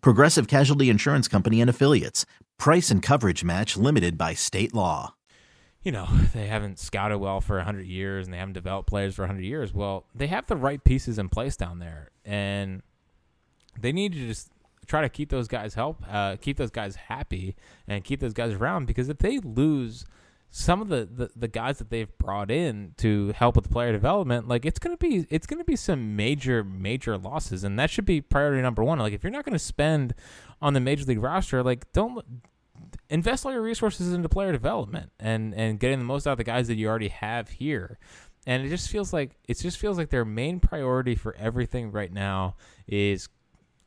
Progressive 0.00 0.48
Casualty 0.48 0.90
Insurance 0.90 1.28
Company 1.28 1.60
and 1.60 1.70
Affiliates. 1.70 2.26
Price 2.58 2.90
and 2.90 3.02
coverage 3.02 3.44
match 3.44 3.76
limited 3.76 4.16
by 4.16 4.34
state 4.34 4.74
law 4.74 5.14
you 5.84 5.92
know, 5.92 6.08
they 6.32 6.46
haven't 6.46 6.78
scouted 6.78 7.18
well 7.18 7.40
for 7.40 7.56
100 7.56 7.86
years 7.86 8.26
and 8.26 8.34
they 8.34 8.38
haven't 8.38 8.54
developed 8.54 8.88
players 8.88 9.14
for 9.14 9.22
100 9.22 9.42
years. 9.42 9.72
Well, 9.72 10.06
they 10.14 10.26
have 10.26 10.46
the 10.46 10.56
right 10.56 10.82
pieces 10.82 11.18
in 11.18 11.28
place 11.28 11.56
down 11.56 11.78
there. 11.78 12.10
And 12.24 12.82
they 13.78 13.92
need 13.92 14.14
to 14.14 14.26
just 14.26 14.50
try 14.86 15.02
to 15.02 15.10
keep 15.10 15.28
those 15.28 15.46
guys 15.46 15.74
help, 15.74 16.02
uh, 16.10 16.36
keep 16.40 16.56
those 16.56 16.70
guys 16.70 16.96
happy, 16.96 17.54
and 17.86 18.02
keep 18.02 18.20
those 18.20 18.32
guys 18.32 18.54
around. 18.54 18.86
Because 18.86 19.10
if 19.10 19.18
they 19.18 19.38
lose 19.38 20.06
some 20.56 20.80
of 20.80 20.86
the, 20.86 21.04
the, 21.04 21.30
the 21.34 21.48
guys 21.48 21.78
that 21.78 21.90
they've 21.90 22.16
brought 22.16 22.48
in 22.48 22.94
to 22.96 23.32
help 23.32 23.56
with 23.56 23.72
player 23.72 23.90
development, 23.90 24.46
like 24.46 24.64
it's 24.64 24.78
gonna 24.78 24.96
be 24.96 25.26
it's 25.28 25.48
gonna 25.48 25.64
be 25.64 25.74
some 25.74 26.14
major 26.14 26.62
major 26.62 27.18
losses, 27.18 27.64
and 27.64 27.76
that 27.76 27.90
should 27.90 28.04
be 28.04 28.20
priority 28.20 28.62
number 28.62 28.84
one. 28.84 29.00
Like 29.00 29.12
if 29.12 29.24
you're 29.24 29.32
not 29.32 29.44
gonna 29.44 29.58
spend 29.58 30.14
on 30.62 30.72
the 30.72 30.78
major 30.78 31.04
league 31.06 31.20
roster, 31.20 31.60
like 31.64 31.92
don't 31.92 32.24
invest 33.10 33.44
all 33.44 33.50
your 33.50 33.62
resources 33.62 34.12
into 34.12 34.28
player 34.28 34.52
development 34.52 35.10
and 35.18 35.54
and 35.56 35.80
getting 35.80 35.98
the 35.98 36.04
most 36.04 36.24
out 36.24 36.32
of 36.32 36.38
the 36.38 36.44
guys 36.44 36.68
that 36.68 36.76
you 36.76 36.86
already 36.86 37.08
have 37.08 37.48
here. 37.48 37.98
And 38.46 38.64
it 38.64 38.68
just 38.68 38.88
feels 38.88 39.12
like 39.12 39.32
it 39.48 39.58
just 39.58 39.78
feels 39.78 39.98
like 39.98 40.10
their 40.10 40.24
main 40.24 40.60
priority 40.60 41.16
for 41.16 41.34
everything 41.34 41.90
right 41.90 42.12
now 42.12 42.54
is 42.86 43.28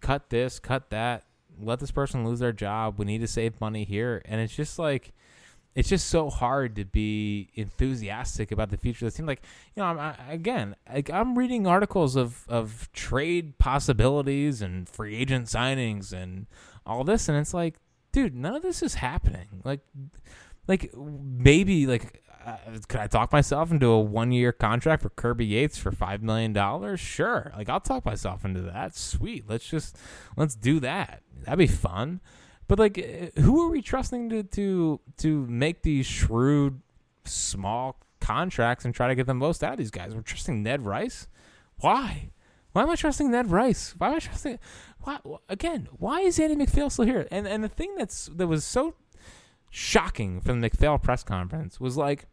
cut 0.01 0.29
this, 0.29 0.59
cut 0.59 0.89
that, 0.89 1.23
let 1.57 1.79
this 1.79 1.91
person 1.91 2.25
lose 2.25 2.39
their 2.39 2.51
job. 2.51 2.99
We 2.99 3.05
need 3.05 3.21
to 3.21 3.27
save 3.27 3.61
money 3.61 3.85
here, 3.85 4.21
and 4.25 4.41
it's 4.41 4.53
just 4.53 4.77
like 4.77 5.13
it's 5.77 5.89
just 5.89 6.07
so 6.07 6.31
hard 6.31 6.75
to 6.77 6.85
be 6.85 7.51
enthusiastic 7.53 8.51
about 8.51 8.71
the 8.71 8.77
future 8.77 9.05
of 9.05 9.13
the 9.13 9.17
team. 9.17 9.27
Like, 9.27 9.43
you 9.75 9.83
know, 9.83 9.89
I'm, 9.89 9.99
I, 9.99 10.15
again, 10.27 10.75
like 10.91 11.11
I'm 11.11 11.37
reading 11.37 11.67
articles 11.67 12.15
of, 12.15 12.45
of 12.49 12.89
trade 12.93 13.59
possibilities 13.59 14.63
and 14.63 14.89
free 14.89 15.15
agent 15.15 15.45
signings 15.45 16.11
and 16.11 16.47
all 16.83 17.03
this, 17.03 17.29
and 17.29 17.37
it's 17.37 17.53
like, 17.53 17.75
dude, 18.11 18.33
none 18.33 18.55
of 18.55 18.63
this 18.63 18.81
is 18.81 18.95
happening. 18.95 19.61
Like, 19.63 19.81
like 20.67 20.91
maybe 20.97 21.85
like 21.85 22.23
uh, 22.43 22.57
could 22.87 22.99
I 22.99 23.05
talk 23.05 23.31
myself 23.31 23.71
into 23.71 23.85
a 23.85 23.99
one 23.99 24.31
year 24.31 24.51
contract 24.51 25.03
for 25.03 25.09
Kirby 25.11 25.45
Yates 25.45 25.77
for 25.77 25.91
five 25.91 26.23
million 26.23 26.53
dollars? 26.53 26.99
Sure, 26.99 27.53
like 27.55 27.69
I'll 27.69 27.79
talk 27.79 28.03
myself 28.03 28.43
into 28.43 28.61
that. 28.61 28.95
Sweet, 28.95 29.47
let's 29.47 29.67
just 29.69 29.95
let's 30.35 30.55
do 30.55 30.79
that. 30.79 31.21
That'd 31.43 31.59
be 31.59 31.67
fun. 31.67 32.19
But 32.67 32.79
like, 32.79 32.97
uh, 32.97 33.41
who 33.41 33.65
are 33.65 33.69
we 33.69 33.81
trusting 33.81 34.29
to 34.29 34.43
to 34.43 34.99
to 35.17 35.45
make 35.47 35.83
these 35.83 36.05
shrewd, 36.05 36.81
small 37.25 37.97
contracts 38.19 38.83
and 38.83 38.93
try 38.93 39.07
to 39.07 39.15
get 39.15 39.25
the 39.25 39.33
most 39.33 39.63
out 39.63 39.73
of 39.73 39.77
these 39.77 39.91
guys? 39.91 40.13
We're 40.13 40.21
trusting 40.21 40.63
Ned 40.63 40.85
Rice. 40.85 41.27
Why? 41.79 42.31
Why 42.73 42.83
am 42.83 42.89
I 42.89 42.95
trusting 42.95 43.31
Ned 43.31 43.49
Rice? 43.49 43.95
Why 43.97 44.09
am 44.09 44.15
I 44.15 44.19
trusting? 44.19 44.59
Why 45.01 45.19
again? 45.47 45.87
Why 45.97 46.21
is 46.21 46.39
Andy 46.39 46.55
MacPhail 46.55 46.89
still 46.89 47.05
here? 47.05 47.27
And 47.31 47.47
and 47.47 47.63
the 47.63 47.69
thing 47.69 47.95
that's 47.97 48.25
that 48.35 48.47
was 48.47 48.65
so 48.65 48.95
shocking 49.69 50.41
from 50.41 50.59
the 50.61 50.65
MacPhail 50.65 50.97
press 50.97 51.23
conference 51.23 51.79
was 51.79 51.97
like, 51.97 52.27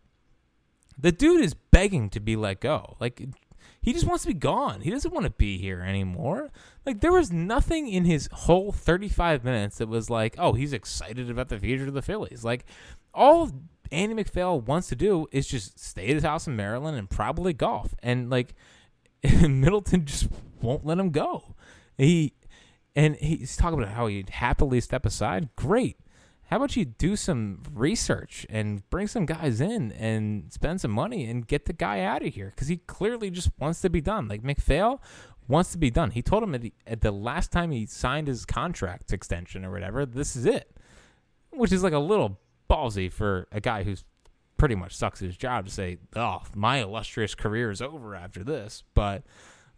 the 0.99 1.13
dude 1.13 1.41
is 1.43 1.55
begging 1.55 2.11
to 2.11 2.21
be 2.21 2.37
let 2.37 2.61
go. 2.61 2.97
Like 3.01 3.23
he 3.85 3.93
just 3.93 4.07
wants 4.07 4.23
to 4.23 4.29
be 4.29 4.35
gone. 4.35 4.81
He 4.81 4.91
doesn't 4.91 5.13
want 5.13 5.25
to 5.25 5.31
be 5.31 5.59
here 5.59 5.83
anymore. 5.83 6.51
Like 6.87 7.03
there 7.03 7.13
was 7.13 7.31
nothing 7.31 7.87
in 7.87 8.07
his 8.07 8.31
whole 8.33 8.73
35 8.73 9.45
minutes 9.45 9.77
that 9.77 9.89
was 9.89 10.09
like, 10.09 10.37
"Oh, 10.39 10.55
he's 10.55 10.73
excited 10.73 11.29
about 11.29 11.51
the 11.51 11.59
future 11.59 11.87
of 11.87 11.93
the 11.93 12.01
Phillies." 12.01 12.45
Like 12.45 12.65
all 13.13 13.51
Andy 13.93 14.15
MacPhail 14.15 14.59
wants 14.59 14.89
to 14.89 14.97
do 14.97 15.27
is 15.33 15.47
just 15.47 15.79
stay 15.79 16.09
at 16.09 16.15
his 16.15 16.25
house 16.25 16.47
in 16.47 16.57
Maryland 16.57 16.97
and 16.97 17.11
probably 17.11 17.53
golf. 17.53 17.95
And 18.03 18.31
like 18.31 18.55
Middleton 19.23 20.07
just 20.07 20.29
won't 20.63 20.87
let 20.87 20.99
him 20.99 21.11
go. 21.11 21.55
He 21.99 22.33
and 22.97 23.17
he's 23.17 23.55
talking 23.55 23.79
about 23.79 23.93
how 23.95 24.07
he'd 24.07 24.31
happily 24.31 24.81
step 24.81 25.05
aside. 25.05 25.51
Great. 25.57 25.99
How 26.51 26.57
about 26.57 26.77
you 26.77 26.85
do 26.85 27.17
some 27.17 27.63
research 27.73 28.47
and 28.51 28.89
bring 28.91 29.07
some 29.07 29.27
guys 29.27 29.61
in 29.61 29.93
and 29.93 30.53
spend 30.53 30.81
some 30.81 30.91
money 30.91 31.25
and 31.25 31.47
get 31.47 31.65
the 31.65 31.73
guy 31.73 32.01
out 32.01 32.25
of 32.25 32.35
here? 32.35 32.51
Because 32.55 32.69
he 32.69 32.79
clearly 32.79 33.31
just 33.31 33.51
wants 33.59 33.81
to 33.81 33.91
be 33.91 34.01
done. 34.01 34.29
Like 34.29 34.45
MacPhail 34.45 35.03
wants 35.49 35.73
to 35.73 35.79
be 35.79 35.91
done. 35.91 36.11
He 36.11 36.23
told 36.23 36.43
him 36.43 36.55
at 36.55 36.61
the, 36.61 36.73
at 36.87 37.01
the 37.01 37.11
last 37.11 37.51
time 37.51 37.71
he 37.71 37.87
signed 37.87 38.29
his 38.29 38.45
contract 38.45 39.13
extension 39.13 39.65
or 39.65 39.71
whatever, 39.71 40.05
this 40.05 40.37
is 40.37 40.45
it. 40.45 40.71
Which 41.51 41.73
is 41.73 41.83
like 41.83 41.93
a 41.93 41.99
little 41.99 42.39
ballsy 42.69 43.11
for 43.11 43.47
a 43.51 43.61
guy 43.61 43.85
who's 43.85 44.05
pretty 44.57 44.75
much 44.75 44.95
sucks 44.97 45.21
his 45.21 45.37
job 45.37 45.67
to 45.67 45.71
say, 45.71 45.99
"Oh, 46.17 46.43
my 46.55 46.79
illustrious 46.79 47.35
career 47.35 47.71
is 47.71 47.81
over 47.81 48.15
after 48.15 48.43
this." 48.43 48.83
But 48.95 49.23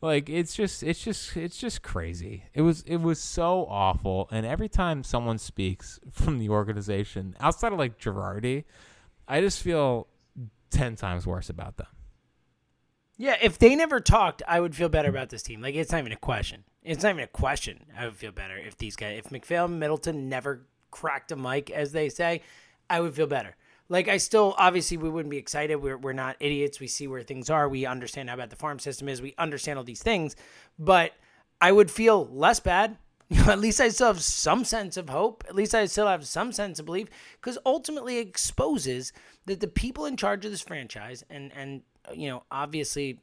like 0.00 0.28
it's 0.28 0.54
just 0.54 0.82
it's 0.82 1.02
just 1.02 1.36
it's 1.36 1.58
just 1.58 1.82
crazy. 1.82 2.44
It 2.54 2.62
was 2.62 2.82
it 2.82 2.98
was 2.98 3.20
so 3.20 3.66
awful 3.68 4.28
and 4.30 4.44
every 4.44 4.68
time 4.68 5.02
someone 5.02 5.38
speaks 5.38 5.98
from 6.12 6.38
the 6.38 6.48
organization 6.50 7.36
outside 7.40 7.72
of 7.72 7.78
like 7.78 7.98
Girardi, 7.98 8.64
I 9.26 9.40
just 9.40 9.62
feel 9.62 10.08
10 10.70 10.96
times 10.96 11.26
worse 11.26 11.48
about 11.48 11.76
them. 11.76 11.86
Yeah, 13.16 13.36
if 13.40 13.58
they 13.58 13.74
never 13.74 13.98
talked, 14.00 14.42
I 14.46 14.60
would 14.60 14.76
feel 14.76 14.90
better 14.90 15.08
about 15.08 15.30
this 15.30 15.42
team. 15.42 15.62
Like 15.62 15.74
it's 15.74 15.90
not 15.90 15.98
even 15.98 16.12
a 16.12 16.16
question. 16.16 16.64
It's 16.82 17.02
not 17.02 17.10
even 17.10 17.24
a 17.24 17.28
question. 17.28 17.86
I 17.98 18.04
would 18.04 18.16
feel 18.16 18.32
better 18.32 18.56
if 18.56 18.76
these 18.76 18.94
guys, 18.94 19.18
if 19.18 19.32
MacPhail 19.32 19.64
and 19.64 19.80
Middleton 19.80 20.28
never 20.28 20.66
cracked 20.90 21.32
a 21.32 21.36
mic, 21.36 21.70
as 21.70 21.92
they 21.92 22.08
say, 22.08 22.42
I 22.88 23.00
would 23.00 23.14
feel 23.14 23.26
better. 23.26 23.56
Like 23.88 24.08
I 24.08 24.16
still, 24.16 24.54
obviously, 24.58 24.96
we 24.96 25.08
wouldn't 25.08 25.30
be 25.30 25.36
excited. 25.36 25.76
We're 25.76 25.96
we're 25.96 26.12
not 26.12 26.36
idiots. 26.40 26.80
We 26.80 26.88
see 26.88 27.06
where 27.06 27.22
things 27.22 27.50
are. 27.50 27.68
We 27.68 27.86
understand 27.86 28.28
how 28.30 28.36
bad 28.36 28.50
the 28.50 28.56
farm 28.56 28.78
system 28.78 29.08
is. 29.08 29.22
We 29.22 29.34
understand 29.38 29.78
all 29.78 29.84
these 29.84 30.02
things, 30.02 30.34
but 30.78 31.12
I 31.60 31.72
would 31.72 31.90
feel 31.90 32.26
less 32.26 32.60
bad. 32.60 32.98
You 33.28 33.44
know, 33.44 33.50
At 33.50 33.58
least 33.58 33.80
I 33.80 33.88
still 33.88 34.06
have 34.06 34.22
some 34.22 34.64
sense 34.64 34.96
of 34.96 35.08
hope. 35.08 35.42
At 35.48 35.56
least 35.56 35.74
I 35.74 35.86
still 35.86 36.06
have 36.06 36.24
some 36.24 36.52
sense 36.52 36.78
of 36.78 36.86
belief 36.86 37.08
because 37.40 37.58
ultimately 37.66 38.18
it 38.18 38.28
exposes 38.28 39.12
that 39.46 39.58
the 39.58 39.66
people 39.66 40.06
in 40.06 40.16
charge 40.16 40.44
of 40.44 40.52
this 40.52 40.60
franchise 40.62 41.24
and 41.28 41.50
and 41.56 41.82
you 42.14 42.28
know 42.28 42.44
obviously 42.52 43.18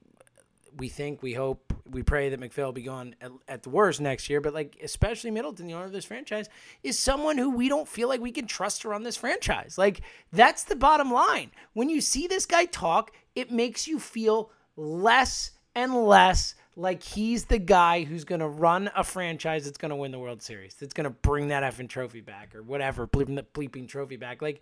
we 0.77 0.89
think, 0.89 1.21
we 1.21 1.33
hope, 1.33 1.73
we 1.89 2.03
pray 2.03 2.29
that 2.29 2.39
MacPhail 2.39 2.67
will 2.67 2.73
be 2.73 2.83
gone 2.83 3.15
at, 3.21 3.31
at, 3.47 3.63
the 3.63 3.69
worst 3.69 4.01
next 4.01 4.29
year. 4.29 4.41
But 4.41 4.53
like, 4.53 4.77
especially 4.81 5.31
Middleton, 5.31 5.67
the 5.67 5.73
owner 5.73 5.85
of 5.85 5.91
this 5.91 6.05
franchise, 6.05 6.49
is 6.83 6.97
someone 6.97 7.37
who 7.37 7.49
we 7.49 7.69
don't 7.69 7.87
feel 7.87 8.07
like 8.07 8.21
we 8.21 8.31
can 8.31 8.47
trust 8.47 8.81
to 8.81 8.89
run 8.89 9.03
this 9.03 9.17
franchise. 9.17 9.77
Like, 9.77 10.01
that's 10.31 10.63
the 10.63 10.75
bottom 10.75 11.11
line. 11.11 11.51
When 11.73 11.89
you 11.89 12.01
see 12.01 12.27
this 12.27 12.45
guy 12.45 12.65
talk, 12.65 13.11
it 13.35 13.51
makes 13.51 13.87
you 13.87 13.99
feel 13.99 14.51
less 14.75 15.51
and 15.75 15.93
less 16.05 16.55
like 16.75 17.03
he's 17.03 17.45
the 17.45 17.59
guy 17.59 18.03
who's 18.03 18.23
going 18.23 18.41
to 18.41 18.47
run 18.47 18.89
a 18.95 19.03
franchise 19.03 19.65
that's 19.65 19.77
going 19.77 19.91
to 19.91 19.95
win 19.95 20.11
the 20.11 20.19
World 20.19 20.41
Series, 20.41 20.73
that's 20.75 20.93
going 20.93 21.05
to 21.05 21.09
bring 21.09 21.49
that 21.49 21.63
effing 21.63 21.87
trophy 21.87 22.21
back 22.21 22.55
or 22.55 22.63
whatever, 22.63 23.07
bleeping 23.07 23.35
the 23.35 23.43
bleeping 23.43 23.87
trophy 23.87 24.15
back. 24.15 24.41
Like, 24.41 24.61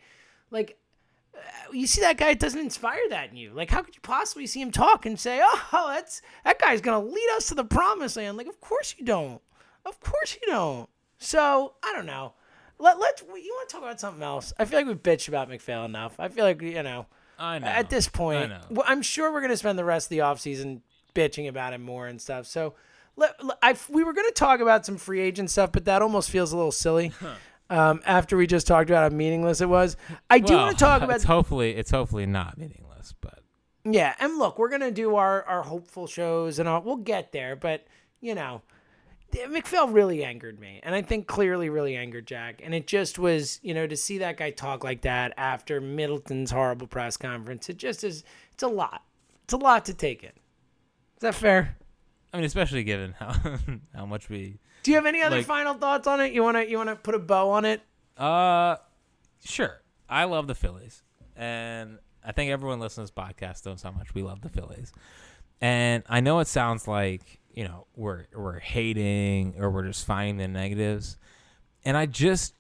like 0.50 0.78
Uh, 1.36 1.40
you 1.74 1.88
see 1.88 2.02
that 2.02 2.18
guy 2.18 2.32
it 2.32 2.40
doesn't 2.40 2.60
inspire 2.60 3.08
that 3.10 3.32
in 3.32 3.38
you. 3.38 3.52
Like 3.54 3.70
how 3.70 3.82
could 3.82 3.96
you 3.96 4.02
possibly 4.02 4.48
see 4.48 4.62
him 4.62 4.72
talk 4.72 5.06
and 5.06 5.20
say 5.20 5.42
oh 5.44 5.92
that's 5.94 6.22
that 6.44 6.60
guy's 6.60 6.82
gonna 6.82 7.06
lead 7.06 7.30
us 7.36 7.48
to 7.48 7.56
the 7.56 7.64
promised 7.64 8.18
land. 8.18 8.38
Like 8.38 8.48
of 8.48 8.60
course 8.60 8.96
you 8.98 9.06
don't. 9.06 9.42
Of 9.86 10.00
course 10.00 10.38
you 10.42 10.52
don't. 10.52 10.90
So 11.18 11.74
i 11.84 11.94
don't 11.94 12.06
know. 12.06 12.34
Let, 12.80 13.00
let's 13.00 13.22
you 13.22 13.28
want 13.28 13.70
to 13.70 13.74
talk 13.74 13.84
about 13.84 14.00
something 14.00 14.24
else? 14.24 14.54
I 14.58 14.66
feel 14.66 14.80
like 14.80 14.88
we've 14.88 15.04
bitched 15.04 15.28
about 15.28 15.50
MacPhail 15.50 15.86
enough. 15.86 16.20
I 16.20 16.30
feel 16.30 16.46
like 16.46 16.62
you 16.62 16.82
know 16.84 17.06
I 17.38 17.60
know. 17.60 17.68
at 17.68 17.90
this 17.90 18.08
point 18.08 18.52
know. 18.70 18.84
i'm 18.86 19.02
sure 19.02 19.32
we're 19.32 19.42
gonna 19.42 19.58
spend 19.58 19.78
the 19.80 19.86
rest 19.86 20.08
of 20.08 20.10
the 20.10 20.20
offseason 20.20 20.82
bitching 21.14 21.48
about 21.48 21.74
him 21.74 21.82
more 21.82 22.08
and 22.08 22.22
stuff. 22.22 22.48
So 22.48 22.76
let, 23.16 23.44
let- 23.44 23.58
I, 23.62 23.76
we 23.90 24.04
were 24.04 24.14
going 24.14 24.28
to 24.28 24.34
talk 24.34 24.60
about 24.60 24.86
some 24.86 24.98
free 24.98 25.20
agent 25.20 25.50
stuff, 25.52 25.72
but 25.72 25.86
that 25.86 26.02
almost 26.02 26.30
feels 26.30 26.52
a 26.52 26.58
little 26.58 26.72
silly. 26.72 27.12
Um, 27.72 28.02
after 28.06 28.36
we 28.36 28.48
just 28.48 28.68
talked 28.68 28.90
about 28.90 29.10
how 29.10 29.16
meaningless 29.18 29.62
it 29.62 29.70
was, 29.70 29.96
I 30.30 30.40
do 30.40 30.54
Well, 30.54 30.66
want 30.66 30.78
to 30.78 30.84
talk 30.84 31.02
about 31.04 31.16
it's 31.16 31.24
hopefully 31.24 31.72
it's 31.72 31.90
hopefully 31.90 32.26
not 32.26 32.58
meaningless, 32.58 33.16
but 33.22 33.40
yeah, 33.86 34.14
and 34.20 34.38
look, 34.38 34.60
we're 34.60 34.70
gonna 34.70 34.92
do 34.92 35.16
our 35.16 35.44
our 35.44 35.64
hopeful 35.64 36.06
shows 36.06 36.60
and 36.60 36.68
all. 36.68 36.82
We'll 36.82 36.98
get 36.98 37.32
there, 37.32 37.56
but 37.56 37.88
you 38.20 38.36
know, 38.36 38.62
MacPhail 39.50 39.88
really 39.88 40.24
angered 40.24 40.60
me, 40.60 40.82
and 40.84 40.94
I 40.94 41.02
think 41.02 41.28
clearly 41.28 41.70
really 41.70 41.96
angered 41.96 42.28
Jack. 42.28 42.62
And 42.62 42.76
it 42.76 42.88
just 42.88 43.18
was, 43.18 43.60
you 43.64 43.74
know, 43.74 43.88
to 43.88 43.96
see 43.96 44.18
that 44.18 44.36
guy 44.36 44.52
talk 44.52 44.84
like 44.84 45.02
that 45.04 45.34
after 45.38 45.80
Middleton's 45.80 46.52
horrible 46.52 46.88
press 46.88 47.16
conference, 47.16 47.70
it 47.70 47.78
just 47.78 48.04
is. 48.04 48.26
It's 48.54 48.64
a 48.64 48.68
lot. 48.68 49.04
It's 49.46 49.54
a 49.54 49.58
lot 49.58 49.86
to 49.86 49.94
take 49.94 50.24
in. 50.24 50.30
Is 50.30 51.22
that 51.22 51.36
fair? 51.36 51.78
I 52.34 52.38
mean, 52.38 52.46
especially 52.46 52.84
given 52.84 53.14
how 53.14 53.34
how 53.96 54.06
much 54.06 54.28
we 54.30 54.60
Do 54.84 54.92
you 54.92 54.98
have 54.98 55.06
any 55.06 55.22
other 55.22 55.38
Like- 55.38 55.46
final 55.46 55.74
thoughts 55.76 56.08
on 56.08 56.20
it? 56.20 56.34
You 56.34 56.44
wanna 56.44 56.64
you 56.64 56.78
wanna 56.78 56.96
put 56.96 57.16
a 57.16 57.20
bow 57.20 57.50
on 57.52 57.66
it? 57.66 57.82
Uh, 58.18 58.78
sure. 59.44 59.82
I 60.10 60.26
love 60.26 60.48
the 60.48 60.56
Phillies, 60.56 61.04
and 61.36 62.00
I 62.24 62.32
think 62.34 62.52
everyone 62.52 62.80
listening 62.80 63.08
to 63.08 63.14
this 63.14 63.24
podcast 63.26 63.66
knows 63.66 63.82
how 63.82 63.92
much 63.92 64.14
we 64.14 64.24
love 64.24 64.42
the 64.42 64.50
Phillies. 64.50 64.92
And 65.62 66.04
I 66.10 66.20
know 66.20 66.40
it 66.40 66.48
sounds 66.48 66.88
like 66.88 67.40
you 67.54 67.64
know 67.64 67.88
we're 67.96 68.26
we're 68.34 68.60
hating 68.60 69.56
or 69.58 69.70
we're 69.70 69.86
just 69.86 70.06
finding 70.06 70.38
the 70.38 70.48
negatives, 70.48 71.18
and 71.86 71.96
I 71.96 72.06
just 72.08 72.56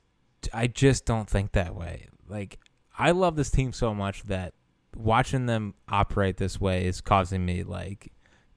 I 0.53 0.67
just 0.67 1.05
don't 1.05 1.29
think 1.29 1.51
that 1.53 1.75
way. 1.75 2.07
Like 2.27 2.59
I 2.97 3.11
love 3.11 3.35
this 3.35 3.49
team 3.51 3.73
so 3.73 3.93
much 3.93 4.23
that 4.23 4.53
watching 4.95 5.45
them 5.45 5.73
operate 5.89 6.37
this 6.37 6.59
way 6.59 6.85
is 6.85 7.01
causing 7.01 7.45
me 7.45 7.63
like 7.63 8.11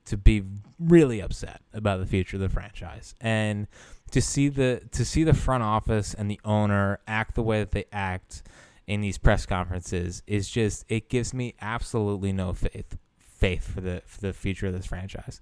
to 0.07 0.17
be 0.17 0.43
really 0.79 1.21
upset 1.21 1.61
about 1.73 2.01
the 2.01 2.07
future 2.07 2.37
of 2.37 2.41
the 2.41 2.49
franchise 2.49 3.15
and 3.21 3.67
to 4.11 4.21
see 4.21 4.49
the 4.49 4.83
to 4.93 5.05
see 5.05 5.25
the 5.25 5.35
front 5.35 5.63
office 5.63 6.15
and 6.15 6.31
the 6.31 6.41
owner 6.45 6.99
act 7.07 7.35
the 7.35 7.43
way 7.43 7.61
that 7.61 7.73
they 7.73 7.85
act 7.93 8.43
in 8.87 9.01
these 9.01 9.17
press 9.17 9.47
conferences 9.47 10.23
is 10.27 10.49
just 10.49 10.85
it 10.89 11.09
gives 11.09 11.33
me 11.33 11.55
absolutely 11.61 12.33
no 12.33 12.53
faith 12.53 12.97
faith 13.19 13.73
for 13.75 13.81
the 13.81 14.03
for 14.05 14.21
the 14.21 14.33
future 14.33 14.67
of 14.67 14.73
this 14.73 14.87
franchise 14.87 15.41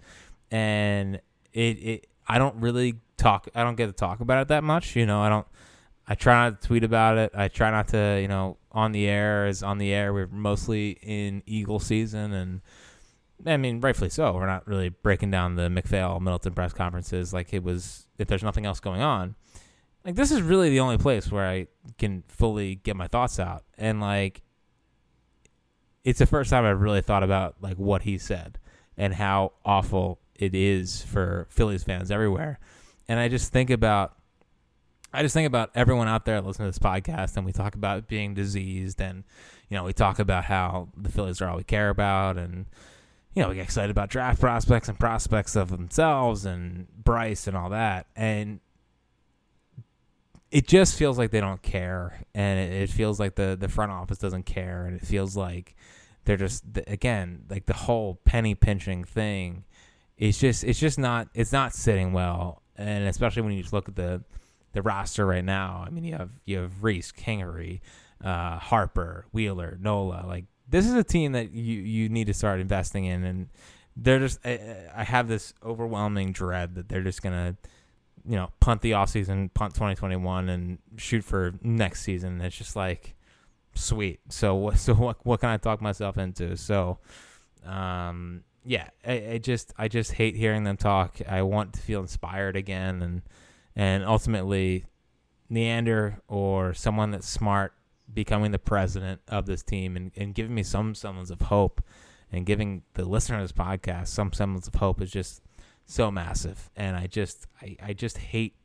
and 0.51 1.21
it 1.53 1.79
it 1.79 2.07
I 2.29 2.39
don't 2.39 2.57
really 2.57 2.95
talk. 3.17 3.49
I 3.55 3.63
don't 3.63 3.77
get 3.77 3.87
to 3.87 3.93
talk 3.93 4.21
about 4.21 4.43
it 4.43 4.49
that 4.49 4.65
much. 4.65 4.97
You 4.97 5.07
know, 5.07 5.21
I 5.21 5.29
don't. 5.29 5.47
I 6.07 6.15
try 6.15 6.45
not 6.45 6.61
to 6.61 6.67
tweet 6.67 6.85
about 6.85 7.17
it. 7.17 7.33
I 7.35 7.49
try 7.49 7.71
not 7.71 7.89
to, 7.89 8.19
you 8.21 8.27
know, 8.27 8.57
on 8.73 8.93
the 8.93 9.07
air 9.07 9.47
is 9.47 9.63
on 9.63 9.79
the 9.79 9.93
air. 9.93 10.13
We're 10.13 10.27
mostly 10.27 10.99
in 11.03 11.43
Eagle 11.47 11.79
season, 11.79 12.33
and 12.33 12.61
I 13.47 13.57
mean, 13.57 13.81
rightfully 13.81 14.11
so. 14.11 14.33
We're 14.33 14.47
not 14.47 14.67
really 14.67 14.91
breaking 14.91 15.31
down 15.31 15.57
the 15.57 15.69
MacPhail 15.69 16.21
Middleton 16.21 16.55
press 16.55 16.73
conferences 16.73 17.33
like 17.33 17.53
it 17.53 17.63
was. 17.63 18.07
If 18.19 18.29
there's 18.29 18.43
nothing 18.43 18.67
else 18.67 18.81
going 18.81 19.01
on, 19.01 19.35
like 20.05 20.15
this 20.15 20.31
is 20.31 20.43
really 20.43 20.71
the 20.71 20.81
only 20.81 20.99
place 20.99 21.31
where 21.31 21.49
I 21.49 21.67
can 21.99 22.23
fully 22.29 22.77
get 22.77 22.97
my 22.97 23.09
thoughts 23.09 23.39
out, 23.41 23.65
and 23.77 24.01
like, 24.01 24.43
it's 26.05 26.19
the 26.19 26.27
first 26.27 26.51
time 26.51 26.65
I've 26.65 26.81
really 26.81 27.03
thought 27.03 27.23
about 27.23 27.57
like 27.61 27.77
what 27.77 28.03
he 28.03 28.19
said 28.19 28.59
and 28.97 29.15
how 29.15 29.53
awful 29.65 30.21
it 30.35 30.55
is 30.55 31.03
for 31.03 31.47
Phillies 31.51 31.85
fans 31.85 32.11
everywhere. 32.11 32.59
And 33.09 33.19
I 33.21 33.29
just 33.29 33.53
think 33.53 33.71
about 33.71 34.17
I 35.13 35.23
just 35.23 35.35
think 35.35 35.47
about 35.47 35.71
everyone 35.75 36.09
out 36.09 36.25
there 36.25 36.41
listening 36.41 36.73
to 36.73 36.79
this 36.79 36.79
podcast 36.79 37.37
and 37.37 37.45
we 37.45 37.53
talk 37.53 37.75
about 37.75 38.09
being 38.09 38.33
diseased 38.35 39.01
and 39.01 39.25
you 39.69 39.77
know, 39.77 39.85
we 39.85 39.93
talk 39.93 40.19
about 40.19 40.45
how 40.45 40.89
the 40.97 41.11
Phillies 41.11 41.41
are 41.41 41.49
all 41.49 41.57
we 41.57 41.65
care 41.65 41.91
about 41.91 42.39
and 42.39 42.67
you 43.35 43.43
know, 43.43 43.49
we 43.49 43.55
get 43.55 43.65
excited 43.65 43.91
about 43.91 44.11
draft 44.11 44.41
prospects 44.41 44.89
and 44.89 44.99
prospects 44.99 45.57
of 45.57 45.71
themselves 45.71 46.45
and 46.45 46.87
Bryce 47.03 47.47
and 47.47 47.57
all 47.57 47.71
that. 47.71 48.07
And 48.15 48.61
it 50.51 50.69
just 50.69 50.97
feels 50.97 51.19
like 51.19 51.31
they 51.31 51.41
don't 51.41 51.63
care. 51.63 52.25
And 52.35 52.59
it, 52.59 52.83
it 52.83 52.91
feels 52.91 53.19
like 53.19 53.37
the 53.37 53.57
the 53.59 53.69
front 53.69 53.93
office 53.93 54.19
doesn't 54.19 54.45
care. 54.45 54.87
And 54.87 54.97
it 54.97 55.07
feels 55.07 55.37
like 55.37 55.75
they're 56.25 56.37
just 56.37 56.65
again 56.87 57.45
like 57.49 57.67
the 57.67 57.75
whole 57.75 58.21
penny 58.25 58.55
pinching 58.55 59.03
thing 59.03 59.65
it's 60.17 60.39
just 60.39 60.63
it's 60.63 60.79
just 60.79 60.99
not 60.99 61.29
it's 61.35 61.53
not 61.53 61.75
sitting 61.75 62.13
well. 62.13 62.63
And 62.77 63.09
especially 63.09 63.43
when 63.43 63.53
you 63.53 63.63
just 63.63 63.73
look 63.73 63.89
at 63.89 63.97
the 63.97 64.23
the 64.73 64.83
roster 64.83 65.27
right 65.27 65.45
now 65.45 65.85
i 65.87 65.91
mean 65.91 66.05
you 66.05 66.15
have 66.15 66.31
you 66.45 66.59
have 66.59 66.83
Rhys, 66.83 67.13
kingery 67.13 67.81
uh, 68.25 68.59
harper 68.59 69.27
wheeler 69.33 69.79
nola 69.81 70.25
like 70.27 70.45
this 70.73 70.87
is 70.87 70.95
a 70.95 71.05
team 71.05 71.33
that 71.33 71.53
you 71.53 71.81
you 71.81 72.09
need 72.09 72.27
to 72.27 72.35
start 72.35 72.59
investing 72.59 73.05
in 73.05 73.23
and 73.23 73.49
they're 73.97 74.19
just 74.19 74.41
I, 74.45 74.89
I 74.95 75.05
have 75.05 75.29
this 75.29 75.55
overwhelming 75.65 76.33
dread 76.33 76.75
that 76.75 76.89
they're 76.89 77.03
just 77.03 77.23
gonna 77.23 77.57
you 78.25 78.37
know 78.37 78.51
punt 78.59 78.83
the 78.83 78.93
offseason 78.93 79.55
punt 79.55 79.75
2021 79.75 80.49
and 80.49 80.79
shoot 80.97 81.23
for 81.23 81.55
next 81.63 82.03
season 82.03 82.41
it's 82.41 82.57
just 82.57 82.75
like 82.75 83.15
sweet. 83.75 84.21
So 84.29 84.55
what? 84.55 84.79
So 84.83 84.95
what? 84.95 85.25
What 85.25 85.41
can 85.41 85.51
I 85.51 85.57
talk 85.57 85.81
myself 85.81 86.19
into? 86.19 86.57
So, 86.57 86.99
um, 87.65 88.43
yeah, 88.65 88.89
I, 89.07 89.33
I, 89.33 89.39
just 89.39 89.73
I 89.79 89.89
just 89.89 90.13
hate 90.13 90.37
hearing 90.37 90.65
them 90.65 90.77
talk. 90.77 91.19
I 91.29 91.43
want 91.43 91.75
to 91.75 91.81
feel 91.81 92.01
inspired 92.01 92.57
again, 92.57 93.03
and 93.03 93.23
and 93.77 94.05
ultimately, 94.05 94.87
Neander 95.49 96.21
or 96.29 96.75
someone 96.75 97.11
that's 97.11 97.29
smart 97.29 97.75
becoming 98.13 98.51
the 98.51 98.59
president 98.59 99.21
of 99.29 99.47
this 99.47 99.63
team 99.63 99.97
and, 99.97 100.13
and 100.17 100.35
giving 100.35 100.55
me 100.55 100.63
some 100.63 100.95
semblance 100.95 101.31
of 101.31 101.41
hope 101.43 101.83
and 102.31 102.47
giving 102.47 102.83
the 102.95 103.05
listener 103.05 103.37
of 103.37 103.43
this 103.43 103.53
podcast 103.53 104.09
some 104.09 104.33
semblance 104.33 104.67
of 104.67 104.75
hope 104.77 105.01
is 105.01 105.11
just 105.11 105.43
so 105.87 106.11
massive 106.11 106.71
and 106.77 106.97
i 106.97 107.07
just 107.07 107.47
I, 107.61 107.77
I 107.83 107.93
just 107.93 108.19
hate 108.19 108.57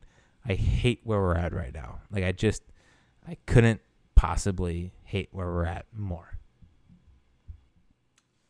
i 0.46 0.54
hate 0.54 1.00
where 1.04 1.20
we're 1.20 1.36
at 1.36 1.52
right 1.52 1.74
now 1.74 2.00
like 2.10 2.24
i 2.24 2.32
just 2.32 2.62
i 3.26 3.36
couldn't 3.46 3.80
possibly 4.18 4.92
hate 5.04 5.28
where 5.30 5.46
we're 5.46 5.64
at 5.64 5.86
more. 5.96 6.38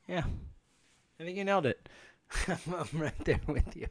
Yeah, 0.07 0.25
I 1.21 1.25
think 1.25 1.37
you 1.37 1.45
nailed 1.45 1.67
it. 1.67 1.91
I'm 2.49 2.89
right 2.95 3.25
there 3.27 3.41
with 3.47 3.77
you. 3.77 3.87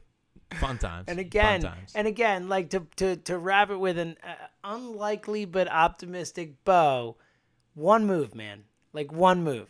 Fun 0.54 0.78
times. 0.78 1.04
And 1.08 1.18
again, 1.18 1.60
times. 1.62 1.92
and 1.94 2.06
again, 2.06 2.48
like 2.48 2.70
to 2.70 2.86
to 2.96 3.16
to 3.16 3.38
wrap 3.38 3.70
it 3.70 3.76
with 3.76 3.98
an 3.98 4.16
uh, 4.22 4.34
unlikely 4.64 5.44
but 5.44 5.68
optimistic 5.70 6.64
bow. 6.64 7.16
One 7.74 8.06
move, 8.06 8.34
man. 8.34 8.64
Like 8.92 9.12
one 9.12 9.44
move. 9.44 9.68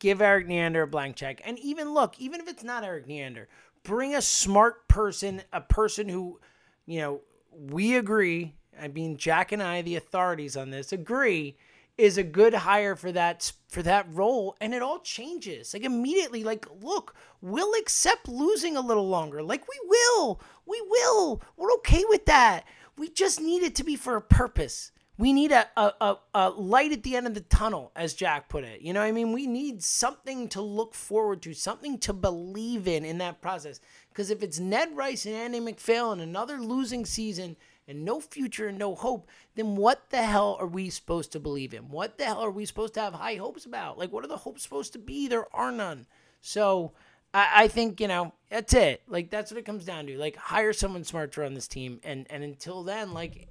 Give 0.00 0.20
Erik 0.20 0.46
Neander 0.46 0.82
a 0.82 0.86
blank 0.86 1.16
check, 1.16 1.40
and 1.44 1.58
even 1.58 1.92
look, 1.92 2.20
even 2.20 2.40
if 2.40 2.48
it's 2.48 2.62
not 2.62 2.84
Erik 2.84 3.06
Neander, 3.06 3.48
bring 3.82 4.14
a 4.14 4.22
smart 4.22 4.86
person, 4.86 5.42
a 5.52 5.60
person 5.60 6.08
who, 6.08 6.38
you 6.86 7.00
know, 7.00 7.20
we 7.52 7.96
agree. 7.96 8.54
I 8.80 8.88
mean, 8.88 9.16
Jack 9.16 9.50
and 9.50 9.60
I, 9.62 9.82
the 9.82 9.96
authorities 9.96 10.56
on 10.56 10.70
this, 10.70 10.92
agree 10.92 11.56
is 11.98 12.16
a 12.16 12.22
good 12.22 12.54
hire 12.54 12.94
for 12.94 13.12
that 13.12 13.52
for 13.68 13.82
that 13.82 14.06
role 14.10 14.56
and 14.60 14.72
it 14.72 14.80
all 14.80 15.00
changes. 15.00 15.74
Like 15.74 15.84
immediately 15.84 16.44
like 16.44 16.66
look 16.80 17.14
we'll 17.42 17.74
accept 17.74 18.28
losing 18.28 18.76
a 18.76 18.80
little 18.80 19.08
longer. 19.08 19.42
Like 19.42 19.66
we 19.68 19.78
will 19.84 20.40
we 20.64 20.80
will. 20.88 21.42
We're 21.56 21.72
okay 21.74 22.04
with 22.08 22.24
that. 22.26 22.64
We 22.96 23.10
just 23.10 23.40
need 23.40 23.62
it 23.62 23.74
to 23.76 23.84
be 23.84 23.96
for 23.96 24.16
a 24.16 24.22
purpose. 24.22 24.92
We 25.18 25.32
need 25.32 25.50
a, 25.50 25.66
a, 25.76 25.92
a, 26.00 26.16
a 26.34 26.50
light 26.50 26.92
at 26.92 27.02
the 27.02 27.16
end 27.16 27.26
of 27.26 27.34
the 27.34 27.40
tunnel 27.40 27.90
as 27.96 28.14
jack 28.14 28.48
put 28.48 28.62
it. 28.62 28.82
You 28.82 28.92
know 28.92 29.02
i 29.02 29.10
mean? 29.10 29.32
We 29.32 29.48
need 29.48 29.82
something 29.82 30.48
to 30.50 30.62
look 30.62 30.94
forward 30.94 31.42
to 31.42 31.54
something 31.54 31.98
to 31.98 32.12
believe 32.12 32.86
in 32.86 33.04
in 33.04 33.18
that 33.18 33.42
process. 33.42 33.80
Because 34.10 34.30
if 34.30 34.44
it's 34.44 34.60
ned 34.60 34.96
rice 34.96 35.26
and 35.26 35.34
andy 35.34 35.58
macphail 35.58 36.12
and 36.12 36.22
another 36.22 36.58
losing 36.58 37.04
season 37.04 37.56
and 37.88 38.04
no 38.04 38.20
future 38.20 38.68
and 38.68 38.78
no 38.78 38.94
hope, 38.94 39.28
then 39.54 39.74
what 39.74 40.10
the 40.10 40.22
hell 40.22 40.56
are 40.60 40.66
we 40.66 40.90
supposed 40.90 41.32
to 41.32 41.40
believe 41.40 41.74
in? 41.74 41.88
What 41.88 42.18
the 42.18 42.26
hell 42.26 42.40
are 42.40 42.50
we 42.50 42.66
supposed 42.66 42.94
to 42.94 43.00
have 43.00 43.14
high 43.14 43.36
hopes 43.36 43.64
about? 43.64 43.98
Like, 43.98 44.12
what 44.12 44.24
are 44.24 44.28
the 44.28 44.36
hopes 44.36 44.62
supposed 44.62 44.92
to 44.92 44.98
be? 44.98 45.26
There 45.26 45.46
are 45.54 45.72
none. 45.72 46.06
So 46.40 46.92
I, 47.34 47.48
I 47.54 47.68
think, 47.68 48.00
you 48.00 48.08
know, 48.08 48.32
that's 48.50 48.74
it. 48.74 49.02
Like, 49.08 49.30
that's 49.30 49.50
what 49.50 49.58
it 49.58 49.64
comes 49.64 49.84
down 49.84 50.06
to. 50.06 50.18
Like, 50.18 50.36
hire 50.36 50.72
someone 50.72 51.04
smart 51.04 51.32
to 51.32 51.40
run 51.40 51.54
this 51.54 51.66
team. 51.66 52.00
And, 52.04 52.26
and 52.30 52.44
until 52.44 52.84
then, 52.84 53.14
like, 53.14 53.48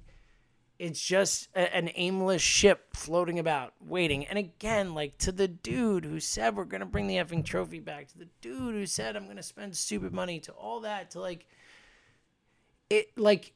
it's 0.78 1.00
just 1.00 1.48
a, 1.54 1.74
an 1.74 1.90
aimless 1.96 2.42
ship 2.42 2.94
floating 2.94 3.38
about, 3.38 3.72
waiting. 3.80 4.26
And 4.26 4.38
again, 4.38 4.94
like 4.94 5.18
to 5.18 5.32
the 5.32 5.48
dude 5.48 6.04
who 6.04 6.20
said 6.20 6.56
we're 6.56 6.64
gonna 6.64 6.86
bring 6.86 7.08
the 7.08 7.16
effing 7.16 7.44
trophy 7.44 7.80
back, 7.80 8.08
to 8.08 8.18
the 8.18 8.28
dude 8.40 8.74
who 8.74 8.86
said 8.86 9.16
I'm 9.16 9.26
gonna 9.26 9.42
spend 9.42 9.76
stupid 9.76 10.12
money, 10.12 10.38
to 10.40 10.52
all 10.52 10.80
that, 10.80 11.10
to 11.12 11.20
like 11.20 11.46
it, 12.90 13.18
like 13.18 13.52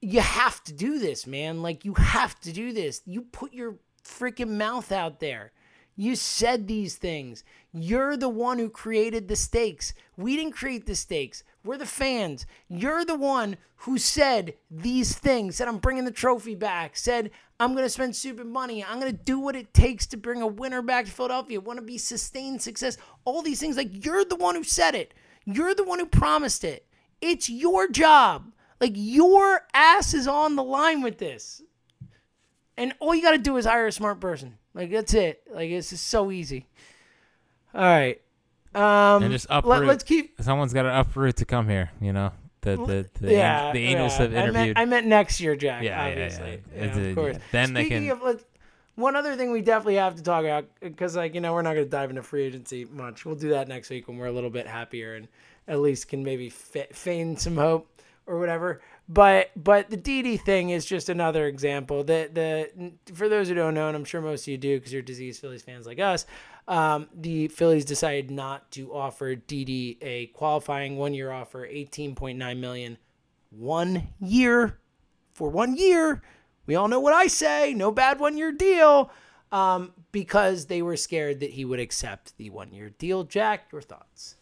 you 0.00 0.20
have 0.20 0.62
to 0.64 0.72
do 0.72 0.98
this, 0.98 1.26
man. 1.26 1.62
Like 1.62 1.84
you 1.84 1.94
have 1.94 2.38
to 2.40 2.52
do 2.52 2.72
this. 2.72 3.02
You 3.04 3.22
put 3.22 3.52
your 3.52 3.76
freaking 4.04 4.56
mouth 4.56 4.92
out 4.92 5.20
there. 5.20 5.52
You 5.96 6.16
said 6.16 6.66
these 6.66 6.96
things. 6.96 7.44
You're 7.72 8.16
the 8.16 8.28
one 8.28 8.58
who 8.58 8.70
created 8.70 9.28
the 9.28 9.36
stakes. 9.36 9.92
We 10.16 10.36
didn't 10.36 10.54
create 10.54 10.86
the 10.86 10.94
stakes. 10.94 11.44
We're 11.62 11.76
the 11.76 11.84
fans. 11.84 12.46
You're 12.68 13.04
the 13.04 13.16
one 13.16 13.58
who 13.76 13.98
said 13.98 14.54
these 14.70 15.14
things. 15.14 15.56
Said 15.56 15.68
I'm 15.68 15.78
bringing 15.78 16.06
the 16.06 16.10
trophy 16.10 16.54
back. 16.54 16.96
Said 16.96 17.30
I'm 17.58 17.72
going 17.72 17.84
to 17.84 17.90
spend 17.90 18.16
stupid 18.16 18.46
money. 18.46 18.82
I'm 18.82 18.98
going 18.98 19.12
to 19.14 19.24
do 19.24 19.38
what 19.38 19.56
it 19.56 19.74
takes 19.74 20.06
to 20.06 20.16
bring 20.16 20.40
a 20.40 20.46
winner 20.46 20.80
back 20.80 21.04
to 21.04 21.10
Philadelphia. 21.10 21.60
Want 21.60 21.78
to 21.78 21.84
be 21.84 21.98
sustained 21.98 22.62
success. 22.62 22.96
All 23.26 23.42
these 23.42 23.60
things 23.60 23.76
like 23.76 24.04
you're 24.04 24.24
the 24.24 24.36
one 24.36 24.54
who 24.54 24.64
said 24.64 24.94
it. 24.94 25.12
You're 25.44 25.74
the 25.74 25.84
one 25.84 25.98
who 25.98 26.06
promised 26.06 26.64
it. 26.64 26.86
It's 27.20 27.50
your 27.50 27.88
job. 27.88 28.52
Like 28.80 28.92
your 28.94 29.66
ass 29.74 30.14
is 30.14 30.26
on 30.26 30.56
the 30.56 30.64
line 30.64 31.02
with 31.02 31.18
this. 31.18 31.62
And 32.76 32.94
all 32.98 33.14
you 33.14 33.22
got 33.22 33.32
to 33.32 33.38
do 33.38 33.56
is 33.58 33.66
hire 33.66 33.86
a 33.86 33.92
smart 33.92 34.20
person. 34.20 34.56
Like 34.74 34.90
that's 34.90 35.12
it. 35.14 35.42
Like 35.52 35.70
it's 35.70 35.90
just 35.90 36.06
so 36.06 36.30
easy. 36.30 36.66
All 37.74 37.82
right. 37.82 38.20
Um, 38.74 39.22
and 39.22 39.32
just 39.32 39.46
uproot. 39.50 39.86
Let, 39.86 39.96
us 39.96 40.02
keep. 40.02 40.40
Someone's 40.40 40.72
got 40.72 40.82
to 40.82 41.00
uproot 41.00 41.36
to 41.36 41.44
come 41.44 41.68
here. 41.68 41.90
You 42.00 42.12
know, 42.12 42.32
the 42.60 42.76
the 42.76 43.20
the, 43.20 43.32
yeah, 43.32 43.72
the 43.72 43.84
Angels 43.84 44.12
yeah. 44.12 44.18
have 44.18 44.32
interviewed. 44.32 44.56
I 44.56 44.64
meant, 44.64 44.78
I 44.78 44.84
meant 44.84 45.06
next 45.06 45.40
year, 45.40 45.56
Jack. 45.56 45.82
Yeah, 45.82 46.06
obviously. 46.06 46.62
yeah, 46.74 46.84
yeah. 46.84 46.96
yeah 46.96 47.08
of 47.08 47.14
course. 47.16 47.36
Then 47.50 47.68
Speaking 47.68 48.02
they 48.02 48.08
can. 48.08 48.10
Of, 48.10 48.22
like, 48.22 48.44
one 48.94 49.16
other 49.16 49.34
thing 49.34 49.50
we 49.50 49.62
definitely 49.62 49.96
have 49.96 50.16
to 50.16 50.22
talk 50.22 50.44
about 50.44 50.66
because, 50.80 51.16
like, 51.16 51.34
you 51.34 51.40
know, 51.40 51.52
we're 51.52 51.62
not 51.62 51.74
going 51.74 51.86
to 51.86 51.90
dive 51.90 52.10
into 52.10 52.22
free 52.22 52.44
agency 52.44 52.84
much. 52.84 53.24
We'll 53.24 53.34
do 53.34 53.50
that 53.50 53.66
next 53.66 53.90
week 53.90 54.06
when 54.08 54.18
we're 54.18 54.26
a 54.26 54.32
little 54.32 54.50
bit 54.50 54.66
happier 54.66 55.14
and 55.14 55.26
at 55.66 55.80
least 55.80 56.08
can 56.08 56.22
maybe 56.22 56.50
feign 56.50 57.36
some 57.36 57.56
hope 57.56 57.88
or 58.30 58.38
whatever. 58.38 58.80
But 59.08 59.50
but 59.56 59.90
the 59.90 59.96
Didi 59.96 60.36
thing 60.36 60.70
is 60.70 60.86
just 60.86 61.08
another 61.08 61.46
example. 61.46 62.04
That 62.04 62.34
the 62.34 62.92
for 63.12 63.28
those 63.28 63.48
who 63.48 63.54
don't 63.54 63.74
know, 63.74 63.88
and 63.88 63.96
I'm 63.96 64.04
sure 64.04 64.20
most 64.20 64.42
of 64.42 64.48
you 64.48 64.56
do 64.56 64.78
because 64.78 64.92
you're 64.92 65.02
disease 65.02 65.38
Phillies 65.40 65.62
fans 65.62 65.84
like 65.84 65.98
us, 65.98 66.26
um, 66.68 67.08
the 67.12 67.48
Phillies 67.48 67.84
decided 67.84 68.30
not 68.30 68.70
to 68.72 68.94
offer 68.94 69.34
Didi 69.34 69.98
a 70.00 70.26
qualifying 70.28 70.96
one 70.96 71.12
year 71.12 71.32
offer, 71.32 71.66
18.9 71.66 72.58
million, 72.58 72.98
one 73.50 74.08
year 74.20 74.78
for 75.34 75.50
one 75.50 75.76
year. 75.76 76.22
We 76.66 76.76
all 76.76 76.86
know 76.86 77.00
what 77.00 77.12
I 77.12 77.26
say. 77.26 77.74
No 77.74 77.90
bad 77.90 78.20
one 78.20 78.38
year 78.38 78.52
deal. 78.52 79.10
Um, 79.50 79.92
because 80.12 80.66
they 80.66 80.80
were 80.80 80.96
scared 80.96 81.40
that 81.40 81.50
he 81.50 81.64
would 81.64 81.80
accept 81.80 82.36
the 82.36 82.50
one 82.50 82.72
year 82.72 82.90
deal. 82.90 83.24
Jack, 83.24 83.72
your 83.72 83.82
thoughts? 83.82 84.36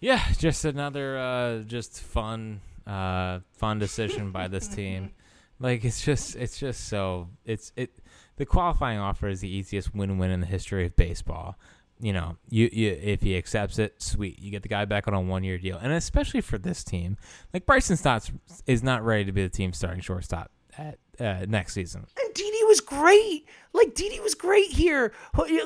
Yeah, 0.00 0.22
just 0.38 0.64
another 0.64 1.18
uh, 1.18 1.58
just 1.60 2.00
fun 2.00 2.62
uh, 2.92 3.40
fun 3.52 3.78
decision 3.78 4.30
by 4.32 4.48
this 4.48 4.68
team. 4.68 5.10
Like 5.60 5.84
it's 5.84 6.02
just 6.02 6.34
it's 6.34 6.58
just 6.58 6.88
so 6.88 7.28
it's 7.44 7.70
it 7.76 7.90
the 8.36 8.44
qualifying 8.44 8.98
offer 8.98 9.28
is 9.28 9.42
the 9.42 9.48
easiest 9.48 9.94
win-win 9.94 10.32
in 10.32 10.40
the 10.40 10.46
history 10.46 10.84
of 10.84 10.96
baseball. 10.96 11.56
you 12.00 12.12
know, 12.12 12.36
you, 12.50 12.68
you 12.72 12.98
if 13.00 13.20
he 13.22 13.36
accepts 13.36 13.78
it, 13.78 14.02
sweet. 14.02 14.40
You 14.40 14.50
get 14.50 14.62
the 14.62 14.68
guy 14.68 14.86
back 14.86 15.06
on 15.06 15.14
a 15.14 15.20
one 15.20 15.44
year 15.44 15.58
deal, 15.58 15.78
and 15.80 15.92
especially 15.92 16.40
for 16.40 16.58
this 16.58 16.82
team, 16.82 17.16
like 17.54 17.64
Bryson 17.64 17.96
Stott 17.96 18.28
is 18.66 18.82
not 18.82 19.04
ready 19.04 19.24
to 19.24 19.30
be 19.30 19.44
the 19.44 19.48
team 19.48 19.72
starting 19.72 20.00
shortstop 20.00 20.50
at 20.76 20.98
uh, 21.20 21.46
next 21.46 21.74
season. 21.74 22.06
And 22.20 22.34
Didi 22.34 22.64
was 22.64 22.80
great. 22.80 23.46
Like 23.72 23.94
Didi 23.94 24.18
was 24.18 24.34
great 24.34 24.72
here. 24.72 25.12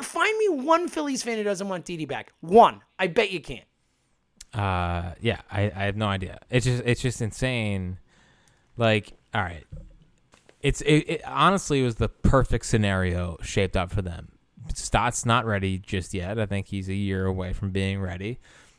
Find 0.03 0.39
me 0.39 0.49
one 0.51 0.89
Phillies 0.89 1.23
fan 1.23 1.39
who 1.39 1.45
doesn't 1.45 1.69
want 1.69 1.87
Didi 1.87 2.05
back. 2.05 2.33
One. 2.41 2.83
I 2.99 3.07
bet 3.07 3.31
you 3.31 3.41
can't. 3.41 3.65
Uh, 4.55 5.13
yeah, 5.21 5.41
I, 5.51 5.73
I 5.75 5.85
have 5.85 5.97
no 5.97 6.07
idea. 6.07 6.39
It's 6.51 6.65
just 6.65 6.83
it's 6.85 7.01
just 7.01 7.21
insane. 7.21 7.99
Like, 8.77 9.13
all 9.35 9.43
right, 9.43 9.65
it's 10.61 10.81
it, 10.83 11.05
it 11.09 11.23
honestly 11.27 11.83
was 11.83 11.97
the 11.97 12.09
perfect 12.09 12.67
scenario 12.67 13.37
shaped 13.43 13.77
up 13.77 13.93
for 13.93 14.03
them. 14.03 14.29
Stott's 14.75 15.25
not 15.25 15.47
ready 15.47 15.79
just 15.79 16.15
yet. 16.15 16.39
I 16.39 16.47
think 16.47 16.69
he's 16.69 16.89
a 16.89 16.95
year 16.95 17.27
away 17.27 17.53
from 17.53 17.71
being 17.71 18.01
ready. 18.01 18.39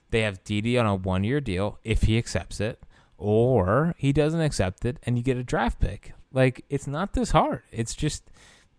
They 0.10 0.22
have 0.22 0.44
Didi 0.44 0.78
on 0.78 0.86
a 0.86 0.96
one 0.96 1.24
year 1.24 1.40
deal 1.42 1.80
if 1.84 2.04
he 2.04 2.18
accepts 2.18 2.60
it, 2.60 2.82
or 3.18 3.94
he 3.98 4.14
doesn't 4.14 4.42
accept 4.42 4.86
it 4.86 4.98
and 5.04 5.18
you 5.18 5.24
get 5.24 5.38
a 5.38 5.44
draft 5.44 5.80
pick. 5.80 6.14
Like 6.32 6.66
it's 6.70 6.88
not 6.88 7.14
this 7.14 7.32
hard. 7.32 7.64
It's 7.72 7.96
just 7.96 8.30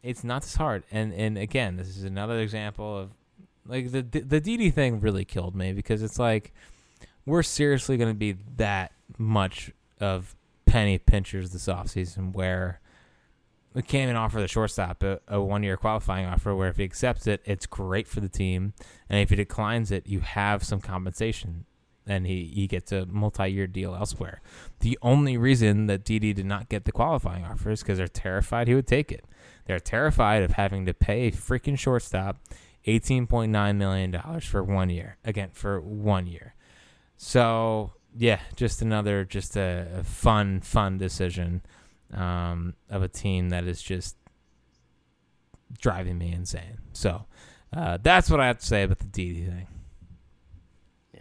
it's 0.03 0.25
not 0.25 0.43
this 0.43 0.57
hard. 0.57 0.85
And 0.91 1.13
and 1.13 1.39
again, 1.39 1.77
this 1.77 1.89
is 1.89 2.05
another 2.05 2.39
example 2.41 2.99
of 2.99 3.11
like 3.67 3.91
the 3.91 4.03
the 4.03 4.41
Didi 4.41 4.71
thing 4.71 5.01
really 5.01 5.25
killed 5.25 5.55
me 5.55 5.73
because 5.73 6.03
it's 6.03 6.19
like 6.19 6.53
we're 7.29 7.43
seriously 7.43 7.97
going 7.97 8.11
to 8.11 8.19
be 8.19 8.37
that 8.57 8.93
much 9.19 9.71
of 10.01 10.35
penny 10.67 10.99
pinchers 10.99 11.51
this 11.51 11.67
offseason 11.67 12.33
where 12.33 12.81
we 13.75 13.83
can't 13.83 14.05
even 14.05 14.17
offer 14.17 14.41
the 14.41 14.49
shortstop 14.49 15.03
a, 15.03 15.21
a 15.29 15.41
one 15.41 15.63
year 15.63 15.77
qualifying 15.77 16.27
offer 16.27 16.55
where 16.55 16.69
if 16.69 16.77
he 16.77 16.85
accepts 16.85 17.27
it, 17.27 17.43
it's 17.45 17.67
great 17.67 18.09
for 18.09 18.21
the 18.21 18.29
team. 18.29 18.73
And 19.09 19.21
if 19.21 19.31
he 19.31 19.37
declines 19.37 19.91
it, 19.91 20.07
you 20.07 20.21
have 20.21 20.65
some 20.65 20.81
compensation 20.81 21.65
and 22.07 22.27
he, 22.27 22.51
he 22.55 22.67
gets 22.67 22.91
a 22.91 23.05
multi 23.07 23.49
year 23.49 23.67
deal 23.67 23.95
elsewhere. 23.95 24.41
The 24.81 24.99
only 25.03 25.37
reason 25.37 25.87
that 25.87 26.05
Didi 26.05 26.33
did 26.33 26.47
not 26.47 26.71
get 26.71 26.87
the 26.87 26.93
qualifying 26.93 27.45
offer 27.45 27.71
is 27.71 27.83
because 27.83 27.99
they're 27.99 28.09
terrified 28.09 28.69
he 28.69 28.75
would 28.75 28.87
take 28.87 29.13
it. 29.13 29.25
They're 29.67 29.79
terrified 29.79 30.43
of 30.43 30.53
having 30.53 30.87
to 30.87 30.95
pay 30.95 31.27
a 31.27 31.33
freaking 31.33 31.79
shortstop 31.79 32.39
$18.9 32.87 33.77
million 33.77 34.41
for 34.41 34.63
one 34.65 34.89
year. 34.89 35.19
Again, 35.25 35.51
for 35.53 35.79
one 35.79 36.27
year. 36.27 36.55
So, 37.19 37.93
yeah, 38.17 38.41
just 38.57 38.81
another, 38.81 39.25
just 39.25 39.57
a, 39.57 39.89
a 39.99 40.05
fun, 40.05 40.61
fun 40.61 40.99
decision 40.99 41.63
um, 42.15 42.75
of 42.89 43.03
a 43.03 43.09
team 43.09 43.51
that 43.51 43.65
is 43.65 43.83
just 43.83 44.17
driving 45.81 46.17
me 46.17 46.33
insane. 46.33 46.79
So, 46.93 47.27
uh, 47.77 47.99
that's 48.01 48.31
what 48.31 48.41
I 48.41 48.47
have 48.47 48.59
to 48.59 48.67
say 48.67 48.85
about 48.85 49.01
the 49.01 49.07
Didi 49.07 49.43
thing. 49.43 49.67
Yeah, 51.13 51.21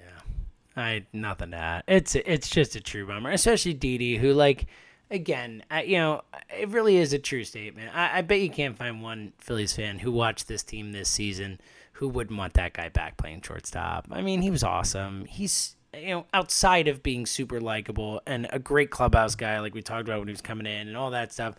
I 0.78 1.06
nothing 1.12 1.52
to 1.52 1.58
add. 1.58 1.84
It's 1.88 2.16
it's 2.16 2.50
just 2.50 2.76
a 2.76 2.80
true 2.80 3.06
bummer, 3.06 3.32
especially 3.32 3.74
Didi 3.74 4.18
who 4.18 4.34
like 4.34 4.68
again, 5.10 5.64
I, 5.72 5.84
you 5.84 5.98
know, 5.98 6.22
it 6.58 6.70
really 6.70 6.98
is 6.98 7.12
a 7.12 7.20
true 7.20 7.44
statement. 7.44 7.96
I, 7.96 8.20
I 8.20 8.22
bet 8.22 8.40
you 8.40 8.50
can't 8.50 8.78
find 8.78 9.02
one 9.02 9.34
Phillies 9.40 9.76
fan 9.76 10.00
who 10.00 10.12
watched 10.12 10.48
this 10.48 10.64
team 10.64 10.92
this 10.92 11.10
season 11.10 11.60
who 11.94 12.08
wouldn't 12.08 12.38
want 12.38 12.54
that 12.54 12.74
guy 12.74 12.90
back 12.90 13.18
playing 13.18 13.42
shortstop. 13.42 14.08
I 14.12 14.22
mean, 14.22 14.44
he 14.44 14.52
was 14.52 14.64
awesome. 14.64 15.26
He's 15.26 15.76
you 16.02 16.10
know 16.10 16.26
outside 16.34 16.88
of 16.88 17.04
being 17.04 17.26
super 17.26 17.60
likable 17.60 18.22
and 18.26 18.48
a 18.52 18.60
great 18.60 18.92
clubhouse 18.92 19.36
guy, 19.36 19.60
like 19.60 19.74
we 19.74 19.82
talked 19.82 20.08
about 20.08 20.20
when 20.20 20.28
he 20.28 20.34
was 20.34 20.42
coming 20.42 20.66
in 20.66 20.88
and 20.88 20.98
all 20.98 21.12
that 21.12 21.34
stuff. 21.34 21.56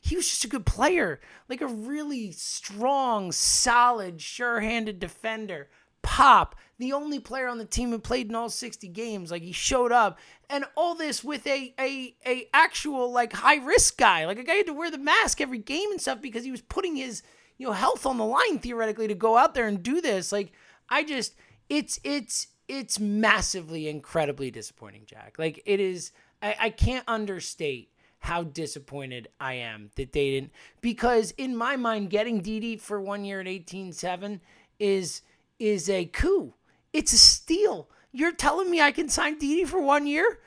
He 0.00 0.16
was 0.16 0.28
just 0.28 0.44
a 0.44 0.48
good 0.48 0.66
player, 0.66 1.20
like 1.48 1.60
a 1.60 1.66
really 1.68 2.32
strong, 2.32 3.30
solid, 3.30 4.20
sure-handed 4.20 4.98
defender 4.98 5.68
pop, 6.02 6.56
the 6.78 6.92
only 6.92 7.20
player 7.20 7.46
on 7.46 7.58
the 7.58 7.64
team 7.64 7.90
who 7.90 7.98
played 7.98 8.28
in 8.28 8.34
all 8.34 8.50
60 8.50 8.88
games. 8.88 9.30
Like 9.30 9.42
he 9.42 9.52
showed 9.52 9.92
up, 9.92 10.18
and 10.50 10.64
all 10.74 10.94
this 10.94 11.24
with 11.24 11.46
a 11.46 11.74
a 11.78 12.14
a 12.26 12.48
actual 12.52 13.10
like 13.10 13.32
high 13.32 13.64
risk 13.64 13.96
guy, 13.96 14.26
like 14.26 14.38
a 14.38 14.44
guy 14.44 14.54
had 14.54 14.66
to 14.66 14.72
wear 14.72 14.90
the 14.90 14.98
mask 14.98 15.40
every 15.40 15.58
game 15.58 15.90
and 15.90 16.00
stuff 16.00 16.20
because 16.20 16.44
he 16.44 16.50
was 16.50 16.60
putting 16.60 16.96
his 16.96 17.22
you 17.56 17.66
know 17.66 17.72
health 17.72 18.04
on 18.04 18.18
the 18.18 18.24
line 18.24 18.58
theoretically 18.58 19.08
to 19.08 19.14
go 19.14 19.36
out 19.36 19.54
there 19.54 19.68
and 19.68 19.82
do 19.82 20.00
this. 20.00 20.32
Like 20.32 20.52
I 20.88 21.04
just, 21.04 21.34
it's 21.68 21.98
it's 22.04 22.48
it's 22.72 22.98
massively 22.98 23.86
incredibly 23.86 24.50
disappointing, 24.50 25.02
Jack. 25.04 25.34
Like 25.38 25.62
it 25.66 25.78
is, 25.78 26.10
I, 26.40 26.56
I 26.58 26.70
can't 26.70 27.04
understate 27.06 27.90
how 28.20 28.44
disappointed 28.44 29.28
I 29.38 29.54
am 29.54 29.90
that 29.96 30.12
they 30.12 30.30
didn't 30.30 30.52
because 30.80 31.32
in 31.32 31.54
my 31.54 31.76
mind, 31.76 32.08
getting 32.08 32.40
Didi 32.40 32.76
for 32.78 32.98
one 32.98 33.26
year 33.26 33.40
at 33.40 33.46
18-7 33.46 34.40
is 34.78 35.20
is 35.58 35.90
a 35.90 36.06
coup. 36.06 36.54
It's 36.94 37.12
a 37.12 37.18
steal. 37.18 37.88
You're 38.10 38.32
telling 38.32 38.70
me 38.70 38.80
I 38.80 38.90
can 38.90 39.10
sign 39.10 39.38
Didi 39.38 39.64
for 39.64 39.80
one 39.80 40.06
year? 40.06 40.38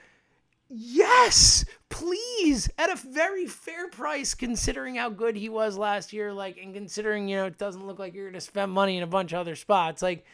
Yes, 0.68 1.64
please, 1.90 2.70
at 2.80 2.90
a 2.90 2.96
very 2.96 3.46
fair 3.46 3.88
price, 3.88 4.34
considering 4.34 4.96
how 4.96 5.10
good 5.10 5.36
he 5.36 5.48
was 5.48 5.78
last 5.78 6.12
year. 6.12 6.34
Like, 6.34 6.58
and 6.58 6.74
considering 6.74 7.30
you 7.30 7.38
know 7.38 7.46
it 7.46 7.60
doesn't 7.60 7.86
look 7.86 8.00
like 8.00 8.16
you're 8.16 8.30
gonna 8.30 8.42
spend 8.42 8.72
money 8.72 8.98
in 8.98 9.04
a 9.04 9.08
bunch 9.08 9.32
of 9.32 9.40
other 9.40 9.56
spots. 9.56 10.02
Like, 10.02 10.26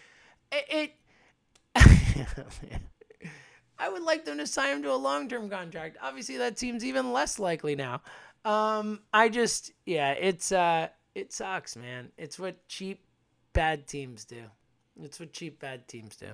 it. 0.54 0.66
it 0.70 0.94
I 3.80 3.90
would 3.90 4.04
like 4.04 4.26
them 4.26 4.38
to 4.38 4.46
sign 4.46 4.78
him 4.78 4.84
to 4.84 4.94
a 4.94 4.96
long-term 4.96 5.50
contract. 5.50 5.98
Obviously, 6.02 6.38
that 6.38 6.60
seems 6.60 6.86
even 6.86 7.12
less 7.14 7.40
likely 7.40 7.76
now. 7.76 8.02
Um, 8.46 9.00
I 9.12 9.30
just, 9.30 9.72
yeah, 9.86 10.12
it's 10.12 10.52
uh, 10.52 10.90
it 11.16 11.34
sucks, 11.34 11.76
man. 11.76 12.10
It's 12.18 12.40
what 12.40 12.68
cheap, 12.68 13.04
bad 13.54 13.88
teams 13.88 14.26
do. 14.26 14.44
It's 15.02 15.20
what 15.20 15.34
cheap 15.34 15.60
bad 15.60 15.88
teams 15.88 16.16
do. 16.16 16.28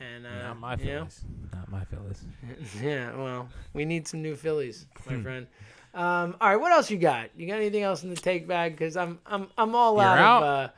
And 0.00 0.26
uh, 0.26 0.42
not 0.42 0.58
my 0.58 0.76
Phillies. 0.76 1.24
Know? 1.52 1.58
Not 1.58 1.70
my 1.70 1.84
Phillies. 1.84 2.24
yeah, 2.82 3.14
well, 3.16 3.48
we 3.74 3.84
need 3.84 4.08
some 4.08 4.22
new 4.22 4.34
Phillies, 4.34 4.86
my 5.08 5.20
friend. 5.22 5.46
Um, 5.92 6.36
all 6.40 6.48
right, 6.48 6.56
what 6.56 6.72
else 6.72 6.90
you 6.90 6.98
got? 6.98 7.30
You 7.36 7.46
got 7.46 7.56
anything 7.56 7.82
else 7.82 8.02
in 8.02 8.10
the 8.10 8.16
take 8.16 8.46
bag? 8.46 8.72
Because 8.72 8.96
I'm 8.96 9.18
I'm 9.26 9.48
I'm 9.58 9.74
all 9.74 9.96
You're 9.96 10.04
out, 10.04 10.18
out, 10.18 10.42
of. 10.42 10.70
Uh, 10.70 10.72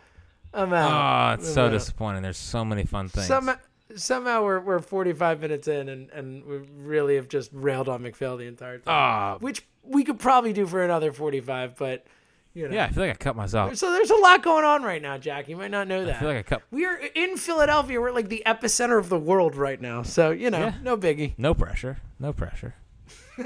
I'm 0.55 0.72
out. 0.72 1.30
Oh, 1.30 1.34
it's 1.34 1.49
I'm 1.49 1.55
so 1.55 1.66
out. 1.66 1.70
disappointing. 1.70 2.22
There's 2.22 2.38
so 2.38 2.64
many 2.64 2.84
fun 2.84 3.09
things. 3.09 3.26
Somehow, 3.26 3.57
somehow 3.97 4.45
we're 4.45 4.61
we're 4.61 4.78
45 4.80 5.40
minutes 5.40 5.68
in, 5.68 5.88
and 5.88 6.11
and 6.11 6.45
we 6.45 6.59
really 6.76 7.16
have 7.16 7.28
just 7.28 7.51
railed 7.53 7.88
on 7.88 8.03
MacPhail 8.03 8.36
the 8.36 8.47
entire 8.47 8.78
time, 8.78 9.34
Oh, 9.34 9.38
which 9.40 9.64
we 9.82 10.05
could 10.05 10.18
probably 10.18 10.53
do 10.53 10.66
for 10.66 10.82
another 10.82 11.12
45, 11.12 11.76
but. 11.76 12.07
You 12.55 12.68
know. 12.68 12.74
yeah, 12.74 12.84
I 12.84 12.90
feel 12.90 13.03
like 13.05 13.12
I 13.12 13.14
cut 13.14 13.34
myself. 13.34 13.76
So 13.76 13.90
there's 13.93 14.11
a 14.11 14.14
lot 14.16 14.43
going 14.43 14.62
on 14.66 14.82
right 14.82 15.01
now, 15.01 15.16
Jack. 15.16 15.49
You 15.49 15.57
might 15.57 15.70
not 15.70 15.88
know 15.88 16.05
that. 16.05 16.16
I 16.16 16.18
feel 16.18 16.28
like 16.28 16.36
I 16.36 16.43
cut. 16.43 16.62
We 16.70 16.84
are 16.84 17.01
in 17.14 17.38
Philadelphia. 17.38 17.99
We're 17.99 18.11
like 18.12 18.28
the 18.28 18.43
epicenter 18.45 18.99
of 18.99 19.09
the 19.09 19.18
world 19.18 19.57
right 19.57 19.80
now. 19.80 20.03
So, 20.03 20.32
you 20.32 20.51
know, 20.51 20.59
Yeah. 20.66 20.74
no 20.82 20.99
biggie. 20.99 21.32
No 21.38 21.55
pressure. 21.55 21.97
No 22.20 22.34
pressure. 22.34 22.74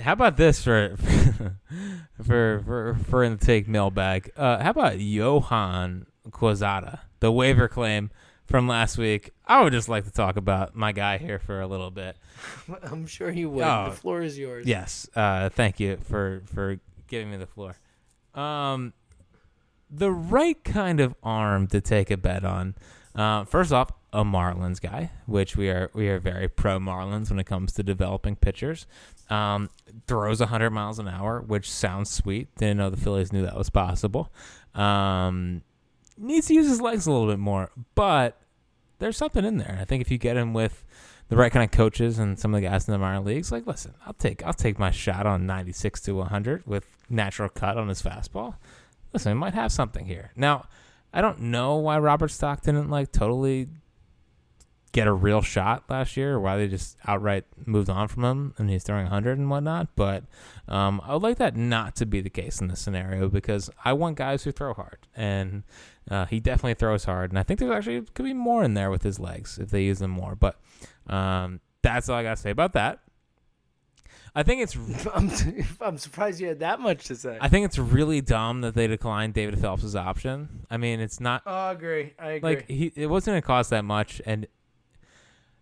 how 0.00 0.12
about 0.12 0.36
this 0.36 0.62
for 0.62 0.96
for 2.24 2.62
for 2.64 2.96
for 3.08 3.24
in 3.24 3.36
the 3.36 3.44
take 3.44 3.66
mailbag? 3.68 4.30
Uh, 4.36 4.62
how 4.62 4.70
about 4.70 5.00
Johan 5.00 6.06
Quezada, 6.30 7.00
the 7.20 7.32
waiver 7.32 7.66
claim 7.68 8.10
from 8.48 8.66
last 8.66 8.98
week? 8.98 9.30
I 9.46 9.62
would 9.62 9.72
just 9.72 9.88
like 9.88 10.04
to 10.04 10.10
talk 10.10 10.36
about 10.36 10.74
my 10.74 10.92
guy 10.92 11.18
here 11.18 11.38
for 11.38 11.60
a 11.60 11.66
little 11.66 11.90
bit. 11.90 12.16
I'm 12.82 13.06
sure 13.06 13.30
you 13.30 13.50
would. 13.50 13.64
Oh. 13.64 13.90
the 13.90 13.96
floor 13.96 14.22
is 14.22 14.38
yours. 14.38 14.66
Yes. 14.66 15.08
Uh, 15.14 15.48
thank 15.50 15.78
you 15.78 15.98
for 15.98 16.42
for 16.46 16.80
giving 17.06 17.30
me 17.30 17.36
the 17.36 17.46
floor. 17.46 17.76
Um, 18.34 18.92
the 19.90 20.10
right 20.10 20.62
kind 20.64 21.00
of 21.00 21.14
arm 21.22 21.66
to 21.68 21.80
take 21.80 22.10
a 22.10 22.16
bet 22.16 22.44
on. 22.44 22.74
Uh, 23.14 23.44
first 23.44 23.72
off, 23.72 23.90
a 24.12 24.24
Marlins 24.24 24.80
guy, 24.80 25.10
which 25.26 25.56
we 25.56 25.68
are 25.68 25.90
we 25.92 26.08
are 26.08 26.18
very 26.18 26.48
pro 26.48 26.78
Marlins 26.78 27.30
when 27.30 27.38
it 27.38 27.44
comes 27.44 27.72
to 27.74 27.82
developing 27.82 28.36
pitchers. 28.36 28.86
Um, 29.28 29.68
throws 30.06 30.40
100 30.40 30.70
miles 30.70 30.98
an 30.98 31.08
hour, 31.08 31.40
which 31.40 31.70
sounds 31.70 32.10
sweet. 32.10 32.54
Didn't 32.56 32.78
know 32.78 32.90
the 32.90 32.96
Phillies 32.96 33.32
knew 33.32 33.42
that 33.42 33.56
was 33.56 33.68
possible. 33.70 34.32
Um, 34.74 35.62
needs 36.18 36.46
to 36.48 36.54
use 36.54 36.68
his 36.68 36.80
legs 36.80 37.06
a 37.06 37.12
little 37.12 37.28
bit 37.28 37.38
more, 37.38 37.70
but 37.94 38.40
there's 38.98 39.16
something 39.16 39.44
in 39.44 39.58
there. 39.58 39.78
I 39.80 39.84
think 39.84 40.00
if 40.00 40.10
you 40.10 40.18
get 40.18 40.36
him 40.36 40.52
with 40.52 40.84
the 41.28 41.36
right 41.36 41.52
kind 41.52 41.64
of 41.64 41.70
coaches 41.70 42.18
and 42.18 42.38
some 42.38 42.54
of 42.54 42.60
the 42.60 42.66
guys 42.66 42.88
in 42.88 42.92
the 42.92 42.98
minor 42.98 43.20
leagues, 43.20 43.52
like 43.52 43.66
listen, 43.66 43.94
I'll 44.06 44.14
take 44.14 44.44
I'll 44.44 44.54
take 44.54 44.78
my 44.78 44.90
shot 44.90 45.26
on 45.26 45.46
96 45.46 46.00
to 46.02 46.12
100 46.12 46.66
with 46.66 46.86
natural 47.08 47.48
cut 47.48 47.76
on 47.76 47.88
his 47.88 48.02
fastball. 48.02 48.56
Listen, 49.12 49.32
he 49.32 49.38
might 49.38 49.54
have 49.54 49.72
something 49.72 50.06
here. 50.06 50.32
Now, 50.36 50.66
I 51.12 51.20
don't 51.20 51.40
know 51.40 51.76
why 51.76 51.98
Robert 51.98 52.30
Stock 52.30 52.62
didn't 52.62 52.90
like 52.90 53.12
totally 53.12 53.68
get 54.92 55.06
a 55.06 55.12
real 55.12 55.42
shot 55.42 55.84
last 55.88 56.16
year, 56.16 56.34
or 56.34 56.40
why 56.40 56.56
they 56.56 56.66
just 56.66 56.96
outright 57.06 57.44
moved 57.66 57.90
on 57.90 58.08
from 58.08 58.24
him 58.24 58.54
and 58.58 58.70
he's 58.70 58.82
throwing 58.82 59.04
100 59.04 59.38
and 59.38 59.50
whatnot. 59.50 59.88
But 59.96 60.24
um, 60.66 61.00
I 61.04 61.12
would 61.12 61.22
like 61.22 61.38
that 61.38 61.56
not 61.56 61.94
to 61.96 62.06
be 62.06 62.20
the 62.20 62.30
case 62.30 62.60
in 62.60 62.68
this 62.68 62.80
scenario 62.80 63.28
because 63.28 63.70
I 63.84 63.92
want 63.92 64.16
guys 64.16 64.44
who 64.44 64.52
throw 64.52 64.74
hard, 64.74 64.98
and 65.14 65.62
uh, 66.10 66.26
he 66.26 66.40
definitely 66.40 66.74
throws 66.74 67.04
hard. 67.04 67.30
And 67.30 67.38
I 67.38 67.42
think 67.42 67.60
there's 67.60 67.72
actually 67.72 68.02
could 68.14 68.24
be 68.24 68.34
more 68.34 68.64
in 68.64 68.74
there 68.74 68.90
with 68.90 69.02
his 69.02 69.18
legs 69.18 69.58
if 69.58 69.70
they 69.70 69.84
use 69.84 69.98
them 69.98 70.10
more. 70.10 70.34
But 70.34 70.58
um, 71.06 71.60
that's 71.82 72.08
all 72.08 72.16
I 72.16 72.22
got 72.22 72.36
to 72.36 72.42
say 72.42 72.50
about 72.50 72.72
that. 72.72 73.00
I 74.34 74.42
think 74.42 74.62
it's 74.62 74.76
I'm, 75.14 75.30
I'm 75.80 75.98
surprised 75.98 76.40
you 76.40 76.48
had 76.48 76.60
that 76.60 76.80
much 76.80 77.06
to 77.06 77.16
say. 77.16 77.38
I 77.40 77.48
think 77.48 77.66
it's 77.66 77.78
really 77.78 78.20
dumb 78.20 78.60
that 78.62 78.74
they 78.74 78.86
declined 78.86 79.34
David 79.34 79.58
Phelps' 79.58 79.94
option. 79.94 80.66
I 80.70 80.76
mean, 80.76 81.00
it's 81.00 81.20
not 81.20 81.42
oh, 81.46 81.52
I 81.52 81.72
agree. 81.72 82.14
I 82.18 82.30
agree. 82.32 82.50
like 82.50 82.68
he 82.68 82.92
it 82.94 83.06
wasn't 83.06 83.32
going 83.32 83.42
to 83.42 83.46
cost 83.46 83.70
that 83.70 83.84
much, 83.84 84.22
and 84.24 84.46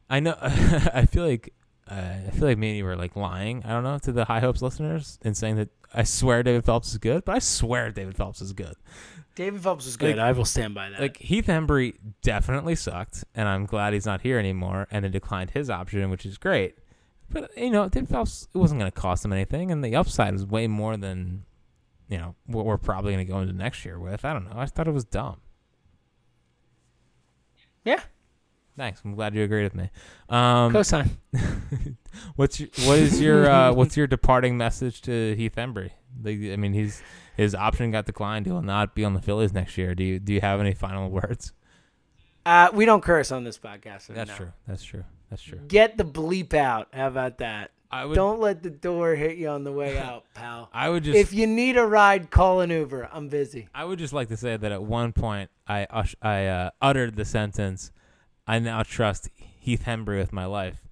I 0.08 0.20
know 0.20 0.36
I 0.40 1.06
feel 1.06 1.26
like 1.26 1.52
uh, 1.90 1.94
I 2.26 2.30
feel 2.32 2.48
like 2.48 2.58
me 2.58 2.68
and 2.68 2.76
you 2.78 2.84
were 2.84 2.96
like 2.96 3.16
lying. 3.16 3.62
I 3.64 3.70
don't 3.70 3.84
know 3.84 3.98
to 3.98 4.12
the 4.12 4.24
High 4.24 4.40
Hopes 4.40 4.62
listeners 4.62 5.18
and 5.22 5.36
saying 5.36 5.56
that 5.56 5.68
I 5.94 6.02
swear 6.02 6.42
David 6.42 6.64
Phelps 6.64 6.90
is 6.90 6.98
good, 6.98 7.24
but 7.24 7.36
I 7.36 7.38
swear 7.38 7.90
David 7.90 8.16
Phelps 8.16 8.40
is 8.40 8.52
good. 8.52 8.74
David 9.36 9.60
Phelps 9.60 9.84
was 9.84 9.96
good. 9.96 10.16
like- 10.16 10.24
I 10.26 10.32
will 10.32 10.44
stand 10.44 10.74
by 10.74 10.90
that. 10.90 11.00
Like 11.00 11.18
Heath 11.18 11.46
Hembree 11.46 11.94
definitely 12.22 12.74
sucked, 12.74 13.22
and 13.34 13.46
I'm 13.48 13.66
glad 13.66 13.92
he's 13.92 14.06
not 14.06 14.22
here 14.22 14.38
anymore. 14.38 14.88
And 14.90 15.04
they 15.04 15.08
declined 15.08 15.50
his 15.50 15.70
option, 15.70 16.10
which 16.10 16.26
is 16.26 16.38
great. 16.38 16.76
But 17.30 17.50
you 17.56 17.70
know, 17.70 17.88
David 17.88 18.08
Phelps 18.08 18.48
it 18.52 18.58
wasn't 18.58 18.80
going 18.80 18.90
to 18.90 19.00
cost 19.00 19.24
him 19.24 19.32
anything, 19.32 19.70
and 19.70 19.84
the 19.84 19.94
upside 19.94 20.32
was 20.32 20.44
way 20.46 20.66
more 20.66 20.96
than 20.96 21.44
you 22.08 22.18
know 22.18 22.34
what 22.46 22.64
we're 22.64 22.78
probably 22.78 23.12
going 23.14 23.26
to 23.26 23.32
go 23.32 23.40
into 23.40 23.52
next 23.52 23.84
year 23.84 23.98
with. 24.00 24.24
I 24.24 24.32
don't 24.32 24.44
know. 24.48 24.56
I 24.56 24.66
thought 24.66 24.88
it 24.88 24.94
was 24.94 25.04
dumb. 25.04 25.40
yeah, 27.84 28.00
Thanks. 28.76 29.00
I'm 29.04 29.14
glad 29.14 29.34
you 29.34 29.42
agreed 29.42 29.64
with 29.64 29.74
me. 29.74 29.90
Um, 30.28 30.72
cosign. 30.72 31.08
what's 32.36 32.60
your, 32.60 32.68
what 32.84 32.98
is 32.98 33.20
your 33.20 33.50
uh, 33.50 33.72
what's 33.74 33.96
your 33.96 34.06
departing 34.06 34.56
message 34.56 35.00
to 35.02 35.34
Heath 35.34 35.54
Hembree? 35.56 35.90
Like, 36.22 36.36
I 36.52 36.56
mean, 36.56 36.72
he's 36.72 37.02
his 37.36 37.54
option 37.54 37.90
got 37.90 38.06
declined. 38.06 38.46
He 38.46 38.52
will 38.52 38.62
not 38.62 38.94
be 38.94 39.04
on 39.04 39.14
the 39.14 39.22
Phillies 39.22 39.52
next 39.52 39.78
year. 39.78 39.94
Do 39.94 40.04
you 40.04 40.18
do 40.18 40.32
you 40.32 40.40
have 40.40 40.60
any 40.60 40.74
final 40.74 41.10
words? 41.10 41.52
Uh, 42.44 42.70
we 42.72 42.84
don't 42.84 43.02
curse 43.02 43.32
on 43.32 43.44
this 43.44 43.58
podcast. 43.58 44.02
so 44.02 44.12
That's 44.12 44.30
no. 44.30 44.36
true. 44.36 44.52
That's 44.68 44.84
true. 44.84 45.04
That's 45.30 45.42
true. 45.42 45.58
Get 45.66 45.96
the 45.96 46.04
bleep 46.04 46.54
out. 46.54 46.88
How 46.92 47.08
about 47.08 47.38
that? 47.38 47.72
I 47.90 48.04
would 48.04 48.14
Don't 48.14 48.40
let 48.40 48.62
the 48.62 48.70
door 48.70 49.14
hit 49.14 49.36
you 49.36 49.48
on 49.48 49.64
the 49.64 49.72
way 49.72 49.96
out, 49.96 50.24
pal. 50.34 50.68
I 50.72 50.88
would 50.88 51.04
just 51.04 51.16
if 51.16 51.32
you 51.32 51.46
need 51.46 51.76
a 51.76 51.86
ride, 51.86 52.30
call 52.30 52.60
an 52.60 52.70
Uber. 52.70 53.08
I'm 53.12 53.28
busy. 53.28 53.68
I 53.74 53.84
would 53.84 53.98
just 53.98 54.12
like 54.12 54.28
to 54.28 54.36
say 54.36 54.56
that 54.56 54.72
at 54.72 54.82
one 54.82 55.12
point 55.12 55.50
I 55.66 55.86
ush- 55.90 56.16
I 56.20 56.46
uh, 56.46 56.70
uttered 56.82 57.16
the 57.16 57.24
sentence, 57.24 57.92
"I 58.46 58.58
now 58.58 58.82
trust 58.82 59.28
Heath 59.36 59.84
Hembree 59.84 60.18
with 60.18 60.32
my 60.32 60.46
life," 60.46 60.86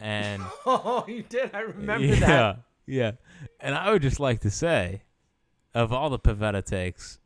and 0.00 0.42
Oh, 0.66 1.04
you 1.06 1.22
did. 1.22 1.50
I 1.54 1.60
remember 1.60 2.04
yeah, 2.06 2.20
that. 2.20 2.28
yeah. 2.28 2.54
Yeah. 2.88 3.12
And 3.60 3.74
I 3.74 3.90
would 3.90 4.02
just 4.02 4.20
like 4.20 4.40
to 4.40 4.50
say, 4.50 5.02
of 5.74 5.92
all 5.92 6.08
the 6.08 6.18
Pivetta 6.18 6.64
takes, 6.64 7.18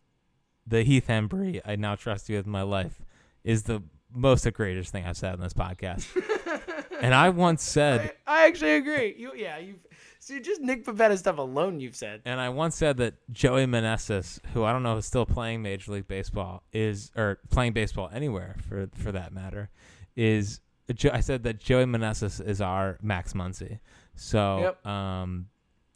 the 0.66 0.82
Heath 0.82 1.06
Hembree 1.08 1.60
"I 1.64 1.76
now 1.76 1.94
trust 1.94 2.28
you 2.28 2.36
with 2.36 2.46
my 2.46 2.62
life" 2.62 3.02
is 3.44 3.64
the 3.64 3.82
most 4.12 4.46
egregious 4.46 4.90
thing 4.90 5.04
I've 5.04 5.16
said 5.16 5.34
on 5.34 5.40
this 5.40 5.52
podcast. 5.52 6.06
and 7.00 7.14
I 7.14 7.28
once 7.28 7.62
said, 7.62 8.12
I, 8.26 8.44
I 8.44 8.46
actually 8.46 8.74
agree. 8.74 9.14
You, 9.16 9.32
yeah, 9.36 9.58
you. 9.58 9.76
See, 10.22 10.38
just 10.40 10.60
Nick 10.60 10.84
Pivetta 10.84 11.16
stuff 11.16 11.38
alone, 11.38 11.80
you've 11.80 11.96
said. 11.96 12.20
and 12.26 12.38
I 12.40 12.50
once 12.50 12.76
said 12.76 12.98
that 12.98 13.14
Joey 13.32 13.64
Meneses, 13.64 14.38
who 14.52 14.64
I 14.64 14.72
don't 14.72 14.82
know 14.82 14.96
is 14.98 15.06
still 15.06 15.24
playing 15.24 15.62
Major 15.62 15.92
League 15.92 16.06
Baseball, 16.08 16.62
is 16.74 17.10
or 17.16 17.38
playing 17.50 17.72
baseball 17.72 18.10
anywhere 18.12 18.56
for 18.68 18.88
for 18.94 19.12
that 19.12 19.32
matter, 19.32 19.70
is 20.16 20.60
I 21.12 21.20
said 21.20 21.44
that 21.44 21.58
Joey 21.58 21.84
Meneses 21.86 22.46
is 22.46 22.60
our 22.60 22.98
Max 23.00 23.32
Muncy. 23.32 23.78
So, 24.14 24.58
Yep. 24.84 24.86
um, 24.86 25.46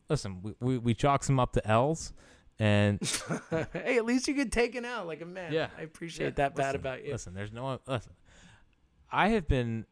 listen, 0.09 0.41
we, 0.43 0.55
we 0.61 0.79
we 0.79 0.95
chalk 0.95 1.29
him 1.29 1.39
up 1.39 1.53
to 1.53 1.67
L's, 1.69 2.15
and 2.59 3.01
hey, 3.75 3.99
at 3.99 4.07
least 4.07 4.27
you 4.27 4.33
get 4.35 4.51
taken 4.53 4.87
out 4.87 5.07
like 5.07 5.21
a 5.21 5.27
man. 5.27 5.53
Yeah. 5.53 5.69
I 5.79 5.83
appreciate 5.83 6.27
Yeah, 6.29 6.31
that 6.37 6.55
bad 6.57 6.75
about 6.77 7.05
you. 7.05 7.13
Listen, 7.13 7.35
there's 7.35 7.53
no 7.53 7.79
listen. 7.87 8.13
I 9.13 9.29
have 9.29 9.47
been, 9.47 9.85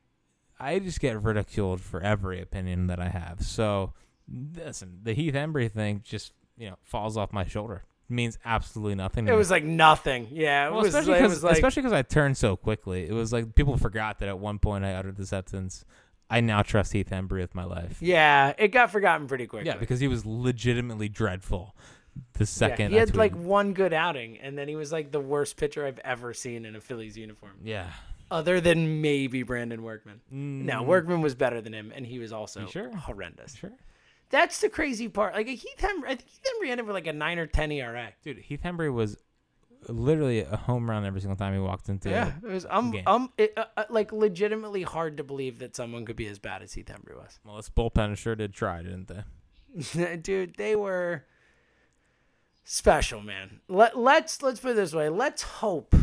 I 0.58 0.78
just 0.78 1.00
get 1.00 1.20
ridiculed 1.22 1.80
for 1.82 2.00
every 2.00 2.40
opinion 2.40 2.86
that 2.86 2.98
I 2.98 3.08
have. 3.10 3.42
So, 3.42 3.92
listen, 4.30 5.00
the 5.02 5.14
Heath 5.14 5.34
Hembree 5.34 5.70
thing 5.70 6.02
just 6.04 6.32
you 6.56 6.70
know 6.70 6.76
falls 6.82 7.16
off 7.16 7.32
my 7.32 7.46
shoulder. 7.46 7.82
means 8.08 8.38
absolutely 8.44 8.94
nothing. 8.94 9.26
It 9.26 9.30
me. 9.30 9.36
was 9.36 9.50
like 9.50 9.64
nothing. 9.64 10.28
Yeah, 10.30 10.66
it 10.66 10.70
well, 10.72 10.80
was. 10.82 10.94
especially 10.94 11.14
because 11.20 11.42
like 11.42 11.54
especially 11.54 11.82
because 11.82 11.92
I 11.94 12.02
turned 12.02 12.36
so 12.36 12.56
quickly. 12.56 13.06
It 13.06 13.12
was 13.12 13.32
like 13.32 13.54
people 13.54 13.76
forgot 13.76 14.18
that 14.20 14.28
at 14.28 14.38
one 14.38 14.58
point 14.58 14.84
I 14.84 14.94
uttered 14.94 15.16
the 15.16 15.26
sentence, 15.26 15.84
"I 16.30 16.40
now 16.40 16.62
trust 16.62 16.92
Heath 16.92 17.08
Hembree 17.10 17.40
with 17.40 17.54
my 17.54 17.64
life." 17.64 17.98
yeah, 18.00 18.52
it 18.58 18.68
got 18.68 18.90
forgotten 18.90 19.26
pretty 19.26 19.46
quickly. 19.46 19.68
Yeah, 19.68 19.76
because 19.76 20.00
he 20.00 20.08
was 20.08 20.26
legitimately 20.26 21.08
dreadful. 21.08 21.74
The 22.34 22.40
Yeah, 22.40 22.44
second 22.46 22.90
he 22.90 22.96
I 22.98 23.00
had 23.00 23.16
like 23.16 23.34
one 23.34 23.72
good 23.72 23.94
outing, 23.94 24.36
and 24.38 24.58
then 24.58 24.68
he 24.68 24.76
was 24.76 24.92
like 24.92 25.10
the 25.12 25.20
worst 25.20 25.56
pitcher 25.56 25.86
I've 25.86 25.98
ever 26.00 26.34
seen 26.34 26.66
in 26.66 26.76
a 26.76 26.80
Phillies 26.82 27.16
uniform, 27.16 27.52
yeah, 27.64 27.86
other 28.30 28.60
than 28.60 29.00
maybe 29.00 29.42
Brandon 29.44 29.82
Workman. 29.82 30.20
Mm, 30.30 30.64
No, 30.64 30.82
Workman 30.82 31.22
was 31.22 31.34
better 31.34 31.62
than 31.62 31.72
him, 31.72 31.90
and 31.96 32.04
he 32.06 32.18
was 32.18 32.30
also 32.30 32.66
sure? 32.66 32.94
horrendous. 32.94 33.54
sure, 33.54 33.72
That's 34.32 34.60
the 34.60 34.70
crazy 34.70 35.08
part. 35.08 35.34
Like 35.34 35.46
Heath 35.46 35.76
Hembree, 35.78 36.06
I 36.06 36.16
think 36.16 36.28
Heath 36.28 36.40
Hembree 36.42 36.70
ended 36.70 36.86
with 36.86 36.94
like 36.94 37.06
a 37.06 37.12
nine 37.12 37.38
or 37.38 37.46
ten 37.46 37.70
ERA. 37.70 38.08
dude. 38.24 38.38
Heath 38.38 38.62
Hembree 38.64 38.92
was 38.92 39.18
literally 39.88 40.40
a 40.40 40.56
home 40.56 40.88
run 40.88 41.04
every 41.04 41.20
single 41.20 41.36
time 41.36 41.52
he 41.52 41.60
walked 41.60 41.90
into. 41.90 42.08
Yeah, 42.08 42.32
it 42.42 42.48
was 42.48 42.66
um 42.68 42.92
game. 42.92 43.04
um 43.06 43.30
it, 43.36 43.52
uh, 43.56 43.66
uh, 43.76 43.84
like 43.90 44.10
legitimately 44.10 44.84
hard 44.84 45.18
to 45.18 45.24
believe 45.24 45.58
that 45.58 45.76
someone 45.76 46.06
could 46.06 46.16
be 46.16 46.26
as 46.28 46.38
bad 46.38 46.62
as 46.62 46.72
Heath 46.72 46.86
Hembree 46.86 47.14
was. 47.14 47.40
Well, 47.44 47.56
this 47.56 47.68
bullpen 47.68 48.16
sure 48.16 48.34
did 48.34 48.54
try, 48.54 48.82
didn't 48.82 49.08
they? 49.08 50.16
Dude, 50.22 50.56
they 50.56 50.76
were 50.76 51.26
special, 52.64 53.20
man. 53.20 53.60
Let 53.68 53.98
let's 53.98 54.42
let's 54.42 54.60
put 54.60 54.70
it 54.70 54.76
this 54.76 54.94
way. 54.94 55.10
Let's 55.10 55.42
hope 55.42 55.94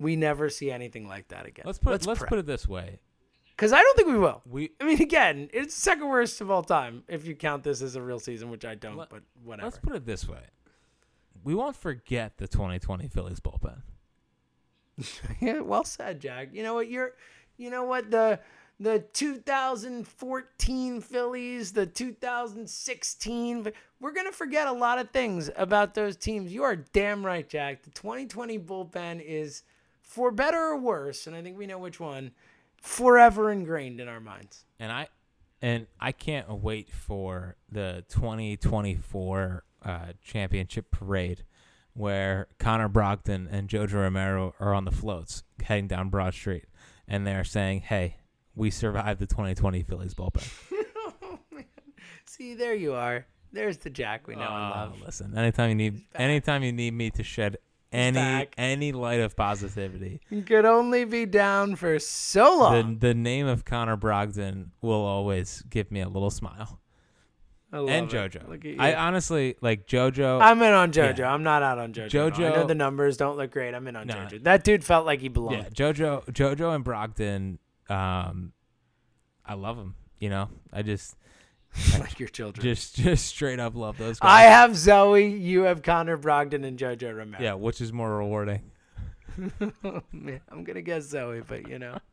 we 0.00 0.16
never 0.16 0.50
see 0.50 0.72
anything 0.72 1.06
like 1.06 1.28
that 1.28 1.46
again. 1.46 1.64
Let's 1.66 1.78
put 1.78 2.04
let's, 2.04 2.22
put 2.24 2.38
it 2.40 2.46
this 2.46 2.66
way: 2.66 2.98
because 3.56 3.72
I 3.72 3.80
don't 3.80 3.96
think 3.96 4.08
we 4.08 4.18
will. 4.18 4.42
we 4.48 4.70
I 4.80 4.84
mean, 4.84 5.00
again, 5.00 5.48
it's 5.52 5.74
second 5.74 6.08
worst 6.08 6.40
of 6.40 6.50
all 6.50 6.62
time 6.62 7.04
if 7.08 7.26
you 7.26 7.34
count 7.34 7.64
this 7.64 7.80
as 7.82 7.96
a 7.96 8.02
real 8.02 8.18
season, 8.18 8.50
which 8.50 8.64
I 8.64 8.74
don't. 8.74 8.96
Let- 8.96 9.10
but 9.10 9.22
whatever. 9.42 9.66
let's 9.66 9.78
put 9.78 9.94
it 9.94 10.04
this 10.04 10.28
way: 10.28 10.42
we 11.44 11.54
won't 11.54 11.76
forget 11.76 12.36
the 12.38 12.48
2020 12.48 13.08
Phillies 13.08 13.40
bullpen. 13.40 13.82
Yeah, 15.40 15.60
well 15.60 15.84
said, 15.84 16.20
Jack. 16.20 16.48
You 16.52 16.62
know 16.62 16.74
what? 16.74 16.88
You're, 16.88 17.12
you 17.58 17.68
know 17.70 17.84
what 17.84 18.10
the 18.10 18.40
the 18.78 19.00
2014 19.12 21.00
Phillies, 21.00 21.72
the 21.72 21.86
2016. 21.86 23.72
We're 24.00 24.12
gonna 24.12 24.32
forget 24.32 24.66
a 24.66 24.72
lot 24.72 24.98
of 24.98 25.10
things 25.10 25.50
about 25.56 25.94
those 25.94 26.16
teams. 26.16 26.52
You 26.52 26.62
are 26.62 26.76
damn 26.76 27.24
right, 27.24 27.48
Jack. 27.48 27.82
The 27.82 27.90
2020 27.90 28.58
bullpen 28.58 29.22
is, 29.24 29.62
for 30.02 30.30
better 30.30 30.58
or 30.58 30.78
worse, 30.78 31.26
and 31.26 31.34
I 31.34 31.42
think 31.42 31.56
we 31.58 31.66
know 31.66 31.78
which 31.78 32.00
one, 32.00 32.32
forever 32.86 33.50
ingrained 33.50 34.00
in 34.00 34.08
our 34.08 34.20
minds. 34.20 34.64
and 34.78 34.90
I 34.92 35.08
and 35.62 35.86
I 35.98 36.12
can't 36.12 36.48
wait 36.50 36.90
for 36.92 37.56
the 37.70 38.04
2024 38.10 39.64
uh, 39.84 39.98
championship 40.22 40.90
parade 40.90 41.44
where 41.94 42.48
Connor 42.58 42.88
Brogdon 42.90 43.48
and 43.50 43.68
Jojo 43.68 43.94
Romero 43.94 44.54
are 44.60 44.74
on 44.74 44.84
the 44.84 44.90
floats 44.90 45.42
heading 45.62 45.88
down 45.88 46.10
Broad 46.10 46.34
Street 46.34 46.66
and 47.08 47.26
they're 47.26 47.44
saying, 47.44 47.80
"Hey, 47.80 48.16
we 48.54 48.70
survived 48.70 49.20
the 49.20 49.26
2020 49.26 49.82
Phillies 49.82 50.14
bullpen." 50.14 50.46
See, 52.26 52.54
there 52.54 52.74
you 52.74 52.92
are. 52.94 53.26
There's 53.52 53.78
the 53.78 53.88
Jack 53.90 54.26
we 54.26 54.34
know 54.34 54.42
and 54.42 54.50
love. 54.50 55.00
listen, 55.00 55.36
anytime 55.38 55.70
you 55.70 55.74
need 55.76 56.02
anytime 56.14 56.62
you 56.62 56.72
need 56.72 56.92
me 56.92 57.10
to 57.10 57.22
shed 57.22 57.56
any 57.92 58.14
back. 58.18 58.54
any 58.58 58.92
light 58.92 59.20
of 59.20 59.36
positivity, 59.36 60.20
could 60.46 60.64
only 60.64 61.04
be 61.04 61.26
down 61.26 61.76
for 61.76 61.98
so 61.98 62.58
long. 62.58 62.98
the 62.98 63.14
name 63.14 63.46
of 63.46 63.64
Connor 63.64 63.96
Brogdon 63.96 64.68
will 64.82 65.04
always 65.04 65.62
give 65.70 65.90
me 65.90 66.00
a 66.00 66.08
little 66.08 66.30
smile. 66.30 66.80
I 67.72 67.78
love 67.78 67.88
and. 67.88 68.08
JoJo. 68.08 68.48
Look 68.48 68.64
at 68.64 68.70
you. 68.70 68.76
I 68.78 68.94
honestly 68.94 69.56
like 69.60 69.86
JoJo. 69.86 70.40
I'm 70.40 70.62
in 70.62 70.72
on 70.72 70.92
JoJo. 70.92 71.18
Yeah. 71.18 71.32
I'm 71.32 71.42
not 71.42 71.62
out 71.62 71.78
on 71.78 71.92
JoJo. 71.92 72.38
no. 72.38 72.46
I 72.46 72.54
know 72.54 72.66
the 72.66 72.74
numbers 72.74 73.16
don't 73.16 73.36
look 73.36 73.50
great. 73.50 73.74
I'm 73.74 73.86
in 73.88 73.96
on 73.96 74.06
No. 74.06 74.14
JoJo. 74.14 74.44
That 74.44 74.62
dude 74.64 74.84
felt 74.84 75.04
like 75.04 75.20
he 75.20 75.28
belonged. 75.28 75.56
Yeah, 75.76 75.90
JoJo, 75.92 76.26
JoJo, 76.26 76.74
and 76.74 76.84
Brogdon. 76.84 77.58
Um, 77.92 78.52
I 79.44 79.54
love 79.54 79.76
them. 79.76 79.94
You 80.20 80.30
know, 80.30 80.48
I 80.72 80.82
just, 80.82 81.16
like 81.98 82.18
your 82.18 82.28
children. 82.28 82.62
just, 82.62 82.96
just 82.96 83.26
straight 83.26 83.60
up 83.60 83.74
love 83.74 83.98
those 83.98 84.18
guys. 84.18 84.30
I 84.30 84.42
have 84.42 84.76
Zoe. 84.76 85.26
You 85.26 85.62
have 85.62 85.82
Connor 85.82 86.16
Brogdon 86.16 86.64
and 86.64 86.78
JoJo 86.78 87.16
Romero. 87.16 87.42
yeah, 87.42 87.54
which 87.54 87.80
is 87.80 87.92
more 87.92 88.16
rewarding? 88.16 88.62
I'm 89.60 90.64
gonna 90.64 90.82
guess 90.82 91.04
Zoe, 91.04 91.42
but 91.46 91.68
you 91.68 91.78
know. 91.78 91.98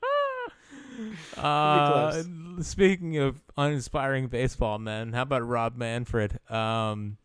Uh, 1.37 2.21
speaking 2.61 3.17
of 3.17 3.41
uninspiring 3.57 4.27
baseball 4.27 4.77
men, 4.77 5.11
how 5.13 5.23
about 5.23 5.41
Rob 5.41 5.75
Manfred? 5.75 6.39
Um, 6.51 7.17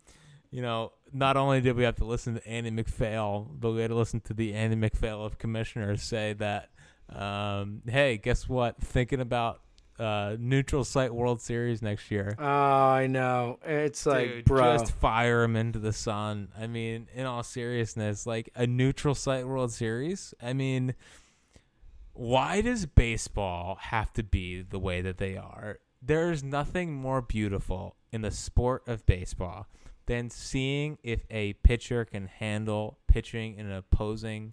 you 0.51 0.62
know, 0.62 0.93
not 1.12 1.36
only 1.36 1.61
did 1.61 1.76
we 1.76 1.84
have 1.84 1.97
to 1.97 2.05
listen 2.05 2.34
to 2.34 2.47
Andy 2.49 2.70
MacPhail, 2.70 3.51
but 3.59 3.72
we 3.72 3.82
had 3.82 3.91
to 3.91 3.95
listen 3.95 4.20
to 4.20 4.34
the 4.34 4.55
Andy 4.55 4.76
MacPhail 4.76 5.24
of 5.24 5.39
commissioners 5.39 6.03
say 6.03 6.32
that, 6.34 6.70
um, 7.14 7.82
hey, 7.86 8.16
guess 8.16 8.49
what? 8.49 8.80
Thinking 8.80 9.20
about 9.20 9.61
uh, 9.99 10.36
neutral 10.38 10.84
site 10.84 11.14
World 11.14 11.40
Series 11.40 11.82
next 11.82 12.11
year. 12.11 12.34
Oh, 12.38 12.44
I 12.44 13.07
know. 13.07 13.59
It's 13.64 14.07
like, 14.07 14.28
Dude, 14.28 14.44
bro. 14.44 14.78
just 14.78 14.92
fire 14.92 15.42
him 15.42 15.57
into 15.57 15.78
the 15.78 15.92
sun. 15.92 16.49
I 16.59 16.66
mean, 16.66 17.09
in 17.14 17.26
all 17.26 17.42
seriousness, 17.42 18.26
like 18.26 18.51
a 18.55 18.66
neutral 18.66 19.14
site 19.14 19.46
World 19.46 19.72
Series. 19.72 20.34
I 20.42 20.53
mean, 20.53 20.94
why 22.12 22.61
does 22.61 22.86
baseball 22.86 23.78
have 23.80 24.12
to 24.14 24.22
be 24.22 24.62
the 24.62 24.78
way 24.78 25.01
that 25.01 25.18
they 25.18 25.36
are? 25.36 25.78
there's 26.03 26.42
nothing 26.42 26.94
more 26.94 27.20
beautiful 27.20 27.96
in 28.12 28.22
the 28.22 28.30
sport 28.30 28.82
of 28.86 29.05
baseball 29.07 29.66
than 30.07 30.30
seeing 30.30 30.99
if 31.03 31.24
a 31.30 31.53
pitcher 31.55 32.05
can 32.05 32.26
handle 32.26 32.99
pitching 33.09 33.57
in 33.57 33.66
an 33.66 33.72
opposing 33.72 34.53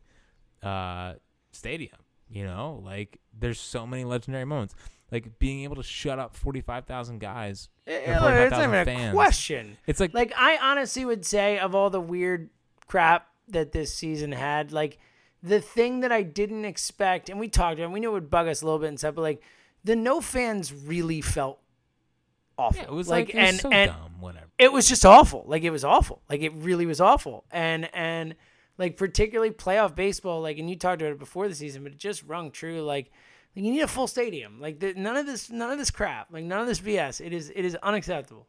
uh, 0.64 1.14
stadium. 1.52 1.98
You 2.28 2.44
know, 2.46 2.82
like 2.84 3.20
there's 3.38 3.60
so 3.60 3.86
many 3.86 4.04
legendary 4.04 4.46
moments, 4.46 4.74
like 5.12 5.38
being 5.40 5.64
able 5.64 5.76
to 5.78 5.84
shut 5.84 6.20
up 6.20 6.36
forty 6.36 6.62
five 6.62 6.86
thousand 6.86 7.20
guys. 7.20 7.70
or 7.88 7.94
Eh, 7.94 8.44
It's 8.44 8.52
not 8.52 8.64
even 8.64 8.74
a 8.76 8.86
fans. 8.86 9.14
question. 9.14 9.78
It's 9.88 10.00
like, 10.00 10.14
Like 10.14 10.34
I 10.38 10.58
honestly 10.58 11.06
would 11.06 11.26
say 11.26 11.60
of 11.60 11.76
all 11.76 11.90
the 11.90 12.02
weird 12.02 12.50
crap 12.88 13.28
that 13.50 13.72
this 13.72 13.94
season 13.94 14.32
had, 14.32 14.72
like 14.72 14.98
the 15.44 15.62
thing 15.62 16.00
that 16.00 16.12
I 16.12 16.24
didn't 16.24 16.66
expect, 16.66 17.30
and 17.30 17.40
we 17.40 17.48
talked 17.48 17.78
about, 17.80 17.90
it, 17.92 17.94
we 17.94 18.00
knew 18.00 18.10
it 18.10 18.14
would 18.14 18.30
bug 18.32 18.48
us 18.48 18.62
a 18.62 18.66
little 18.66 18.80
bit 18.80 18.88
and 18.90 18.98
stuff, 19.00 19.16
but 19.16 19.22
like 19.22 19.42
the 19.84 19.96
no 19.96 20.20
fans 20.22 20.74
really 20.74 21.22
felt 21.22 21.60
awful. 22.58 22.82
yeah, 22.82 22.88
it 22.88 22.92
was 22.94 23.08
like, 23.10 23.30
it 23.30 23.36
was 23.36 23.44
and 23.50 23.60
so 23.60 23.70
and 23.70 23.92
dumb. 23.92 24.12
Whatever. 24.20 24.48
it 24.58 24.72
was 24.74 24.88
just 24.90 25.06
awful. 25.06 25.44
Like 25.46 25.64
it 25.64 25.70
was 25.72 25.84
awful. 25.84 26.22
Like 26.30 26.42
it 26.42 26.54
really 26.56 26.86
was 26.86 27.00
awful. 27.02 27.46
And 27.52 27.90
and 27.94 28.36
like 28.78 28.98
particularly 28.98 29.52
playoff 29.52 29.94
baseball. 29.96 30.42
Like 30.42 30.58
and 30.58 30.70
you 30.70 30.76
talked 30.76 31.02
about 31.02 31.12
it 31.12 31.20
before 31.20 31.48
the 31.48 31.54
season, 31.56 31.84
but 31.84 31.92
it 31.92 32.00
just 32.00 32.24
rung 32.24 32.50
true. 32.52 32.82
Like, 32.82 33.12
like 33.56 33.66
you 33.66 33.72
need 33.72 33.82
a 33.82 33.88
full 33.88 34.08
stadium. 34.08 34.60
Like 34.60 34.80
the, 34.80 34.94
none 34.96 35.18
of 35.18 35.26
this, 35.26 35.50
none 35.50 35.72
of 35.72 35.78
this 35.78 35.92
crap. 35.92 36.28
Like 36.32 36.44
none 36.44 36.60
of 36.62 36.68
this 36.68 36.80
BS. 36.82 37.26
It 37.26 37.34
is 37.34 37.52
it 37.56 37.64
is 37.66 37.76
unacceptable. 37.84 38.48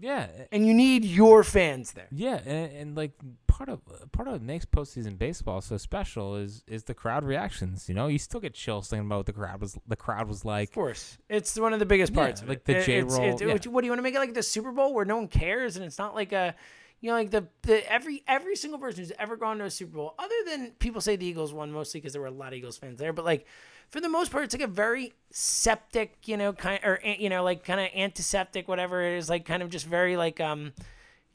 Yeah, 0.00 0.26
And 0.50 0.66
you 0.66 0.72
need 0.74 1.04
your 1.04 1.44
fans 1.44 1.92
there. 1.92 2.08
Yeah, 2.10 2.40
and, 2.44 2.72
and 2.72 2.96
like 2.96 3.12
part 3.46 3.68
of 3.68 3.80
part 4.10 4.26
of 4.26 4.32
what 4.32 4.42
makes 4.42 4.64
postseason 4.64 5.16
baseball 5.18 5.60
so 5.60 5.76
special 5.76 6.34
is 6.36 6.64
is 6.66 6.84
the 6.84 6.94
crowd 6.94 7.24
reactions. 7.24 7.88
You 7.88 7.94
know, 7.94 8.06
you 8.08 8.18
still 8.18 8.40
get 8.40 8.54
chills 8.54 8.88
thinking 8.88 9.06
about 9.06 9.18
what 9.18 9.26
the 9.26 9.32
crowd 9.34 9.60
was 9.60 9.78
the 9.86 9.94
crowd 9.94 10.26
was 10.28 10.44
like. 10.44 10.70
Of 10.70 10.74
course, 10.74 11.18
it's 11.28 11.56
one 11.60 11.72
of 11.72 11.78
the 11.78 11.86
biggest 11.86 12.12
Yeah, 12.14 12.20
parts. 12.22 12.42
of 12.42 12.48
like 12.48 12.58
it. 12.58 12.64
the 12.64 12.72
it's- 12.72 12.86
J-roll, 12.86 13.34
it's- 13.34 13.40
yeah. 13.42 13.70
What 13.70 13.82
do 13.82 13.86
you 13.86 13.90
want 13.92 13.98
to 13.98 14.02
make 14.02 14.14
it 14.14 14.18
like 14.18 14.34
the 14.34 14.42
Super 14.42 14.72
Bowl 14.72 14.92
where 14.94 15.04
no 15.04 15.16
one 15.18 15.28
cares 15.28 15.76
and 15.76 15.84
it's 15.84 15.98
not 15.98 16.14
like 16.14 16.32
a, 16.32 16.54
you 17.00 17.10
know, 17.10 17.14
like 17.16 17.30
the, 17.30 17.46
the 17.62 17.88
every 17.92 18.24
every 18.26 18.56
single 18.56 18.80
person 18.80 19.00
who's 19.04 19.12
ever 19.18 19.36
gone 19.36 19.58
to 19.58 19.64
a 19.66 19.70
Super 19.70 19.92
Bowl, 19.98 20.14
other 20.18 20.34
than 20.48 20.70
people 20.78 21.00
say 21.02 21.16
the 21.16 21.26
Eagles 21.26 21.52
won 21.52 21.70
mostly 21.70 22.00
because 22.00 22.14
there 22.14 22.22
were 22.22 22.28
a 22.28 22.32
lot 22.32 22.48
of 22.48 22.54
Eagles 22.54 22.78
fans 22.78 22.98
there, 22.98 23.12
but 23.12 23.26
like 23.26 23.46
for 23.92 24.00
the 24.00 24.08
most 24.08 24.32
part, 24.32 24.42
it's 24.42 24.54
like 24.54 24.62
a 24.62 24.66
very 24.66 25.12
septic, 25.30 26.16
you 26.26 26.36
know, 26.36 26.52
kind 26.52 26.80
or 26.82 26.98
eh, 27.04 27.14
you 27.20 27.28
know, 27.28 27.44
like 27.44 27.62
kind 27.64 27.78
of 27.80 27.88
antiseptic, 27.94 28.66
whatever 28.66 29.00
it 29.02 29.16
is, 29.18 29.30
like 29.30 29.44
kind 29.44 29.62
of 29.62 29.70
just 29.70 29.86
very 29.86 30.16
like 30.16 30.40
um. 30.40 30.72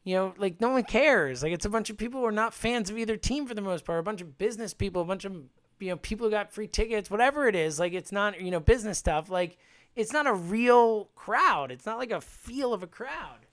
You 0.03 0.16
know, 0.16 0.34
like 0.38 0.62
no 0.62 0.70
one 0.70 0.84
cares. 0.84 1.43
Like 1.43 1.51
it's 1.51 1.66
a 1.66 1.70
bunch 1.70 1.89
of 1.89 1.97
people 1.97 2.22
who 2.22 2.26
are 2.28 2.32
not 2.32 2.53
fans 2.53 2.89
of 2.89 2.97
either 2.97 3.18
team 3.18 3.45
for 3.45 3.53
the 3.53 3.60
most 3.62 3.84
part. 3.84 3.99
A 3.99 4.03
bunch 4.03 4.22
of 4.22 4.38
business 4.38 4.74
people, 4.74 5.01
a 5.01 5.05
bunch 5.05 5.26
of 5.26 5.34
you 5.80 5.89
know 5.89 5.97
people 5.97 6.26
who 6.28 6.32
got 6.32 6.53
free 6.53 6.68
tickets, 6.68 7.12
whatever 7.12 7.45
it 7.49 7.55
is. 7.58 7.78
Like 7.78 7.91
it's 7.91 8.14
not 8.14 8.39
you 8.39 8.49
know 8.49 8.62
business 8.62 8.97
stuff. 8.97 9.30
Like 9.30 9.58
it's 9.97 10.14
not 10.14 10.26
a 10.26 10.34
real 10.34 11.10
crowd. 11.16 11.72
It's 11.74 11.86
not 11.86 11.97
like 11.97 12.12
a 12.12 12.22
feel 12.22 12.74
of 12.74 12.84
a 12.84 12.88
crowd. 12.88 13.47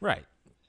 Right. 0.00 0.24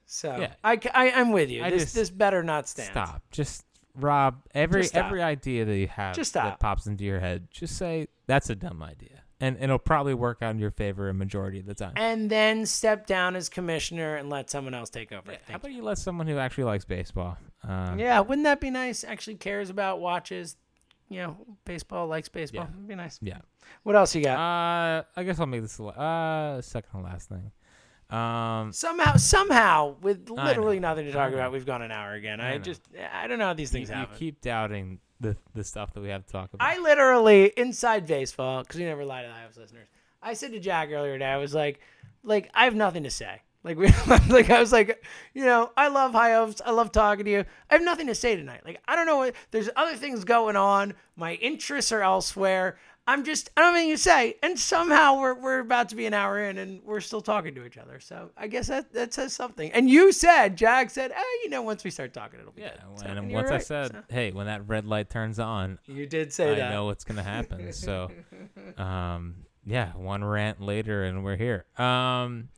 So 0.06 0.34
Yeah. 0.40 0.54
I, 0.64 0.80
I 0.94 1.06
am 1.10 1.32
with 1.32 1.50
you. 1.50 1.62
I 1.62 1.68
this 1.68 1.82
just- 1.82 1.94
this 1.94 2.08
better 2.10 2.42
not 2.42 2.66
stand. 2.68 2.90
Stop. 2.92 3.22
Just 3.30 3.66
Rob. 3.98 4.36
Every 4.54 4.88
every 4.94 5.22
idea 5.22 5.64
that 5.64 5.76
you 5.76 5.88
have 5.88 6.14
Just 6.14 6.34
that 6.34 6.60
pops 6.60 6.86
into 6.86 7.04
your 7.04 7.20
head, 7.20 7.48
just 7.50 7.76
say 7.76 8.08
that's 8.26 8.50
a 8.50 8.54
dumb 8.54 8.82
idea, 8.82 9.22
and 9.40 9.56
it'll 9.60 9.78
probably 9.78 10.14
work 10.14 10.38
out 10.42 10.50
in 10.50 10.58
your 10.58 10.70
favor 10.70 11.08
a 11.08 11.14
majority 11.14 11.60
of 11.60 11.66
the 11.66 11.74
time. 11.74 11.92
And 11.96 12.30
then 12.30 12.66
step 12.66 13.06
down 13.06 13.36
as 13.36 13.48
commissioner 13.48 14.16
and 14.16 14.30
let 14.30 14.50
someone 14.50 14.74
else 14.74 14.90
take 14.90 15.12
over. 15.12 15.32
How 15.48 15.56
about 15.56 15.72
you 15.72 15.82
let 15.82 15.98
someone 15.98 16.26
who 16.26 16.38
actually 16.38 16.64
likes 16.64 16.84
baseball? 16.84 17.36
Um. 17.62 17.98
Yeah, 17.98 18.20
wouldn't 18.20 18.44
that 18.44 18.60
be 18.60 18.70
nice? 18.70 19.04
Actually 19.04 19.36
cares 19.36 19.70
about 19.70 20.00
watches. 20.00 20.56
You 21.10 21.22
know, 21.22 21.36
baseball 21.64 22.06
likes 22.06 22.28
baseball. 22.28 22.64
Yeah. 22.64 22.74
It'd 22.74 22.88
be 22.88 22.94
nice. 22.94 23.18
Yeah. 23.22 23.38
What 23.82 23.96
else 23.96 24.14
you 24.14 24.22
got? 24.22 24.38
Uh, 24.38 25.02
I 25.16 25.24
guess 25.24 25.40
I'll 25.40 25.46
make 25.46 25.62
this 25.62 25.80
uh 25.80 26.60
second 26.60 27.00
to 27.00 27.06
last 27.06 27.28
thing. 27.28 27.50
Um, 28.10 28.72
somehow, 28.72 29.16
somehow, 29.16 29.96
with 30.00 30.30
literally 30.30 30.80
nothing 30.80 31.06
to 31.06 31.12
talk 31.12 31.32
about, 31.32 31.52
we've 31.52 31.66
gone 31.66 31.82
an 31.82 31.92
hour 31.92 32.14
again. 32.14 32.40
I 32.40 32.54
I, 32.54 32.58
just, 32.58 32.80
I 33.12 33.26
don't 33.26 33.38
know 33.38 33.46
how 33.46 33.52
these 33.52 33.70
things 33.70 33.90
you 33.90 33.94
happen. 33.94 34.14
You 34.14 34.18
keep 34.18 34.40
doubting 34.40 35.00
the 35.20 35.36
the 35.54 35.64
stuff 35.64 35.92
that 35.94 36.00
we 36.00 36.08
have 36.08 36.24
to 36.24 36.32
talk 36.32 36.52
about. 36.54 36.66
I 36.66 36.78
literally 36.78 37.52
inside 37.56 38.06
baseball 38.06 38.62
because 38.62 38.76
we 38.78 38.84
never 38.84 39.04
lie 39.04 39.22
to 39.22 39.28
the 39.28 39.34
Hives 39.34 39.56
listeners. 39.56 39.88
I 40.22 40.34
said 40.34 40.52
to 40.52 40.60
Jack 40.60 40.90
earlier 40.90 41.14
today, 41.14 41.26
I 41.26 41.36
was 41.36 41.54
like, 41.54 41.80
like 42.22 42.50
I 42.54 42.64
have 42.64 42.74
nothing 42.74 43.02
to 43.02 43.10
say. 43.10 43.42
Like 43.64 43.76
we, 43.76 43.88
like 44.28 44.50
I 44.50 44.60
was 44.60 44.72
like, 44.72 45.04
you 45.34 45.44
know, 45.44 45.70
I 45.76 45.88
love 45.88 46.12
High 46.12 46.32
Hopes. 46.32 46.62
I 46.64 46.70
love 46.70 46.92
talking 46.92 47.24
to 47.24 47.30
you. 47.30 47.44
I 47.70 47.74
have 47.74 47.82
nothing 47.82 48.06
to 48.06 48.14
say 48.14 48.36
tonight. 48.36 48.62
Like 48.64 48.80
I 48.86 48.96
don't 48.96 49.06
know 49.06 49.18
what. 49.18 49.34
There's 49.50 49.68
other 49.76 49.96
things 49.96 50.24
going 50.24 50.56
on. 50.56 50.94
My 51.16 51.34
interests 51.34 51.92
are 51.92 52.02
elsewhere. 52.02 52.78
I'm 53.08 53.24
just 53.24 53.48
I 53.56 53.62
don't 53.62 53.68
have 53.72 53.76
anything 53.76 53.96
to 53.96 54.02
say. 54.02 54.36
And 54.42 54.58
somehow 54.58 55.18
we're 55.18 55.32
we're 55.32 55.60
about 55.60 55.88
to 55.88 55.96
be 55.96 56.04
an 56.04 56.12
hour 56.12 56.44
in 56.44 56.58
and 56.58 56.82
we're 56.84 57.00
still 57.00 57.22
talking 57.22 57.54
to 57.54 57.64
each 57.64 57.78
other. 57.78 58.00
So 58.00 58.30
I 58.36 58.48
guess 58.48 58.66
that 58.68 58.92
that 58.92 59.14
says 59.14 59.32
something. 59.32 59.72
And 59.72 59.88
you 59.88 60.12
said, 60.12 60.56
Jack 60.58 60.90
said, 60.90 61.10
hey, 61.12 61.22
you 61.42 61.48
know, 61.48 61.62
once 61.62 61.82
we 61.84 61.90
start 61.90 62.12
talking, 62.12 62.38
it'll 62.38 62.52
be 62.52 62.60
yeah, 62.62 62.72
good. 62.72 62.98
So, 63.00 63.06
and, 63.06 63.18
and 63.18 63.30
you're 63.30 63.40
once 63.40 63.50
I 63.50 63.58
said, 63.58 63.92
So, 63.92 64.02
"Hey, 64.10 64.30
when 64.30 64.44
that 64.44 64.68
red 64.68 64.84
light 64.84 65.08
turns 65.08 65.38
on, 65.38 65.78
you 65.86 66.06
did 66.06 66.34
say 66.34 66.52
I 66.52 66.54
that. 66.56 66.68
I 66.68 66.74
know 66.74 66.84
what's 66.84 67.04
gonna 67.04 67.22
happen." 67.22 67.72
so, 67.72 68.10
um, 68.76 69.36
yeah, 69.64 69.92
one 69.92 70.22
rant 70.22 70.60
later, 70.60 71.04
and 71.04 71.24
we're 71.24 71.36
here. 71.36 71.64
Um, 71.78 72.50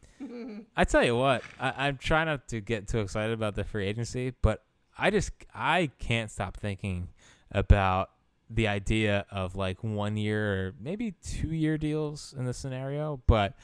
I 0.77 0.83
tell 0.83 1.05
you 1.05 1.17
what, 1.17 1.45
I, 1.61 1.87
I'm 1.87 1.97
trying 1.97 2.27
not 2.27 2.49
to 2.49 2.61
get 2.61 2.89
too 2.89 2.99
excited 2.99 3.33
about 3.33 3.55
the 3.55 3.63
free 3.63 3.87
agency, 3.87 4.35
but 4.43 4.65
I 4.99 5.11
just 5.11 5.31
I 5.55 5.93
can't 6.01 6.29
stop 6.29 6.57
thinking 6.57 7.09
about 7.53 8.11
the 8.51 8.67
idea 8.67 9.25
of 9.31 9.55
like 9.55 9.83
one 9.83 10.17
year 10.17 10.53
or 10.53 10.75
maybe 10.81 11.13
two 11.25 11.55
year 11.55 11.79
deals 11.79 12.35
in 12.37 12.45
the 12.45 12.53
scenario, 12.53 13.23
but 13.27 13.55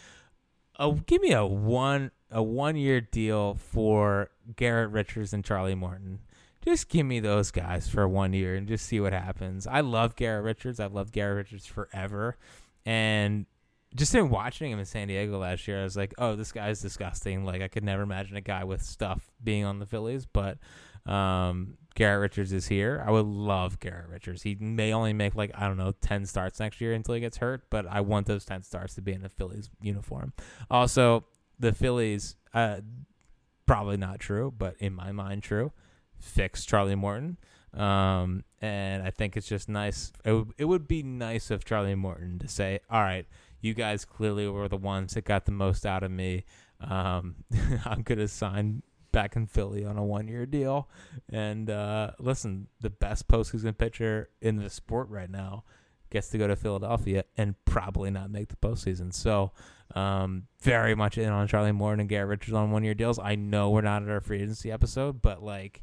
uh, 0.79 0.91
give 1.07 1.21
me 1.21 1.33
a 1.33 1.45
one 1.45 2.13
a 2.31 2.43
one 2.43 2.77
year 2.77 3.01
deal 3.01 3.55
for 3.55 4.31
Garrett 4.55 4.91
Richards 4.91 5.33
and 5.33 5.45
Charlie 5.45 5.75
Morton. 5.75 6.21
Just 6.65 6.89
give 6.89 7.07
me 7.07 7.21
those 7.21 7.51
guys 7.51 7.89
for 7.89 8.09
one 8.09 8.33
year 8.33 8.57
and 8.57 8.67
just 8.67 8.87
see 8.87 8.99
what 8.99 9.13
happens. 9.13 9.67
I 9.67 9.81
love 9.81 10.17
Garrett 10.17 10.45
Richards. 10.45 10.81
I've 10.81 10.93
loved 10.93 11.13
Garrett 11.13 11.37
Richards 11.37 11.67
forever, 11.67 12.37
and 12.85 13.47
just 13.95 14.15
in 14.15 14.29
watching 14.31 14.71
him 14.73 14.79
in 14.79 14.85
San 14.85 15.09
Diego 15.09 15.39
last 15.39 15.67
year, 15.67 15.81
I 15.81 15.85
was 15.85 15.97
like, 15.97 16.15
"Oh, 16.19 16.37
this 16.37 16.53
guy's 16.53 16.81
disgusting." 16.81 17.45
Like 17.45 17.63
I 17.63 17.69
could 17.69 17.85
never 17.85 18.03
imagine 18.03 18.37
a 18.37 18.41
guy 18.41 18.65
with 18.65 18.83
stuff 18.83 19.31
being 19.43 19.65
on 19.65 19.79
the 19.79 19.87
Phillies, 19.87 20.27
but 20.27 20.59
um, 21.07 21.79
Garrett 21.97 22.21
Richards 22.21 22.53
is 22.53 22.69
here. 22.69 23.03
I 23.05 23.11
would 23.11 23.25
love 23.25 23.81
Garrett 23.81 24.11
Richards. 24.11 24.43
He 24.43 24.55
may 24.55 24.93
only 24.93 25.15
make 25.15 25.35
like 25.35 25.51
I 25.55 25.67
don't 25.67 25.79
know 25.79 25.93
ten 26.03 26.27
starts 26.27 26.61
next 26.61 26.81
year 26.81 26.93
until 26.93 27.15
he 27.15 27.21
gets 27.23 27.39
hurt, 27.39 27.65
but 27.71 27.87
I 27.87 28.03
want 28.03 28.27
those 28.27 28.45
ten 28.45 28.63
starts 28.63 28.95
to 28.95 29.03
be 29.03 29.13
in 29.13 29.23
the 29.23 29.31
Phillies 29.31 29.71
uniform. 29.81 30.35
Also, 30.71 31.25
the 31.59 31.73
Phillies, 31.73 32.37
uh, 32.53 32.81
probably 33.65 33.97
not 33.97 34.21
true, 34.21 34.53
but 34.57 34.77
in 34.79 34.93
my 34.93 35.11
mind, 35.11 35.43
true. 35.43 35.73
Fix 36.19 36.67
Charlie 36.67 36.95
Morton. 36.95 37.39
Um, 37.73 38.45
and 38.61 39.03
I 39.03 39.11
think 39.11 39.35
it's 39.37 39.49
just 39.49 39.69
nice. 39.69 40.13
It 40.23 40.33
would, 40.33 40.53
it 40.59 40.65
would 40.67 40.87
be 40.87 41.03
nice 41.03 41.51
of 41.51 41.65
Charlie 41.65 41.95
Morton 41.95 42.39
to 42.41 42.49
say, 42.49 42.81
all 42.91 43.03
right, 43.03 43.27
you 43.63 43.73
guys 43.73 44.05
clearly 44.05 44.47
were 44.49 44.69
the 44.69 44.77
ones 44.77 45.15
that 45.15 45.25
got 45.25 45.47
the 45.47 45.53
most 45.53 45.87
out 45.87 46.03
of 46.03 46.11
me. 46.11 46.45
Um, 46.81 47.37
I'm 47.87 48.03
to 48.05 48.29
sign 48.29 48.83
back 49.17 49.35
in 49.35 49.47
Philly 49.47 49.83
on 49.83 49.97
a 49.97 50.05
one 50.05 50.29
year 50.29 50.45
deal. 50.45 50.91
And 51.33 51.71
uh, 51.71 52.11
listen, 52.19 52.67
the 52.83 52.91
best 52.91 53.29
postseason 53.29 53.77
pitcher 53.79 54.29
in 54.43 54.57
the 54.57 54.69
sport 54.69 55.09
right 55.09 55.31
now 55.31 55.65
gets 56.11 56.29
to 56.29 56.39
go 56.39 56.47
to 56.47 56.55
Philadelphia 56.55 57.25
and 57.39 57.55
probably 57.65 58.11
not 58.11 58.31
make 58.31 58.49
the 58.49 58.57
postseason. 58.57 59.15
So, 59.15 59.53
um, 59.95 60.49
very 60.61 60.95
much 60.95 61.17
in 61.17 61.31
on 61.31 61.49
Charlie 61.49 61.73
Morton 61.73 62.01
and 62.01 62.11
Garrett 62.11 62.29
Richards 62.29 62.53
on 62.53 62.71
one 62.73 62.85
year 62.85 62.93
deals. 62.93 63.19
I 63.19 63.37
know 63.37 63.71
we're 63.71 63.81
not 63.81 64.03
at 64.03 64.11
our 64.11 64.21
free 64.21 64.43
agency 64.43 64.71
episode, 64.71 65.23
but 65.23 65.43
like, 65.43 65.83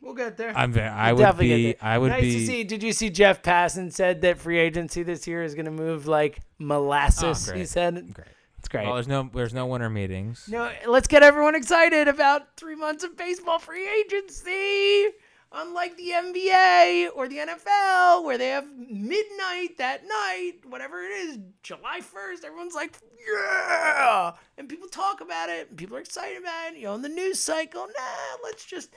We'll 0.00 0.14
get 0.14 0.38
there. 0.38 0.56
I'm 0.56 0.72
very, 0.72 0.88
I 0.88 1.12
We'll 1.12 1.16
would 1.16 1.22
definitely 1.22 1.72
be. 1.72 1.80
I 1.82 1.98
would 1.98 2.12
nice 2.12 2.22
be. 2.22 2.32
to 2.32 2.46
see. 2.46 2.64
Did 2.64 2.82
you 2.82 2.92
see 2.94 3.10
Jeff 3.10 3.42
Passan 3.42 3.92
said 3.92 4.22
that 4.22 4.38
free 4.38 4.58
agency 4.58 5.02
this 5.02 5.26
year 5.26 5.42
is 5.42 5.54
going 5.54 5.64
to 5.66 5.70
move 5.70 6.06
like 6.06 6.40
molasses? 6.58 7.50
Oh, 7.50 7.54
he 7.54 7.66
said 7.66 8.14
Great. 8.14 8.28
It's 8.58 8.68
great. 8.68 8.84
Well, 8.86 8.94
there's 8.94 9.08
no, 9.08 9.30
there's 9.32 9.54
no 9.54 9.66
winter 9.66 9.90
meetings. 9.90 10.48
no, 10.50 10.70
let's 10.86 11.06
get 11.08 11.22
everyone 11.22 11.54
excited 11.54 12.08
about 12.08 12.56
three 12.56 12.74
months 12.76 13.04
of 13.04 13.16
baseball 13.16 13.58
free 13.58 13.88
agency. 14.00 15.08
Unlike 15.52 15.96
the 15.96 16.10
NBA 16.10 17.08
or 17.14 17.28
the 17.28 17.36
NFL, 17.38 18.24
where 18.24 18.36
they 18.36 18.48
have 18.48 18.66
midnight 18.76 19.78
that 19.78 20.02
night, 20.06 20.54
whatever 20.68 21.00
it 21.02 21.12
is, 21.12 21.38
July 21.62 22.00
1st, 22.00 22.44
everyone's 22.44 22.74
like, 22.74 22.98
yeah! 23.26 24.32
And 24.58 24.68
people 24.68 24.88
talk 24.88 25.20
about 25.20 25.48
it, 25.48 25.68
and 25.68 25.78
people 25.78 25.96
are 25.96 26.00
excited 26.00 26.38
about 26.38 26.72
it. 26.72 26.78
You 26.78 26.86
know, 26.86 26.94
in 26.96 27.02
the 27.02 27.08
news 27.08 27.38
cycle, 27.38 27.82
nah, 27.86 28.36
let's 28.42 28.64
just 28.64 28.92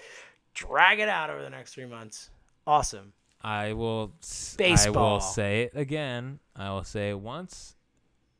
drag 0.55 0.99
it 0.99 1.07
out 1.07 1.29
over 1.29 1.41
the 1.41 1.51
next 1.51 1.75
three 1.75 1.85
months. 1.85 2.31
Awesome. 2.65 3.13
I 3.41 3.73
will. 3.73 4.13
s- 4.21 4.55
I 4.59 4.63
Baseball. 4.63 5.13
will 5.13 5.19
say 5.21 5.63
it 5.63 5.71
again. 5.75 6.39
I 6.55 6.71
will 6.71 6.83
say 6.83 7.09
it 7.11 7.19
once. 7.19 7.75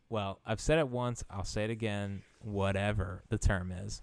Well, 0.09 0.39
I've 0.45 0.59
said 0.59 0.79
it 0.79 0.89
once. 0.89 1.23
I'll 1.29 1.43
say 1.43 1.65
it 1.65 1.69
again. 1.69 2.23
Whatever 2.41 3.23
the 3.29 3.37
term 3.37 3.71
is, 3.71 4.01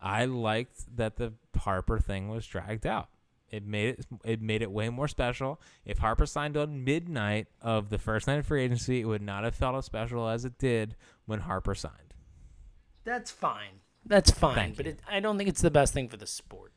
I 0.00 0.24
liked 0.24 0.96
that 0.96 1.16
the 1.16 1.32
Harper 1.56 1.98
thing 1.98 2.28
was 2.28 2.46
dragged 2.46 2.86
out. 2.86 3.08
It 3.48 3.64
made 3.64 3.90
it 4.00 4.06
it 4.24 4.42
made 4.42 4.60
it 4.60 4.70
way 4.70 4.88
more 4.88 5.06
special. 5.08 5.60
If 5.84 5.98
Harper 5.98 6.26
signed 6.26 6.56
on 6.56 6.84
midnight 6.84 7.46
of 7.62 7.90
the 7.90 7.98
first 7.98 8.26
night 8.26 8.40
of 8.40 8.46
free 8.46 8.64
agency, 8.64 9.00
it 9.00 9.04
would 9.04 9.22
not 9.22 9.44
have 9.44 9.54
felt 9.54 9.76
as 9.76 9.84
special 9.84 10.28
as 10.28 10.44
it 10.44 10.58
did 10.58 10.96
when 11.26 11.40
Harper 11.40 11.74
signed. 11.74 12.14
That's 13.04 13.30
fine. 13.30 13.80
That's 14.04 14.32
fine. 14.32 14.54
Thank 14.54 14.76
but 14.76 14.86
you. 14.86 14.92
it, 14.92 15.00
I 15.08 15.20
don't 15.20 15.38
think 15.38 15.48
it's 15.48 15.62
the 15.62 15.70
best 15.70 15.94
thing 15.94 16.08
for 16.08 16.16
the 16.16 16.26
sport. 16.26 16.72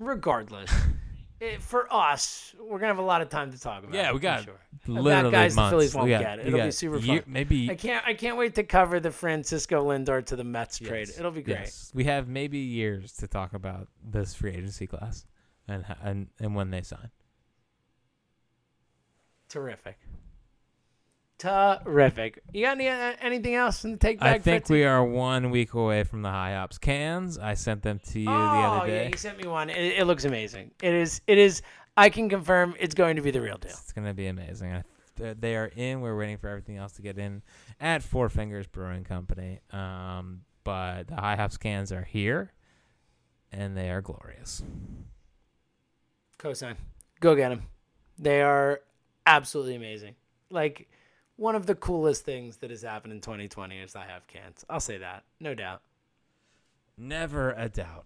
Regardless, 0.00 0.70
it, 1.40 1.60
for 1.62 1.92
us, 1.92 2.54
we're 2.60 2.78
gonna 2.78 2.88
have 2.88 2.98
a 2.98 3.02
lot 3.02 3.20
of 3.20 3.28
time 3.28 3.50
to 3.52 3.60
talk 3.60 3.82
about. 3.82 3.94
Yeah, 3.94 4.08
it, 4.08 4.14
we 4.14 4.20
got 4.20 4.44
sure. 4.44 4.54
literally 4.86 5.12
About 5.12 5.32
guys 5.32 5.56
months. 5.56 5.70
the 5.70 5.76
Phillies 5.76 5.94
won't 5.94 6.08
got- 6.08 6.20
get 6.22 6.38
it. 6.38 6.46
It'll 6.46 6.64
be 6.64 6.70
super 6.70 6.98
year- 6.98 7.22
fun. 7.22 7.32
maybe- 7.32 7.70
I 7.70 7.74
can't. 7.74 8.06
I 8.06 8.14
can't 8.14 8.36
wait 8.36 8.54
to 8.54 8.62
cover 8.62 9.00
the 9.00 9.10
Francisco 9.10 9.86
Lindor 9.88 10.24
to 10.26 10.36
the 10.36 10.44
Mets 10.44 10.78
trade. 10.78 11.10
It'll 11.18 11.30
be 11.30 11.42
great. 11.42 11.58
Yes. 11.60 11.90
We 11.94 12.04
have 12.04 12.28
maybe 12.28 12.58
years 12.58 13.12
to 13.14 13.26
talk 13.26 13.52
about 13.52 13.88
this 14.02 14.34
free 14.34 14.52
agency 14.52 14.86
class 14.86 15.26
and 15.68 15.84
and 16.02 16.28
and 16.38 16.54
when 16.54 16.70
they 16.70 16.82
sign. 16.82 17.10
Terrific. 19.48 19.98
Terrific. 21.38 22.42
You 22.52 22.64
got 22.64 22.78
any 22.78 22.88
uh, 22.88 23.14
anything 23.20 23.54
else 23.54 23.84
in 23.84 23.92
the 23.92 23.96
take 23.98 24.20
back? 24.20 24.36
I 24.36 24.38
think 24.38 24.68
we 24.68 24.84
are 24.84 25.04
one 25.04 25.50
week 25.50 25.74
away 25.74 26.04
from 26.04 26.22
the 26.22 26.30
high 26.30 26.54
ops 26.54 26.78
cans. 26.78 27.38
I 27.38 27.54
sent 27.54 27.82
them 27.82 28.00
to 28.10 28.20
you 28.20 28.28
oh, 28.28 28.32
the 28.32 28.38
other 28.38 28.86
day. 28.86 28.92
Oh 28.92 28.96
yeah, 28.96 29.04
day. 29.04 29.10
you 29.10 29.16
sent 29.16 29.38
me 29.38 29.48
one. 29.48 29.68
It, 29.68 29.98
it 29.98 30.06
looks 30.06 30.24
amazing. 30.24 30.70
It 30.80 30.94
is. 30.94 31.20
It 31.26 31.38
is. 31.38 31.62
I 31.96 32.08
can 32.08 32.28
confirm 32.28 32.74
it's 32.78 32.94
going 32.94 33.16
to 33.16 33.22
be 33.22 33.30
the 33.30 33.40
real 33.40 33.58
deal. 33.58 33.72
It's 33.72 33.92
gonna 33.92 34.14
be 34.14 34.28
amazing. 34.28 34.72
I, 34.72 34.84
they 35.16 35.56
are 35.56 35.66
in. 35.66 36.00
We're 36.00 36.16
waiting 36.16 36.38
for 36.38 36.48
everything 36.48 36.76
else 36.76 36.92
to 36.94 37.02
get 37.02 37.18
in 37.18 37.42
at 37.80 38.02
Four 38.02 38.28
Fingers 38.28 38.66
Brewing 38.66 39.04
Company. 39.04 39.60
Um, 39.70 40.42
but 40.62 41.08
the 41.08 41.16
high 41.16 41.36
hops 41.36 41.56
cans 41.56 41.92
are 41.92 42.04
here, 42.04 42.52
and 43.52 43.76
they 43.76 43.90
are 43.90 44.00
glorious. 44.00 44.62
Cosign. 46.38 46.76
Go 47.20 47.34
get 47.34 47.50
them. 47.50 47.62
They 48.18 48.42
are 48.42 48.80
absolutely 49.26 49.74
amazing. 49.74 50.14
Like 50.50 50.88
one 51.36 51.54
of 51.54 51.66
the 51.66 51.74
coolest 51.74 52.24
things 52.24 52.58
that 52.58 52.70
has 52.70 52.82
happened 52.82 53.12
in 53.12 53.20
2020 53.20 53.78
is 53.78 53.96
I 53.96 54.06
have 54.06 54.26
cans. 54.26 54.64
I'll 54.68 54.80
say 54.80 54.98
that, 54.98 55.24
no 55.40 55.54
doubt. 55.54 55.82
Never 56.96 57.52
a 57.52 57.68
doubt. 57.68 58.04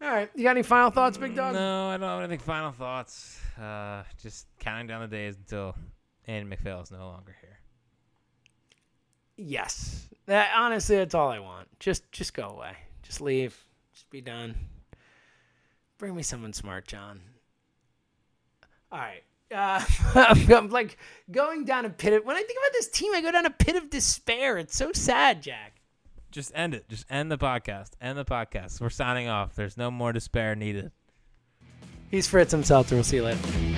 All 0.00 0.08
right, 0.08 0.30
you 0.34 0.44
got 0.44 0.50
any 0.50 0.62
final 0.62 0.90
thoughts, 0.90 1.18
Big 1.18 1.34
Dog? 1.34 1.54
No, 1.54 1.88
I 1.88 1.96
don't 1.96 2.08
have 2.08 2.20
anything. 2.20 2.38
Final 2.38 2.70
thoughts. 2.70 3.40
Uh, 3.60 4.04
just 4.22 4.46
counting 4.60 4.86
down 4.86 5.00
the 5.00 5.08
days 5.08 5.36
until 5.36 5.74
Andy 6.28 6.48
MacPhail 6.48 6.80
is 6.80 6.92
no 6.92 6.98
longer 6.98 7.34
here. 7.40 7.58
Yes. 9.36 10.08
That 10.26 10.50
honestly, 10.56 10.96
that's 10.96 11.14
all 11.14 11.28
I 11.28 11.40
want. 11.40 11.68
Just, 11.80 12.10
just 12.12 12.32
go 12.32 12.48
away. 12.48 12.72
Just 13.02 13.20
leave. 13.20 13.64
Just 13.92 14.08
be 14.10 14.20
done. 14.20 14.54
Bring 15.98 16.14
me 16.14 16.22
someone 16.22 16.52
smart, 16.52 16.86
John. 16.86 17.20
All 18.92 18.98
right. 18.98 19.22
Uh, 19.54 19.84
I'm 20.14 20.68
like 20.70 20.98
going 21.30 21.64
down 21.64 21.84
a 21.84 21.90
pit 21.90 22.12
of. 22.12 22.24
When 22.24 22.36
I 22.36 22.42
think 22.42 22.58
about 22.58 22.72
this 22.72 22.88
team, 22.88 23.14
I 23.14 23.20
go 23.20 23.32
down 23.32 23.46
a 23.46 23.50
pit 23.50 23.76
of 23.76 23.90
despair. 23.90 24.58
It's 24.58 24.76
so 24.76 24.92
sad, 24.92 25.42
Jack. 25.42 25.80
Just 26.30 26.52
end 26.54 26.74
it. 26.74 26.88
Just 26.88 27.06
end 27.10 27.30
the 27.32 27.38
podcast. 27.38 27.90
End 28.00 28.18
the 28.18 28.24
podcast. 28.24 28.80
We're 28.80 28.90
signing 28.90 29.28
off. 29.28 29.54
There's 29.54 29.76
no 29.76 29.90
more 29.90 30.12
despair 30.12 30.54
needed. 30.54 30.92
He's 32.10 32.26
Fritz 32.26 32.52
himself. 32.52 32.90
We'll 32.90 33.04
see 33.04 33.16
you 33.16 33.24
later. 33.24 33.77